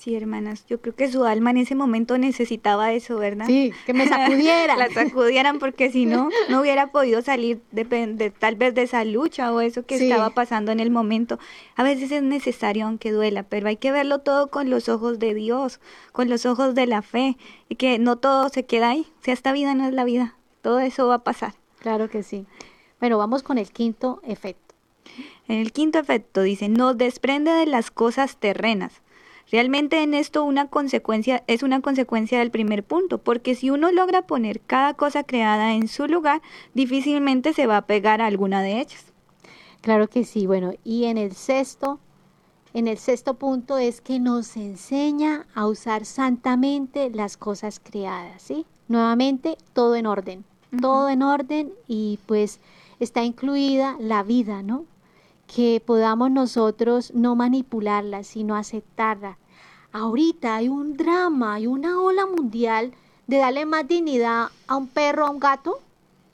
Sí, 0.00 0.16
hermanas, 0.16 0.64
yo 0.66 0.80
creo 0.80 0.94
que 0.94 1.12
su 1.12 1.26
alma 1.26 1.50
en 1.50 1.58
ese 1.58 1.74
momento 1.74 2.16
necesitaba 2.16 2.90
eso, 2.94 3.18
¿verdad? 3.18 3.44
Sí, 3.44 3.70
que 3.84 3.92
me 3.92 4.08
sacudieran. 4.08 4.78
la 4.78 4.88
sacudieran 4.88 5.58
porque 5.58 5.90
si 5.90 6.06
no, 6.06 6.30
no 6.48 6.62
hubiera 6.62 6.86
podido 6.86 7.20
salir 7.20 7.60
de, 7.70 8.32
tal 8.38 8.56
vez 8.56 8.74
de 8.74 8.80
esa 8.80 9.04
lucha 9.04 9.52
o 9.52 9.60
eso 9.60 9.84
que 9.84 9.96
estaba 9.96 10.30
pasando 10.30 10.72
en 10.72 10.80
el 10.80 10.90
momento. 10.90 11.38
A 11.76 11.82
veces 11.82 12.12
es 12.12 12.22
necesario 12.22 12.86
aunque 12.86 13.12
duela, 13.12 13.42
pero 13.42 13.68
hay 13.68 13.76
que 13.76 13.92
verlo 13.92 14.20
todo 14.20 14.46
con 14.46 14.70
los 14.70 14.88
ojos 14.88 15.18
de 15.18 15.34
Dios, 15.34 15.80
con 16.12 16.30
los 16.30 16.46
ojos 16.46 16.74
de 16.74 16.86
la 16.86 17.02
fe, 17.02 17.36
y 17.68 17.74
que 17.74 17.98
no 17.98 18.16
todo 18.16 18.48
se 18.48 18.64
queda 18.64 18.88
ahí. 18.88 19.06
O 19.20 19.24
sea, 19.24 19.34
esta 19.34 19.52
vida 19.52 19.74
no 19.74 19.86
es 19.86 19.92
la 19.92 20.04
vida, 20.04 20.34
todo 20.62 20.80
eso 20.80 21.08
va 21.08 21.16
a 21.16 21.24
pasar. 21.24 21.52
Claro 21.78 22.08
que 22.08 22.22
sí. 22.22 22.46
Bueno, 23.00 23.18
vamos 23.18 23.42
con 23.42 23.58
el 23.58 23.70
quinto 23.70 24.22
efecto. 24.24 24.74
En 25.46 25.58
el 25.58 25.72
quinto 25.72 25.98
efecto 25.98 26.40
dice, 26.40 26.70
nos 26.70 26.96
desprende 26.96 27.50
de 27.50 27.66
las 27.66 27.90
cosas 27.90 28.38
terrenas 28.38 29.02
Realmente 29.50 30.02
en 30.02 30.14
esto 30.14 30.44
una 30.44 30.68
consecuencia 30.68 31.42
es 31.48 31.62
una 31.62 31.80
consecuencia 31.80 32.38
del 32.38 32.52
primer 32.52 32.84
punto, 32.84 33.18
porque 33.18 33.54
si 33.54 33.70
uno 33.70 33.90
logra 33.90 34.22
poner 34.22 34.60
cada 34.60 34.94
cosa 34.94 35.24
creada 35.24 35.74
en 35.74 35.88
su 35.88 36.06
lugar, 36.06 36.40
difícilmente 36.72 37.52
se 37.52 37.66
va 37.66 37.78
a 37.78 37.86
pegar 37.86 38.20
a 38.20 38.26
alguna 38.26 38.62
de 38.62 38.80
ellas. 38.80 39.06
Claro 39.80 40.08
que 40.08 40.24
sí, 40.24 40.46
bueno, 40.46 40.72
y 40.84 41.06
en 41.06 41.18
el 41.18 41.32
sexto, 41.32 41.98
en 42.74 42.86
el 42.86 42.98
sexto 42.98 43.34
punto 43.34 43.76
es 43.78 44.00
que 44.00 44.20
nos 44.20 44.56
enseña 44.56 45.46
a 45.54 45.66
usar 45.66 46.04
santamente 46.04 47.10
las 47.10 47.36
cosas 47.36 47.80
creadas, 47.80 48.42
¿sí? 48.42 48.66
Nuevamente, 48.86 49.56
todo 49.72 49.96
en 49.96 50.06
orden, 50.06 50.44
todo 50.80 51.08
en 51.08 51.22
orden 51.22 51.72
y 51.88 52.20
pues 52.26 52.60
está 53.00 53.24
incluida 53.24 53.96
la 53.98 54.22
vida, 54.22 54.62
¿no? 54.62 54.84
que 55.52 55.82
podamos 55.84 56.30
nosotros 56.30 57.12
no 57.12 57.34
manipularla, 57.34 58.22
sino 58.22 58.54
aceptarla. 58.54 59.36
Ahorita 59.92 60.56
hay 60.56 60.68
un 60.68 60.96
drama, 60.96 61.54
hay 61.54 61.66
una 61.66 62.00
ola 62.00 62.26
mundial 62.26 62.92
de 63.26 63.38
darle 63.38 63.66
más 63.66 63.86
dignidad 63.88 64.48
a 64.66 64.76
un 64.76 64.86
perro, 64.86 65.26
a 65.26 65.30
un 65.30 65.40
gato, 65.40 65.80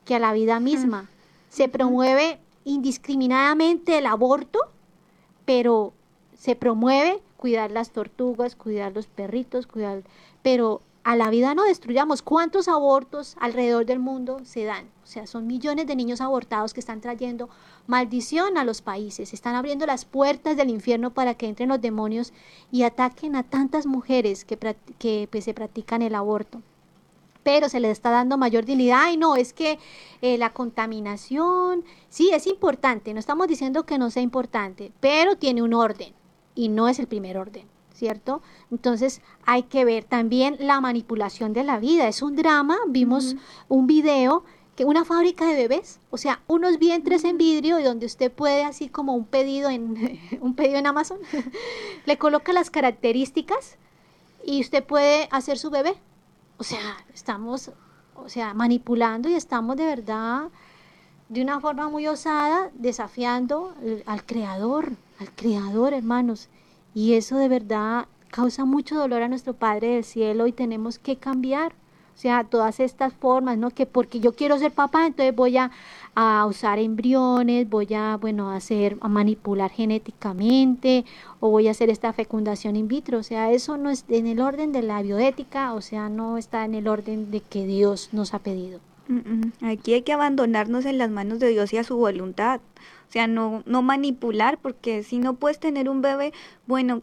que 0.05 0.15
a 0.15 0.19
la 0.19 0.33
vida 0.33 0.61
misma. 0.61 1.09
Se 1.49 1.69
promueve 1.69 2.39
indiscriminadamente 2.65 3.99
el 3.99 4.07
aborto, 4.07 4.61
pero 5.45 5.93
se 6.39 6.55
promueve 6.55 7.21
cuidar 7.37 7.71
las 7.71 7.91
tortugas, 7.91 8.57
cuidar 8.57 8.93
los 8.93 9.07
perritos, 9.07 9.67
cuidar, 9.67 10.03
pero 10.43 10.83
a 11.07 11.15
la 11.15 11.31
vida 11.31 11.55
no 11.55 11.63
destruyamos. 11.63 12.21
¿Cuántos 12.21 12.67
abortos 12.67 13.37
alrededor 13.39 13.87
del 13.87 14.01
mundo 14.01 14.41
se 14.43 14.65
dan? 14.65 14.87
O 15.05 15.07
sea, 15.07 15.29
son 15.29 15.47
millones 15.47 15.87
de 15.87 15.95
niños 15.95 16.21
abortados 16.21 16.75
que 16.75 16.81
están 16.81 17.01
trayendo 17.01 17.49
maldición 17.87 18.59
a 18.59 18.65
los 18.65 18.83
países, 18.83 19.33
están 19.33 19.55
abriendo 19.55 19.87
las 19.87 20.05
puertas 20.05 20.57
del 20.57 20.69
infierno 20.69 21.15
para 21.15 21.35
que 21.35 21.47
entren 21.47 21.69
los 21.69 21.81
demonios 21.81 22.33
y 22.73 22.83
ataquen 22.83 23.37
a 23.37 23.45
tantas 23.45 23.87
mujeres 23.87 24.45
que, 24.45 24.59
que 24.99 25.29
pues, 25.31 25.45
se 25.45 25.55
practican 25.55 26.03
el 26.03 26.17
aborto. 26.17 26.61
Pero 27.45 27.69
se 27.69 27.79
les 27.79 27.93
está 27.93 28.11
dando 28.11 28.37
mayor 28.37 28.65
dignidad. 28.65 29.03
Ay, 29.03 29.17
no, 29.17 29.37
es 29.37 29.53
que 29.53 29.79
eh, 30.23 30.39
la 30.39 30.53
contaminación, 30.53 31.85
sí, 32.09 32.31
es 32.33 32.49
importante, 32.49 33.15
no 33.15 33.21
estamos 33.21 33.47
diciendo 33.47 33.87
que 33.87 33.99
no 33.99 34.11
sea 34.11 34.25
importante, 34.25 34.91
pero 34.99 35.37
tiene 35.37 35.63
un 35.63 35.73
orden 35.73 36.13
y 36.57 36.69
no 36.69 36.89
es 36.89 36.99
el 36.99 37.07
primer 37.07 37.39
orden. 37.39 37.76
¿Cierto? 37.97 38.43
Entonces 38.71 39.21
hay 39.45 39.65
que 39.65 39.85
ver 39.85 40.05
también 40.05 40.57
la 40.61 40.81
manipulación 40.81 41.53
de 41.53 41.65
la 41.65 41.79
vida. 41.79 42.07
Es 42.09 42.23
un 42.23 42.37
drama, 42.37 42.77
vimos 42.89 43.37
un 43.69 43.87
video 43.87 44.45
que 44.77 44.85
una 44.85 45.07
fábrica 45.07 45.47
de 45.47 45.55
bebés, 45.55 46.01
o 46.11 46.19
sea, 46.19 46.43
unos 46.47 46.79
vientres 46.79 47.25
en 47.25 47.39
vidrio 47.39 47.81
y 47.81 47.83
donde 47.83 48.05
usted 48.05 48.31
puede 48.31 48.63
así 48.63 48.91
como 48.91 49.15
un 49.15 49.25
pedido 49.25 49.71
en 49.71 50.21
un 50.41 50.55
pedido 50.55 50.79
en 50.79 50.87
Amazon, 50.87 51.19
le 52.07 52.19
coloca 52.19 52.53
las 52.53 52.71
características 52.71 53.79
y 54.45 54.61
usted 54.61 54.85
puede 54.85 55.29
hacer 55.33 55.59
su 55.59 55.71
bebé. 55.71 55.95
O 56.59 56.65
sea, 56.65 57.05
estamos 57.15 57.73
o 58.15 58.29
sea, 58.29 58.55
manipulando 58.55 59.29
y 59.29 59.35
estamos 59.35 59.77
de 59.77 59.87
verdad 59.87 60.49
de 61.29 61.43
una 61.43 61.61
forma 61.61 61.89
muy 61.89 62.07
osada 62.07 62.71
desafiando 62.75 63.75
al 64.07 64.25
creador, 64.25 64.93
al 65.19 65.31
creador, 65.33 65.93
hermanos. 65.93 66.49
Y 66.97 67.13
eso 67.13 67.37
de 67.37 67.51
verdad 67.51 68.07
causa 68.31 68.65
mucho 68.65 68.95
dolor 68.97 69.21
a 69.21 69.29
nuestro 69.29 69.53
Padre 69.53 69.89
del 69.89 70.05
Cielo 70.05 70.47
y 70.47 70.53
tenemos 70.53 70.99
que 70.99 71.17
cambiar. 71.17 71.73
O 72.15 72.19
sea, 72.19 72.45
todas 72.45 72.81
estas 72.81 73.13
formas, 73.13 73.59
¿no? 73.59 73.69
Que 73.69 73.85
porque 73.85 74.19
yo 74.19 74.33
quiero 74.33 74.59
ser 74.59 74.73
papá, 74.73 75.05
entonces 75.05 75.37
voy 75.37 75.59
a, 75.59 75.71
usar 76.47 76.79
embriones, 76.79 77.69
voy 77.69 77.93
a, 77.93 78.17
bueno, 78.17 78.51
a 78.51 78.57
hacer, 78.57 78.97
a 79.03 79.09
manipular 79.09 79.71
genéticamente, 79.71 81.05
o 81.39 81.51
voy 81.51 81.69
a 81.69 81.73
hacer 81.73 81.91
esta 81.91 82.15
fecundación 82.15 82.77
in 82.77 82.89
vitro. 82.89 83.19
O 83.19 83.23
sea, 83.23 83.53
eso 83.53 83.77
no 83.77 83.91
es 83.91 84.07
en 84.09 84.27
el 84.27 84.41
orden 84.41 84.73
de 84.73 84.81
la 84.81 85.03
bioética, 85.03 85.75
o 85.75 85.83
sea, 85.83 86.09
no 86.09 86.39
está 86.39 86.65
en 86.65 86.75
el 86.75 86.89
orden 86.89 87.31
de 87.31 87.41
que 87.43 87.67
Dios 87.67 88.09
nos 88.13 88.33
ha 88.33 88.39
pedido. 88.39 88.81
Aquí 89.63 89.95
hay 89.95 90.03
que 90.03 90.13
abandonarnos 90.13 90.85
en 90.85 90.99
las 90.99 91.11
manos 91.11 91.39
de 91.39 91.49
Dios 91.49 91.73
y 91.73 91.79
a 91.79 91.85
su 91.85 91.97
voluntad. 91.97 92.61
O 93.09 93.13
sea, 93.13 93.27
no, 93.27 93.63
no 93.67 93.83
manipular, 93.83 94.59
porque 94.59 95.03
si 95.03 95.19
no 95.19 95.35
puedes 95.35 95.61
tener 95.61 95.89
un 95.89 96.03
bebé, 96.03 96.33
bueno, 96.67 97.01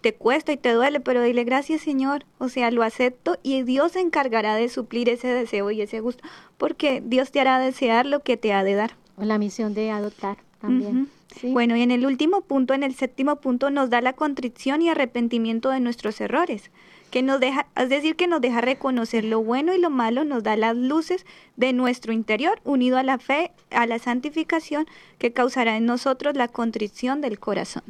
te 0.00 0.14
cuesta 0.14 0.52
y 0.52 0.56
te 0.56 0.72
duele, 0.72 1.00
pero 1.00 1.22
dile 1.22 1.44
gracias 1.44 1.80
Señor, 1.80 2.26
o 2.38 2.48
sea, 2.48 2.70
lo 2.70 2.82
acepto 2.82 3.38
y 3.42 3.62
Dios 3.62 3.92
se 3.92 4.00
encargará 4.00 4.54
de 4.54 4.68
suplir 4.68 5.08
ese 5.08 5.28
deseo 5.28 5.70
y 5.70 5.80
ese 5.80 6.00
gusto, 6.00 6.22
porque 6.58 7.02
Dios 7.04 7.32
te 7.32 7.40
hará 7.40 7.58
desear 7.58 8.06
lo 8.06 8.20
que 8.20 8.36
te 8.36 8.52
ha 8.52 8.62
de 8.62 8.74
dar. 8.74 8.96
O 9.16 9.24
la 9.24 9.38
misión 9.38 9.74
de 9.74 9.90
adoptar 9.90 10.36
también. 10.60 11.08
Bueno, 11.42 11.76
y 11.76 11.82
en 11.82 11.90
el 11.90 12.06
último 12.06 12.42
punto, 12.42 12.72
en 12.72 12.82
el 12.82 12.94
séptimo 12.94 13.36
punto, 13.36 13.70
nos 13.70 13.90
da 13.90 14.00
la 14.00 14.12
contrición 14.12 14.80
y 14.80 14.88
arrepentimiento 14.88 15.70
de 15.70 15.80
nuestros 15.80 16.20
errores 16.20 16.70
que 17.16 17.22
nos 17.22 17.40
deja, 17.40 17.66
es 17.76 17.88
decir, 17.88 18.14
que 18.14 18.26
nos 18.26 18.42
deja 18.42 18.60
reconocer 18.60 19.24
lo 19.24 19.42
bueno 19.42 19.72
y 19.72 19.78
lo 19.78 19.88
malo, 19.88 20.26
nos 20.26 20.42
da 20.42 20.54
las 20.54 20.76
luces 20.76 21.24
de 21.56 21.72
nuestro 21.72 22.12
interior, 22.12 22.60
unido 22.62 22.98
a 22.98 23.02
la 23.02 23.16
fe, 23.16 23.52
a 23.70 23.86
la 23.86 23.98
santificación, 23.98 24.86
que 25.16 25.32
causará 25.32 25.78
en 25.78 25.86
nosotros 25.86 26.36
la 26.36 26.48
contrición 26.48 27.22
del 27.22 27.38
corazón. 27.38 27.84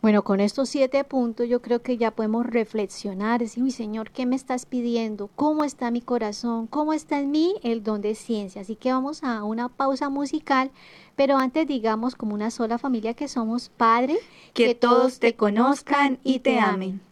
Bueno, 0.00 0.24
con 0.24 0.40
estos 0.40 0.68
siete 0.68 1.04
puntos 1.04 1.48
yo 1.48 1.62
creo 1.62 1.80
que 1.80 1.96
ya 1.96 2.10
podemos 2.10 2.44
reflexionar, 2.44 3.38
decir, 3.38 3.62
mi 3.62 3.70
Señor, 3.70 4.10
¿qué 4.10 4.26
me 4.26 4.34
estás 4.34 4.66
pidiendo? 4.66 5.30
¿Cómo 5.36 5.62
está 5.62 5.92
mi 5.92 6.00
corazón? 6.00 6.66
¿Cómo 6.66 6.92
está 6.92 7.20
en 7.20 7.30
mí 7.30 7.54
el 7.62 7.84
don 7.84 8.00
de 8.00 8.16
ciencia? 8.16 8.62
Así 8.62 8.74
que 8.74 8.92
vamos 8.92 9.22
a 9.22 9.44
una 9.44 9.68
pausa 9.68 10.08
musical, 10.08 10.72
pero 11.14 11.36
antes 11.36 11.68
digamos 11.68 12.16
como 12.16 12.34
una 12.34 12.50
sola 12.50 12.78
familia 12.78 13.14
que 13.14 13.28
somos, 13.28 13.68
Padre, 13.68 14.18
que 14.54 14.74
todos 14.74 15.20
te 15.20 15.36
conozcan 15.36 16.18
y 16.24 16.40
te 16.40 16.58
amen. 16.58 17.11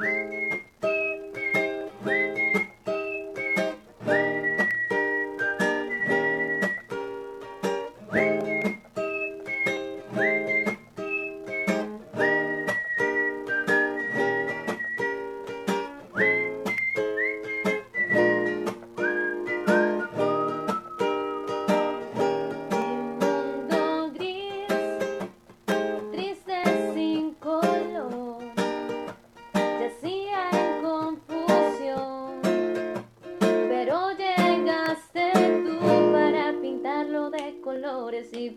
Thank 0.00 0.54
you. 0.84 1.29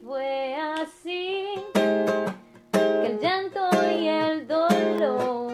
Fue 0.06 0.56
así 0.56 1.46
que 1.74 3.06
el 3.06 3.20
llanto 3.20 3.70
y 3.90 4.08
el 4.08 4.48
dolor 4.48 5.53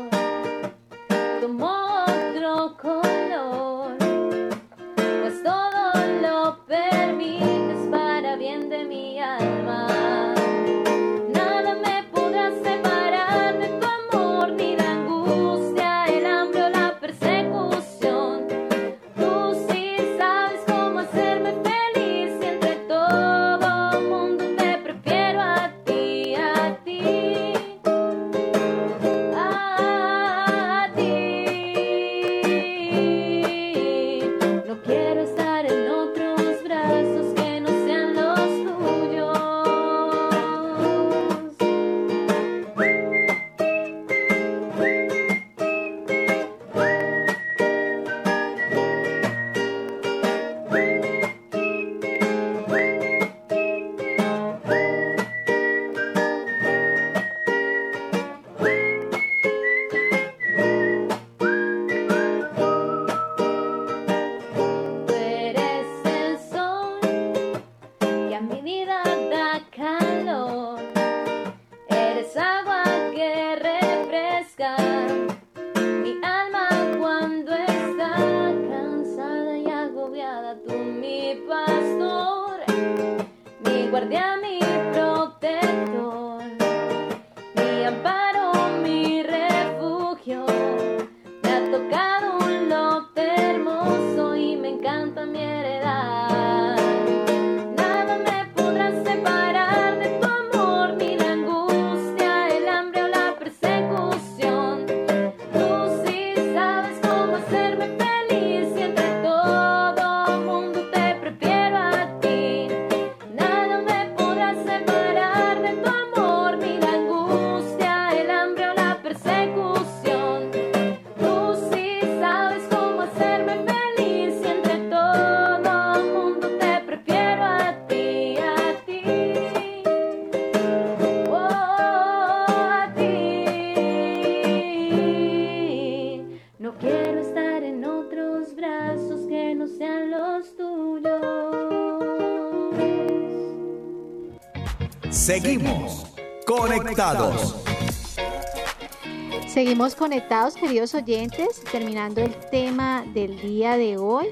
Seguimos 149.70 149.94
conectados, 149.94 150.56
queridos 150.56 150.96
oyentes, 150.96 151.62
terminando 151.72 152.22
el 152.22 152.34
tema 152.50 153.06
del 153.14 153.40
día 153.40 153.78
de 153.78 153.98
hoy, 153.98 154.30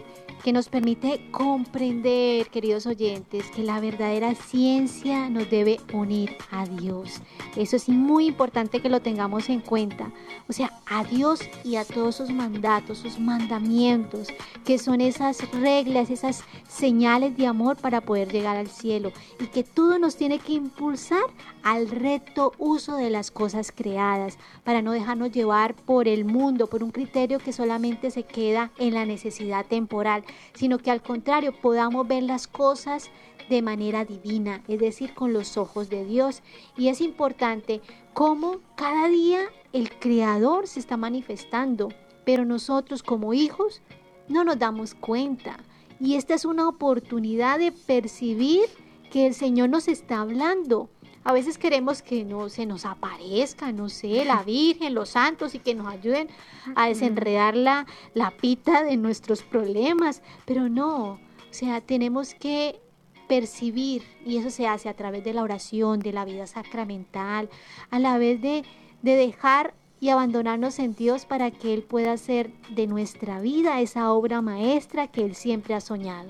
que 0.48 0.54
nos 0.54 0.70
permite 0.70 1.30
comprender, 1.30 2.48
queridos 2.48 2.86
oyentes, 2.86 3.52
que 3.52 3.64
la 3.64 3.82
verdadera 3.82 4.34
ciencia 4.34 5.30
nos 5.30 5.50
debe 5.50 5.78
unir 5.92 6.38
a 6.52 6.66
Dios. 6.66 7.22
Eso 7.58 7.76
es 7.76 7.90
muy 7.90 8.28
importante 8.28 8.82
que 8.82 8.88
lo 8.88 9.02
tengamos 9.02 9.50
en 9.50 9.60
cuenta. 9.60 10.10
O 10.48 10.54
sea, 10.54 10.72
a 10.86 11.04
Dios 11.04 11.42
y 11.66 11.76
a 11.76 11.84
todos 11.84 12.16
sus 12.16 12.30
mandatos, 12.30 13.00
sus 13.00 13.20
mandamientos, 13.20 14.30
que 14.64 14.78
son 14.78 15.02
esas 15.02 15.52
reglas, 15.52 16.10
esas 16.10 16.46
señales 16.70 17.36
de 17.36 17.46
amor 17.46 17.76
para 17.76 18.00
poder 18.00 18.32
llegar 18.32 18.56
al 18.56 18.70
cielo. 18.70 19.12
Y 19.42 19.48
que 19.48 19.66
todo 19.66 20.00
nos 20.00 20.16
tiene 20.16 20.40
que 20.40 20.54
impulsar 20.54 21.26
al 21.62 21.90
recto 21.90 22.54
uso 22.58 22.96
de 22.96 23.10
las 23.10 23.32
cosas 23.32 23.74
creadas, 23.76 24.38
para 24.64 24.82
no 24.82 24.94
dejarnos 24.94 25.34
llevar 25.34 25.74
por 25.74 26.08
el 26.08 26.24
mundo, 26.24 26.68
por 26.68 26.84
un 26.84 26.92
criterio 26.92 27.40
que 27.40 27.52
solamente 27.52 28.12
se 28.12 28.24
queda 28.24 28.72
en 28.78 28.94
la 28.94 29.06
necesidad 29.06 29.66
temporal, 29.66 30.24
sino 30.54 30.78
que 30.78 30.92
al 30.92 31.02
contrario 31.02 31.54
podamos 31.62 32.08
ver 32.08 32.24
las 32.24 32.48
cosas 32.48 33.10
de 33.50 33.62
manera 33.62 34.06
divina, 34.06 34.62
es 34.68 34.80
decir, 34.80 35.14
con 35.14 35.34
los 35.34 35.58
ojos 35.58 35.90
de 35.90 36.06
Dios. 36.06 36.42
Y 36.78 36.90
es 36.90 37.02
importante 37.02 37.82
cómo 38.14 38.60
cada 38.76 39.08
día 39.08 39.42
el 39.74 39.90
Creador 39.92 40.68
se 40.68 40.80
está 40.80 40.98
manifestando, 40.98 41.90
pero 42.26 42.46
nosotros 42.46 43.04
como 43.04 43.34
hijos 43.34 43.82
no 44.28 44.44
nos 44.44 44.60
damos 44.60 44.96
cuenta. 44.96 45.58
Y 46.00 46.16
esta 46.16 46.34
es 46.34 46.46
una 46.46 46.68
oportunidad 46.68 47.60
de 47.60 47.72
percibir 47.72 48.66
que 49.12 49.28
el 49.28 49.34
Señor 49.34 49.70
nos 49.70 49.88
está 49.88 50.22
hablando. 50.22 50.90
A 51.28 51.34
veces 51.34 51.58
queremos 51.58 52.02
que 52.02 52.24
no 52.24 52.48
se 52.48 52.66
nos 52.66 52.86
aparezca, 52.86 53.74
no 53.74 53.90
sé, 53.90 54.24
la 54.24 54.44
Virgen, 54.46 54.94
los 54.94 55.10
santos 55.10 55.56
y 55.56 55.60
que 55.60 55.76
nos 55.76 55.88
ayuden 55.88 56.30
a 56.74 56.88
desenredar 56.88 57.54
la, 57.54 57.86
la 58.14 58.32
pita 58.32 58.86
de 58.86 58.96
nuestros 58.96 59.44
problemas, 59.44 60.22
pero 60.46 60.70
no, 60.70 61.16
o 61.16 61.20
sea, 61.50 61.82
tenemos 61.82 62.34
que 62.34 62.80
percibir 63.28 64.04
y 64.26 64.38
eso 64.38 64.50
se 64.50 64.68
hace 64.68 64.88
a 64.88 64.94
través 64.94 65.26
de 65.26 65.34
la 65.34 65.44
oración, 65.44 66.00
de 66.00 66.14
la 66.14 66.24
vida 66.24 66.48
sacramental, 66.48 67.50
a 67.90 68.00
la 68.00 68.18
vez 68.18 68.42
de, 68.42 68.64
de 69.02 69.16
dejar 69.18 69.74
y 70.00 70.08
abandonarnos 70.08 70.80
en 70.80 70.96
Dios 70.96 71.26
para 71.26 71.52
que 71.52 71.74
Él 71.74 71.84
pueda 71.84 72.14
hacer 72.14 72.54
de 72.70 72.88
nuestra 72.88 73.42
vida 73.42 73.82
esa 73.82 74.14
obra 74.14 74.42
maestra 74.42 75.08
que 75.08 75.26
Él 75.26 75.36
siempre 75.36 75.74
ha 75.74 75.82
soñado. 75.82 76.30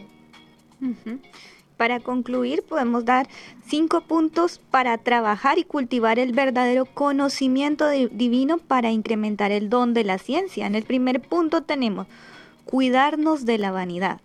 Para 1.77 1.99
concluir, 1.99 2.63
podemos 2.63 3.05
dar 3.05 3.27
cinco 3.67 4.01
puntos 4.01 4.59
para 4.71 4.97
trabajar 4.97 5.59
y 5.59 5.63
cultivar 5.63 6.17
el 6.17 6.33
verdadero 6.33 6.85
conocimiento 6.85 7.87
di- 7.87 8.07
divino 8.07 8.57
para 8.57 8.89
incrementar 8.91 9.51
el 9.51 9.69
don 9.69 9.93
de 9.93 10.03
la 10.03 10.17
ciencia. 10.17 10.65
En 10.65 10.73
el 10.73 10.83
primer 10.83 11.21
punto 11.21 11.61
tenemos 11.61 12.07
cuidarnos 12.65 13.45
de 13.45 13.59
la 13.59 13.71
vanidad. 13.71 14.19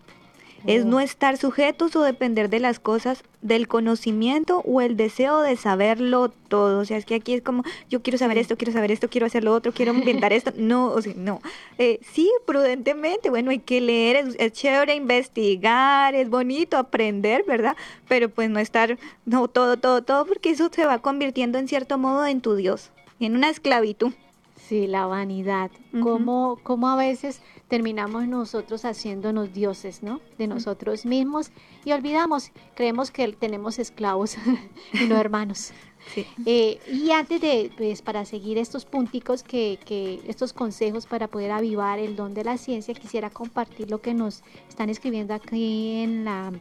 Es 0.67 0.85
no 0.85 1.01
estar 1.01 1.37
sujetos 1.37 1.97
o 1.97 2.03
depender 2.03 2.49
de 2.49 2.61
las 2.61 2.79
cosas, 2.79 3.25
del 3.41 3.67
conocimiento 3.67 4.63
o 4.65 4.81
el 4.81 4.97
deseo 4.97 5.41
de 5.41 5.57
saberlo 5.57 6.29
todo. 6.49 6.81
O 6.81 6.85
sea, 6.85 6.97
es 6.97 7.05
que 7.05 7.17
aquí 7.17 7.35
es 7.35 7.43
como, 7.43 7.65
yo 7.91 8.03
quiero 8.03 8.19
saber 8.19 8.39
esto, 8.39 8.57
quiero 8.57 8.73
saber 8.73 8.91
esto, 8.91 9.09
quiero 9.09 9.27
hacer 9.27 9.45
lo 9.45 9.53
otro, 9.53 9.73
quiero 9.73 9.93
inventar 9.93 10.33
esto. 10.33 10.53
No, 10.63 10.93
o 10.93 11.03
sea, 11.03 11.13
no. 11.17 11.41
Eh, 11.79 11.99
sí, 12.13 12.31
prudentemente, 12.47 13.31
bueno, 13.31 13.51
hay 13.51 13.59
que 13.59 13.81
leer, 13.81 14.17
es, 14.17 14.37
es 14.39 14.53
chévere 14.53 14.95
investigar, 14.95 16.15
es 16.15 16.31
bonito 16.31 16.77
aprender, 16.77 17.45
¿verdad? 17.47 17.77
Pero 18.07 18.29
pues 18.29 18.49
no 18.49 18.61
estar, 18.61 18.99
no, 19.27 19.49
todo, 19.49 19.77
todo, 19.77 20.03
todo, 20.03 20.25
porque 20.25 20.51
eso 20.51 20.71
se 20.73 20.87
va 20.87 20.99
convirtiendo 20.99 21.59
en 21.59 21.69
cierto 21.69 21.99
modo 21.99 22.27
en 22.27 22.41
tu 22.41 22.55
Dios, 22.55 22.91
en 23.19 23.35
una 23.35 23.51
esclavitud. 23.51 24.13
Sí, 24.57 24.87
la 24.87 25.07
vanidad. 25.07 25.71
Ujú. 25.93 26.03
Cómo, 26.03 26.59
cómo 26.63 26.89
a 26.89 26.97
veces 26.97 27.43
terminamos 27.73 28.29
nosotros 28.29 28.85
haciéndonos 28.85 29.55
dioses, 29.55 30.03
¿no? 30.03 30.21
De 30.37 30.47
nosotros 30.47 31.07
mismos 31.07 31.53
y 31.87 31.93
olvidamos, 31.93 32.53
creemos 32.75 33.11
que 33.11 33.27
tenemos 33.33 33.79
esclavos 33.79 34.37
y 34.93 35.07
no 35.07 35.17
hermanos. 35.17 35.73
Sí. 36.15 36.27
Eh, 36.45 36.79
y 36.93 37.13
antes 37.13 37.41
de, 37.41 37.71
pues, 37.79 38.03
para 38.03 38.27
seguir 38.27 38.59
estos 38.59 38.85
punticos, 38.85 39.43
que, 39.43 39.79
que 39.87 40.21
estos 40.29 40.53
consejos 40.53 41.07
para 41.07 41.29
poder 41.29 41.51
avivar 41.51 41.99
el 41.99 42.15
don 42.15 42.35
de 42.35 42.45
la 42.45 42.59
ciencia, 42.59 42.93
quisiera 42.93 43.31
compartir 43.31 43.91
lo 43.91 44.03
que 44.03 44.13
nos 44.13 44.43
están 44.69 44.91
escribiendo 44.91 45.33
aquí 45.33 46.03
en 46.03 46.27
la 46.27 46.53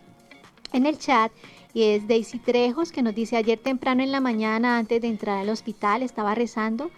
en 0.71 0.85
el 0.85 0.97
chat 0.97 1.33
y 1.73 1.83
es 1.83 2.07
Daisy 2.07 2.39
Trejos 2.39 2.93
que 2.93 3.01
nos 3.01 3.13
dice 3.13 3.35
ayer 3.35 3.59
temprano 3.59 4.01
en 4.01 4.13
la 4.13 4.21
mañana 4.21 4.77
antes 4.77 5.01
de 5.01 5.09
entrar 5.09 5.39
al 5.39 5.49
hospital 5.49 6.01
estaba 6.03 6.35
rezando 6.35 6.89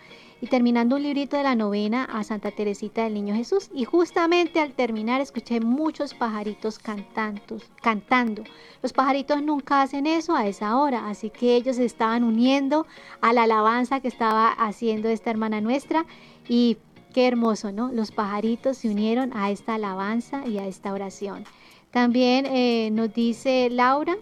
y 0.43 0.47
terminando 0.47 0.97
un 0.97 1.03
librito 1.03 1.37
de 1.37 1.43
la 1.43 1.55
novena 1.55 2.03
a 2.03 2.21
Santa 2.25 2.51
Teresita 2.51 3.05
del 3.05 3.13
Niño 3.13 3.33
Jesús 3.33 3.69
y 3.73 3.85
justamente 3.85 4.59
al 4.59 4.73
terminar 4.73 5.21
escuché 5.21 5.61
muchos 5.61 6.13
pajaritos 6.13 6.79
cantando, 6.79 7.61
cantando. 7.81 8.43
Los 8.81 8.91
pajaritos 8.91 9.41
nunca 9.41 9.81
hacen 9.81 10.05
eso 10.05 10.35
a 10.35 10.45
esa 10.45 10.77
hora, 10.77 11.07
así 11.07 11.29
que 11.29 11.55
ellos 11.55 11.77
se 11.77 11.85
estaban 11.85 12.25
uniendo 12.25 12.85
a 13.21 13.31
la 13.31 13.43
alabanza 13.43 14.01
que 14.01 14.09
estaba 14.09 14.49
haciendo 14.49 15.07
esta 15.07 15.29
hermana 15.29 15.61
nuestra 15.61 16.05
y 16.49 16.75
qué 17.13 17.25
hermoso, 17.25 17.71
¿no? 17.71 17.93
Los 17.93 18.11
pajaritos 18.11 18.79
se 18.79 18.89
unieron 18.89 19.31
a 19.37 19.49
esta 19.49 19.75
alabanza 19.75 20.45
y 20.45 20.57
a 20.57 20.67
esta 20.67 20.91
oración. 20.91 21.45
También 21.89 22.47
eh, 22.47 22.89
nos 22.91 23.13
dice 23.13 23.69
Laura, 23.69 24.17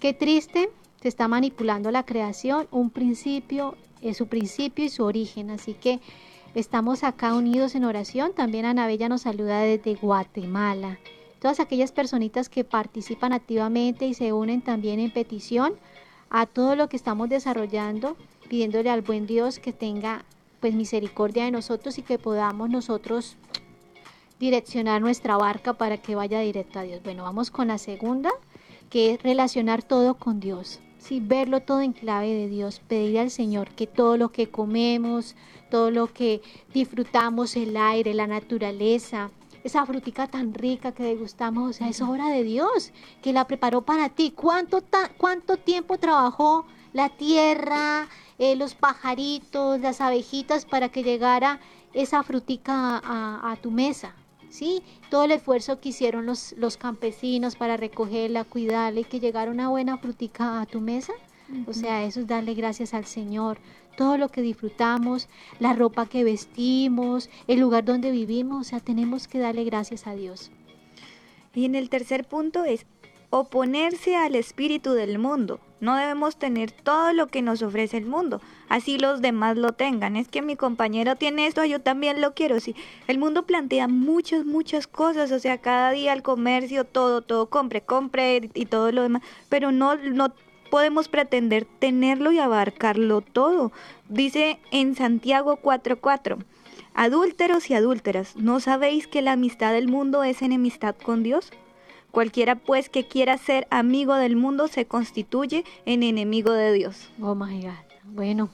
qué 0.00 0.12
triste, 0.12 0.68
se 1.00 1.08
está 1.08 1.28
manipulando 1.28 1.90
la 1.90 2.04
creación, 2.04 2.68
un 2.70 2.90
principio, 2.90 3.74
es 4.02 4.16
su 4.16 4.26
principio 4.26 4.84
y 4.84 4.88
su 4.88 5.04
origen. 5.04 5.50
Así 5.50 5.74
que 5.74 6.00
estamos 6.54 7.04
acá 7.04 7.34
unidos 7.34 7.74
en 7.74 7.84
oración. 7.84 8.32
También 8.34 8.64
Anabella 8.64 9.08
nos 9.08 9.22
saluda 9.22 9.60
desde 9.60 9.94
Guatemala. 9.94 10.98
Todas 11.40 11.60
aquellas 11.60 11.92
personitas 11.92 12.48
que 12.48 12.64
participan 12.64 13.32
activamente 13.32 14.06
y 14.06 14.14
se 14.14 14.32
unen 14.32 14.62
también 14.62 15.00
en 15.00 15.10
petición 15.10 15.74
a 16.30 16.46
todo 16.46 16.76
lo 16.76 16.88
que 16.88 16.96
estamos 16.96 17.28
desarrollando, 17.28 18.16
pidiéndole 18.48 18.90
al 18.90 19.02
buen 19.02 19.26
Dios 19.26 19.58
que 19.58 19.72
tenga 19.72 20.24
pues 20.60 20.74
misericordia 20.74 21.44
de 21.44 21.50
nosotros 21.50 21.98
y 21.98 22.02
que 22.02 22.18
podamos 22.18 22.70
nosotros 22.70 23.36
direccionar 24.38 25.00
nuestra 25.00 25.36
barca 25.36 25.74
para 25.74 25.98
que 25.98 26.14
vaya 26.14 26.40
directo 26.40 26.78
a 26.78 26.82
Dios. 26.82 27.02
Bueno, 27.02 27.22
vamos 27.22 27.50
con 27.50 27.68
la 27.68 27.78
segunda, 27.78 28.30
que 28.90 29.12
es 29.12 29.22
relacionar 29.22 29.82
todo 29.82 30.14
con 30.14 30.40
Dios. 30.40 30.80
Sí, 30.98 31.20
verlo 31.20 31.60
todo 31.60 31.82
en 31.82 31.92
clave 31.92 32.28
de 32.32 32.48
Dios, 32.48 32.80
pedir 32.80 33.18
al 33.20 33.30
Señor 33.30 33.70
que 33.70 33.86
todo 33.86 34.16
lo 34.16 34.30
que 34.30 34.48
comemos, 34.48 35.36
todo 35.70 35.90
lo 35.90 36.12
que 36.12 36.42
disfrutamos, 36.72 37.54
el 37.56 37.76
aire, 37.76 38.14
la 38.14 38.26
naturaleza, 38.26 39.30
esa 39.62 39.84
frutica 39.84 40.26
tan 40.26 40.54
rica 40.54 40.92
que 40.92 41.02
degustamos, 41.02 41.70
o 41.70 41.72
sea, 41.72 41.88
es 41.88 42.00
obra 42.00 42.28
de 42.28 42.44
Dios, 42.44 42.92
que 43.22 43.32
la 43.32 43.46
preparó 43.46 43.82
para 43.82 44.08
ti. 44.08 44.32
¿Cuánto, 44.34 44.82
cuánto 45.18 45.56
tiempo 45.56 45.98
trabajó 45.98 46.66
la 46.92 47.10
tierra, 47.10 48.08
eh, 48.38 48.56
los 48.56 48.74
pajaritos, 48.74 49.80
las 49.80 50.00
abejitas 50.00 50.64
para 50.64 50.88
que 50.88 51.02
llegara 51.02 51.60
esa 51.92 52.22
frutica 52.22 53.00
a 53.04 53.56
tu 53.60 53.70
mesa? 53.70 54.14
¿Sí? 54.56 54.82
Todo 55.10 55.24
el 55.24 55.32
esfuerzo 55.32 55.80
que 55.80 55.90
hicieron 55.90 56.24
los, 56.24 56.54
los 56.56 56.76
campesinos 56.78 57.56
para 57.56 57.76
recogerla, 57.76 58.44
cuidarla 58.44 59.00
y 59.00 59.04
que 59.04 59.20
llegara 59.20 59.50
una 59.50 59.68
buena 59.68 59.98
frutica 59.98 60.62
a 60.62 60.66
tu 60.66 60.80
mesa. 60.80 61.12
O 61.68 61.72
sea, 61.72 62.04
eso 62.04 62.20
es 62.20 62.26
darle 62.26 62.54
gracias 62.54 62.92
al 62.92 63.04
Señor. 63.04 63.58
Todo 63.96 64.18
lo 64.18 64.30
que 64.30 64.42
disfrutamos, 64.42 65.28
la 65.60 65.74
ropa 65.74 66.06
que 66.06 66.24
vestimos, 66.24 67.30
el 67.46 67.60
lugar 67.60 67.84
donde 67.84 68.10
vivimos, 68.10 68.66
o 68.66 68.68
sea, 68.68 68.80
tenemos 68.80 69.28
que 69.28 69.38
darle 69.38 69.64
gracias 69.64 70.06
a 70.06 70.14
Dios. 70.14 70.50
Y 71.54 71.64
en 71.66 71.74
el 71.74 71.88
tercer 71.88 72.26
punto 72.26 72.64
es 72.64 72.84
oponerse 73.30 74.16
al 74.16 74.34
espíritu 74.34 74.92
del 74.92 75.18
mundo. 75.18 75.60
No 75.80 75.96
debemos 75.96 76.36
tener 76.36 76.72
todo 76.72 77.12
lo 77.12 77.28
que 77.28 77.42
nos 77.42 77.62
ofrece 77.62 77.98
el 77.98 78.06
mundo, 78.06 78.40
así 78.68 78.98
los 78.98 79.20
demás 79.20 79.56
lo 79.56 79.72
tengan. 79.72 80.16
Es 80.16 80.28
que 80.28 80.42
mi 80.42 80.56
compañero 80.56 81.16
tiene 81.16 81.46
esto, 81.46 81.64
yo 81.64 81.80
también 81.80 82.20
lo 82.20 82.34
quiero. 82.34 82.60
Sí, 82.60 82.74
el 83.06 83.18
mundo 83.18 83.46
plantea 83.46 83.88
muchas, 83.88 84.44
muchas 84.44 84.86
cosas, 84.86 85.32
o 85.32 85.38
sea, 85.38 85.58
cada 85.58 85.90
día 85.90 86.12
el 86.12 86.22
comercio, 86.22 86.84
todo, 86.84 87.22
todo, 87.22 87.48
compre, 87.48 87.82
compre 87.82 88.50
y 88.54 88.66
todo 88.66 88.92
lo 88.92 89.02
demás, 89.02 89.22
pero 89.48 89.72
no, 89.72 89.96
no 89.96 90.32
podemos 90.70 91.08
pretender 91.08 91.66
tenerlo 91.78 92.32
y 92.32 92.38
abarcarlo 92.38 93.20
todo. 93.20 93.72
Dice 94.08 94.58
en 94.70 94.94
Santiago 94.94 95.58
4:4. 95.62 96.38
Adúlteros 96.94 97.68
y 97.68 97.74
adúlteras, 97.74 98.36
¿no 98.36 98.58
sabéis 98.58 99.06
que 99.06 99.20
la 99.20 99.32
amistad 99.32 99.72
del 99.72 99.86
mundo 99.86 100.24
es 100.24 100.40
enemistad 100.40 100.94
con 100.96 101.22
Dios? 101.22 101.50
Cualquiera 102.10 102.54
pues 102.56 102.88
que 102.88 103.06
quiera 103.06 103.36
ser 103.36 103.66
amigo 103.70 104.14
del 104.14 104.36
mundo 104.36 104.68
se 104.68 104.86
constituye 104.86 105.64
en 105.84 106.02
enemigo 106.02 106.52
de 106.52 106.72
Dios. 106.72 107.10
Oh 107.20 107.34
my 107.34 107.60
God. 107.60 107.85
Bueno, 108.08 108.50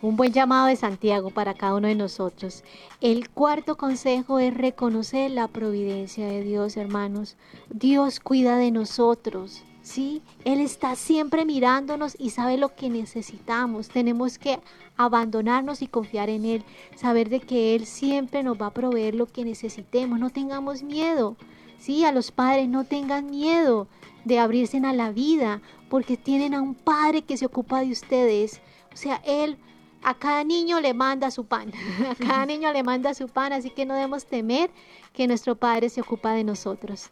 un 0.00 0.16
buen 0.16 0.32
llamado 0.32 0.66
de 0.68 0.76
Santiago 0.76 1.30
para 1.30 1.54
cada 1.54 1.74
uno 1.74 1.88
de 1.88 1.94
nosotros. 1.94 2.64
El 3.00 3.28
cuarto 3.28 3.76
consejo 3.76 4.38
es 4.38 4.54
reconocer 4.54 5.30
la 5.30 5.48
providencia 5.48 6.26
de 6.26 6.42
Dios, 6.42 6.76
hermanos. 6.76 7.36
Dios 7.68 8.20
cuida 8.20 8.56
de 8.56 8.70
nosotros. 8.70 9.62
¿sí? 9.82 10.22
Él 10.44 10.60
está 10.60 10.96
siempre 10.96 11.44
mirándonos 11.44 12.16
y 12.18 12.30
sabe 12.30 12.56
lo 12.56 12.74
que 12.74 12.88
necesitamos. 12.88 13.88
Tenemos 13.88 14.38
que 14.38 14.58
abandonarnos 14.96 15.82
y 15.82 15.86
confiar 15.86 16.30
en 16.30 16.44
Él, 16.44 16.64
saber 16.96 17.28
de 17.28 17.40
que 17.40 17.74
Él 17.74 17.86
siempre 17.86 18.42
nos 18.42 18.60
va 18.60 18.66
a 18.66 18.74
proveer 18.74 19.14
lo 19.14 19.26
que 19.26 19.44
necesitemos. 19.44 20.18
No 20.18 20.30
tengamos 20.30 20.82
miedo. 20.82 21.36
Sí, 21.78 22.04
a 22.04 22.12
los 22.12 22.32
padres 22.32 22.68
no 22.68 22.84
tengan 22.84 23.30
miedo 23.30 23.86
de 24.24 24.38
abrirse 24.38 24.78
a 24.78 24.92
la 24.92 25.12
vida, 25.12 25.60
porque 25.88 26.16
tienen 26.16 26.54
a 26.54 26.60
un 26.60 26.74
padre 26.74 27.22
que 27.22 27.36
se 27.36 27.46
ocupa 27.46 27.80
de 27.80 27.92
ustedes. 27.92 28.60
O 28.96 28.98
sea, 28.98 29.20
él 29.26 29.58
a 30.02 30.14
cada 30.14 30.42
niño 30.42 30.80
le 30.80 30.94
manda 30.94 31.30
su 31.30 31.44
pan, 31.44 31.70
a 32.10 32.14
cada 32.14 32.46
niño 32.52 32.72
le 32.72 32.82
manda 32.82 33.12
su 33.12 33.28
pan, 33.28 33.52
así 33.52 33.68
que 33.68 33.84
no 33.84 33.92
debemos 33.92 34.24
temer 34.24 34.70
que 35.12 35.26
nuestro 35.26 35.54
Padre 35.54 35.90
se 35.90 36.00
ocupa 36.00 36.32
de 36.32 36.44
nosotros. 36.44 37.10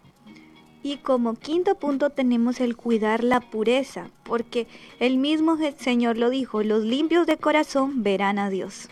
Y 0.82 0.96
como 0.96 1.34
quinto 1.34 1.74
punto 1.74 2.08
tenemos 2.08 2.60
el 2.60 2.74
cuidar 2.74 3.22
la 3.22 3.40
pureza, 3.40 4.08
porque 4.22 4.66
el 4.98 5.18
mismo 5.18 5.58
Señor 5.76 6.16
lo 6.16 6.30
dijo, 6.30 6.62
los 6.62 6.84
limpios 6.84 7.26
de 7.26 7.36
corazón 7.36 8.02
verán 8.02 8.38
a 8.38 8.48
Dios. 8.48 8.88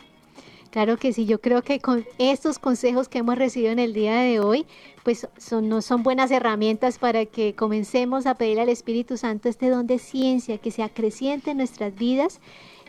Claro 0.70 0.98
que 0.98 1.14
sí, 1.14 1.24
yo 1.24 1.40
creo 1.40 1.62
que 1.62 1.80
con 1.80 2.04
estos 2.18 2.58
consejos 2.58 3.08
que 3.08 3.18
hemos 3.18 3.38
recibido 3.38 3.72
en 3.72 3.78
el 3.78 3.94
día 3.94 4.16
de 4.16 4.40
hoy, 4.40 4.66
pues 5.02 5.28
son, 5.38 5.70
no 5.70 5.80
son 5.80 6.02
buenas 6.02 6.30
herramientas 6.30 6.98
para 6.98 7.24
que 7.24 7.54
comencemos 7.54 8.26
a 8.26 8.34
pedir 8.34 8.60
al 8.60 8.68
Espíritu 8.68 9.16
Santo 9.16 9.48
este 9.48 9.70
don 9.70 9.86
de 9.86 9.98
ciencia 9.98 10.58
que 10.58 10.70
se 10.70 10.82
acreciente 10.82 11.52
en 11.52 11.58
nuestras 11.58 11.94
vidas 11.94 12.40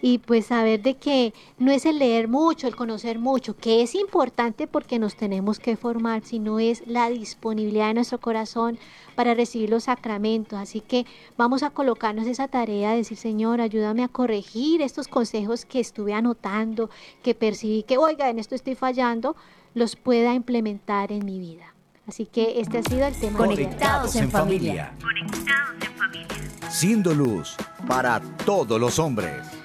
y 0.05 0.17
pues 0.17 0.47
saber 0.47 0.81
de 0.81 0.95
que 0.95 1.33
no 1.57 1.71
es 1.71 1.85
el 1.85 1.97
leer 1.97 2.27
mucho, 2.27 2.67
el 2.67 2.75
conocer 2.75 3.19
mucho, 3.19 3.55
que 3.55 3.81
es 3.81 3.95
importante 3.95 4.67
porque 4.67 4.99
nos 4.99 5.15
tenemos 5.15 5.59
que 5.59 5.77
formar, 5.77 6.25
sino 6.25 6.59
es 6.59 6.85
la 6.85 7.09
disponibilidad 7.09 7.87
de 7.87 7.93
nuestro 7.93 8.19
corazón 8.19 8.77
para 9.15 9.33
recibir 9.33 9.69
los 9.69 9.85
sacramentos. 9.85 10.59
Así 10.59 10.81
que 10.81 11.05
vamos 11.37 11.63
a 11.63 11.69
colocarnos 11.69 12.27
esa 12.27 12.49
tarea 12.49 12.91
de 12.91 12.97
decir, 12.97 13.17
Señor, 13.17 13.61
ayúdame 13.61 14.03
a 14.03 14.09
corregir 14.09 14.81
estos 14.81 15.07
consejos 15.07 15.63
que 15.63 15.79
estuve 15.79 16.13
anotando, 16.13 16.89
que 17.23 17.33
percibí 17.33 17.83
que, 17.83 17.97
oiga, 17.97 18.29
en 18.29 18.39
esto 18.39 18.55
estoy 18.55 18.75
fallando, 18.75 19.37
los 19.73 19.95
pueda 19.95 20.33
implementar 20.33 21.13
en 21.13 21.23
mi 21.23 21.39
vida. 21.39 21.73
Así 22.05 22.25
que 22.25 22.59
este 22.59 22.79
ha 22.79 22.83
sido 22.83 23.07
el 23.07 23.15
tema. 23.15 23.37
Conectados 23.37 24.17
en 24.17 24.29
familia. 24.29 24.93
Conectados 25.01 25.75
en 25.81 25.93
familia. 25.93 26.69
Siendo 26.69 27.13
luz 27.13 27.55
para 27.87 28.19
todos 28.19 28.77
los 28.81 28.99
hombres. 28.99 29.62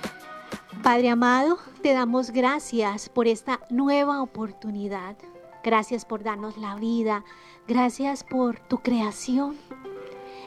Padre 0.89 1.11
amado, 1.11 1.59
te 1.83 1.93
damos 1.93 2.31
gracias 2.31 3.11
por 3.11 3.29
esta 3.29 3.61
nueva 3.69 4.23
oportunidad. 4.23 5.19
Gracias 5.63 6.07
por 6.07 6.23
darnos 6.23 6.57
la 6.57 6.77
vida. 6.77 7.27
Gracias 7.67 8.25
por 8.25 8.59
tu 8.59 8.79
creación. 8.79 9.59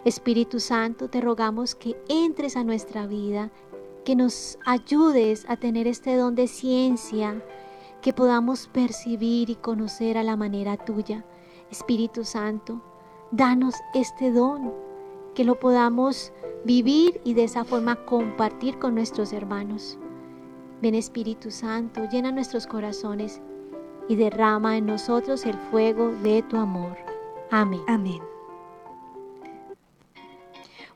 Espíritu 0.04 0.60
Santo, 0.60 1.12
te 1.12 1.22
rogamos 1.22 1.76
que 1.76 1.96
entres 2.10 2.58
a 2.58 2.64
nuestra 2.64 3.06
vida, 3.06 3.52
que 4.04 4.16
nos 4.16 4.58
ayudes 4.66 5.46
a 5.48 5.58
tener 5.58 5.86
este 5.86 6.16
don 6.16 6.34
de 6.34 6.48
ciencia, 6.48 7.39
que 8.02 8.12
podamos 8.12 8.68
percibir 8.68 9.52
y 9.52 9.56
conocer 9.56 10.18
a 10.18 10.24
la 10.24 10.38
manera 10.38 10.76
tuya. 10.76 11.24
Espíritu 11.70 12.26
Santo, 12.26 12.82
danos 13.30 13.76
este 13.94 14.32
don, 14.32 14.74
que 15.36 15.44
lo 15.44 15.60
podamos 15.60 16.34
vivir 16.66 17.22
y 17.24 17.36
de 17.36 17.44
esa 17.44 17.64
forma 17.64 18.06
compartir 18.06 18.80
con 18.80 18.96
nuestros 18.96 19.34
hermanos. 19.34 20.00
Ven 20.82 20.96
Espíritu 20.96 21.52
Santo, 21.52 22.08
llena 22.10 22.32
nuestros 22.32 22.66
corazones 22.66 23.40
y 24.10 24.16
derrama 24.16 24.78
en 24.78 24.88
nosotros 24.88 25.46
el 25.46 25.58
fuego 25.70 26.12
de 26.24 26.42
tu 26.44 26.58
amor. 26.58 26.98
Amén. 27.52 27.82
Amén. 27.88 28.20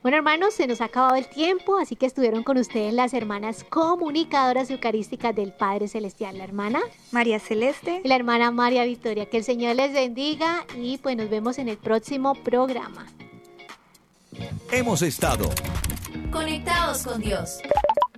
Bueno, 0.02 0.18
hermanos, 0.18 0.54
se 0.54 0.66
nos 0.66 0.80
ha 0.80 0.84
acabado 0.84 1.16
el 1.16 1.28
tiempo, 1.28 1.78
así 1.78 1.96
que 1.96 2.06
estuvieron 2.06 2.44
con 2.44 2.58
ustedes 2.58 2.92
las 2.94 3.12
hermanas 3.12 3.64
comunicadoras 3.64 4.70
eucarísticas 4.70 5.34
del 5.34 5.52
Padre 5.52 5.88
Celestial, 5.88 6.38
la 6.38 6.44
hermana 6.44 6.80
María 7.10 7.40
Celeste 7.40 8.02
y 8.04 8.08
la 8.08 8.14
hermana 8.14 8.50
María 8.50 8.84
Victoria. 8.84 9.26
Que 9.26 9.38
el 9.38 9.44
Señor 9.44 9.74
les 9.76 9.92
bendiga 9.92 10.64
y 10.76 10.98
pues 10.98 11.16
nos 11.16 11.28
vemos 11.28 11.58
en 11.58 11.68
el 11.68 11.76
próximo 11.76 12.34
programa. 12.34 13.06
Hemos 14.70 15.02
estado 15.02 15.48
conectados 16.30 17.02
con 17.02 17.20
Dios 17.20 17.58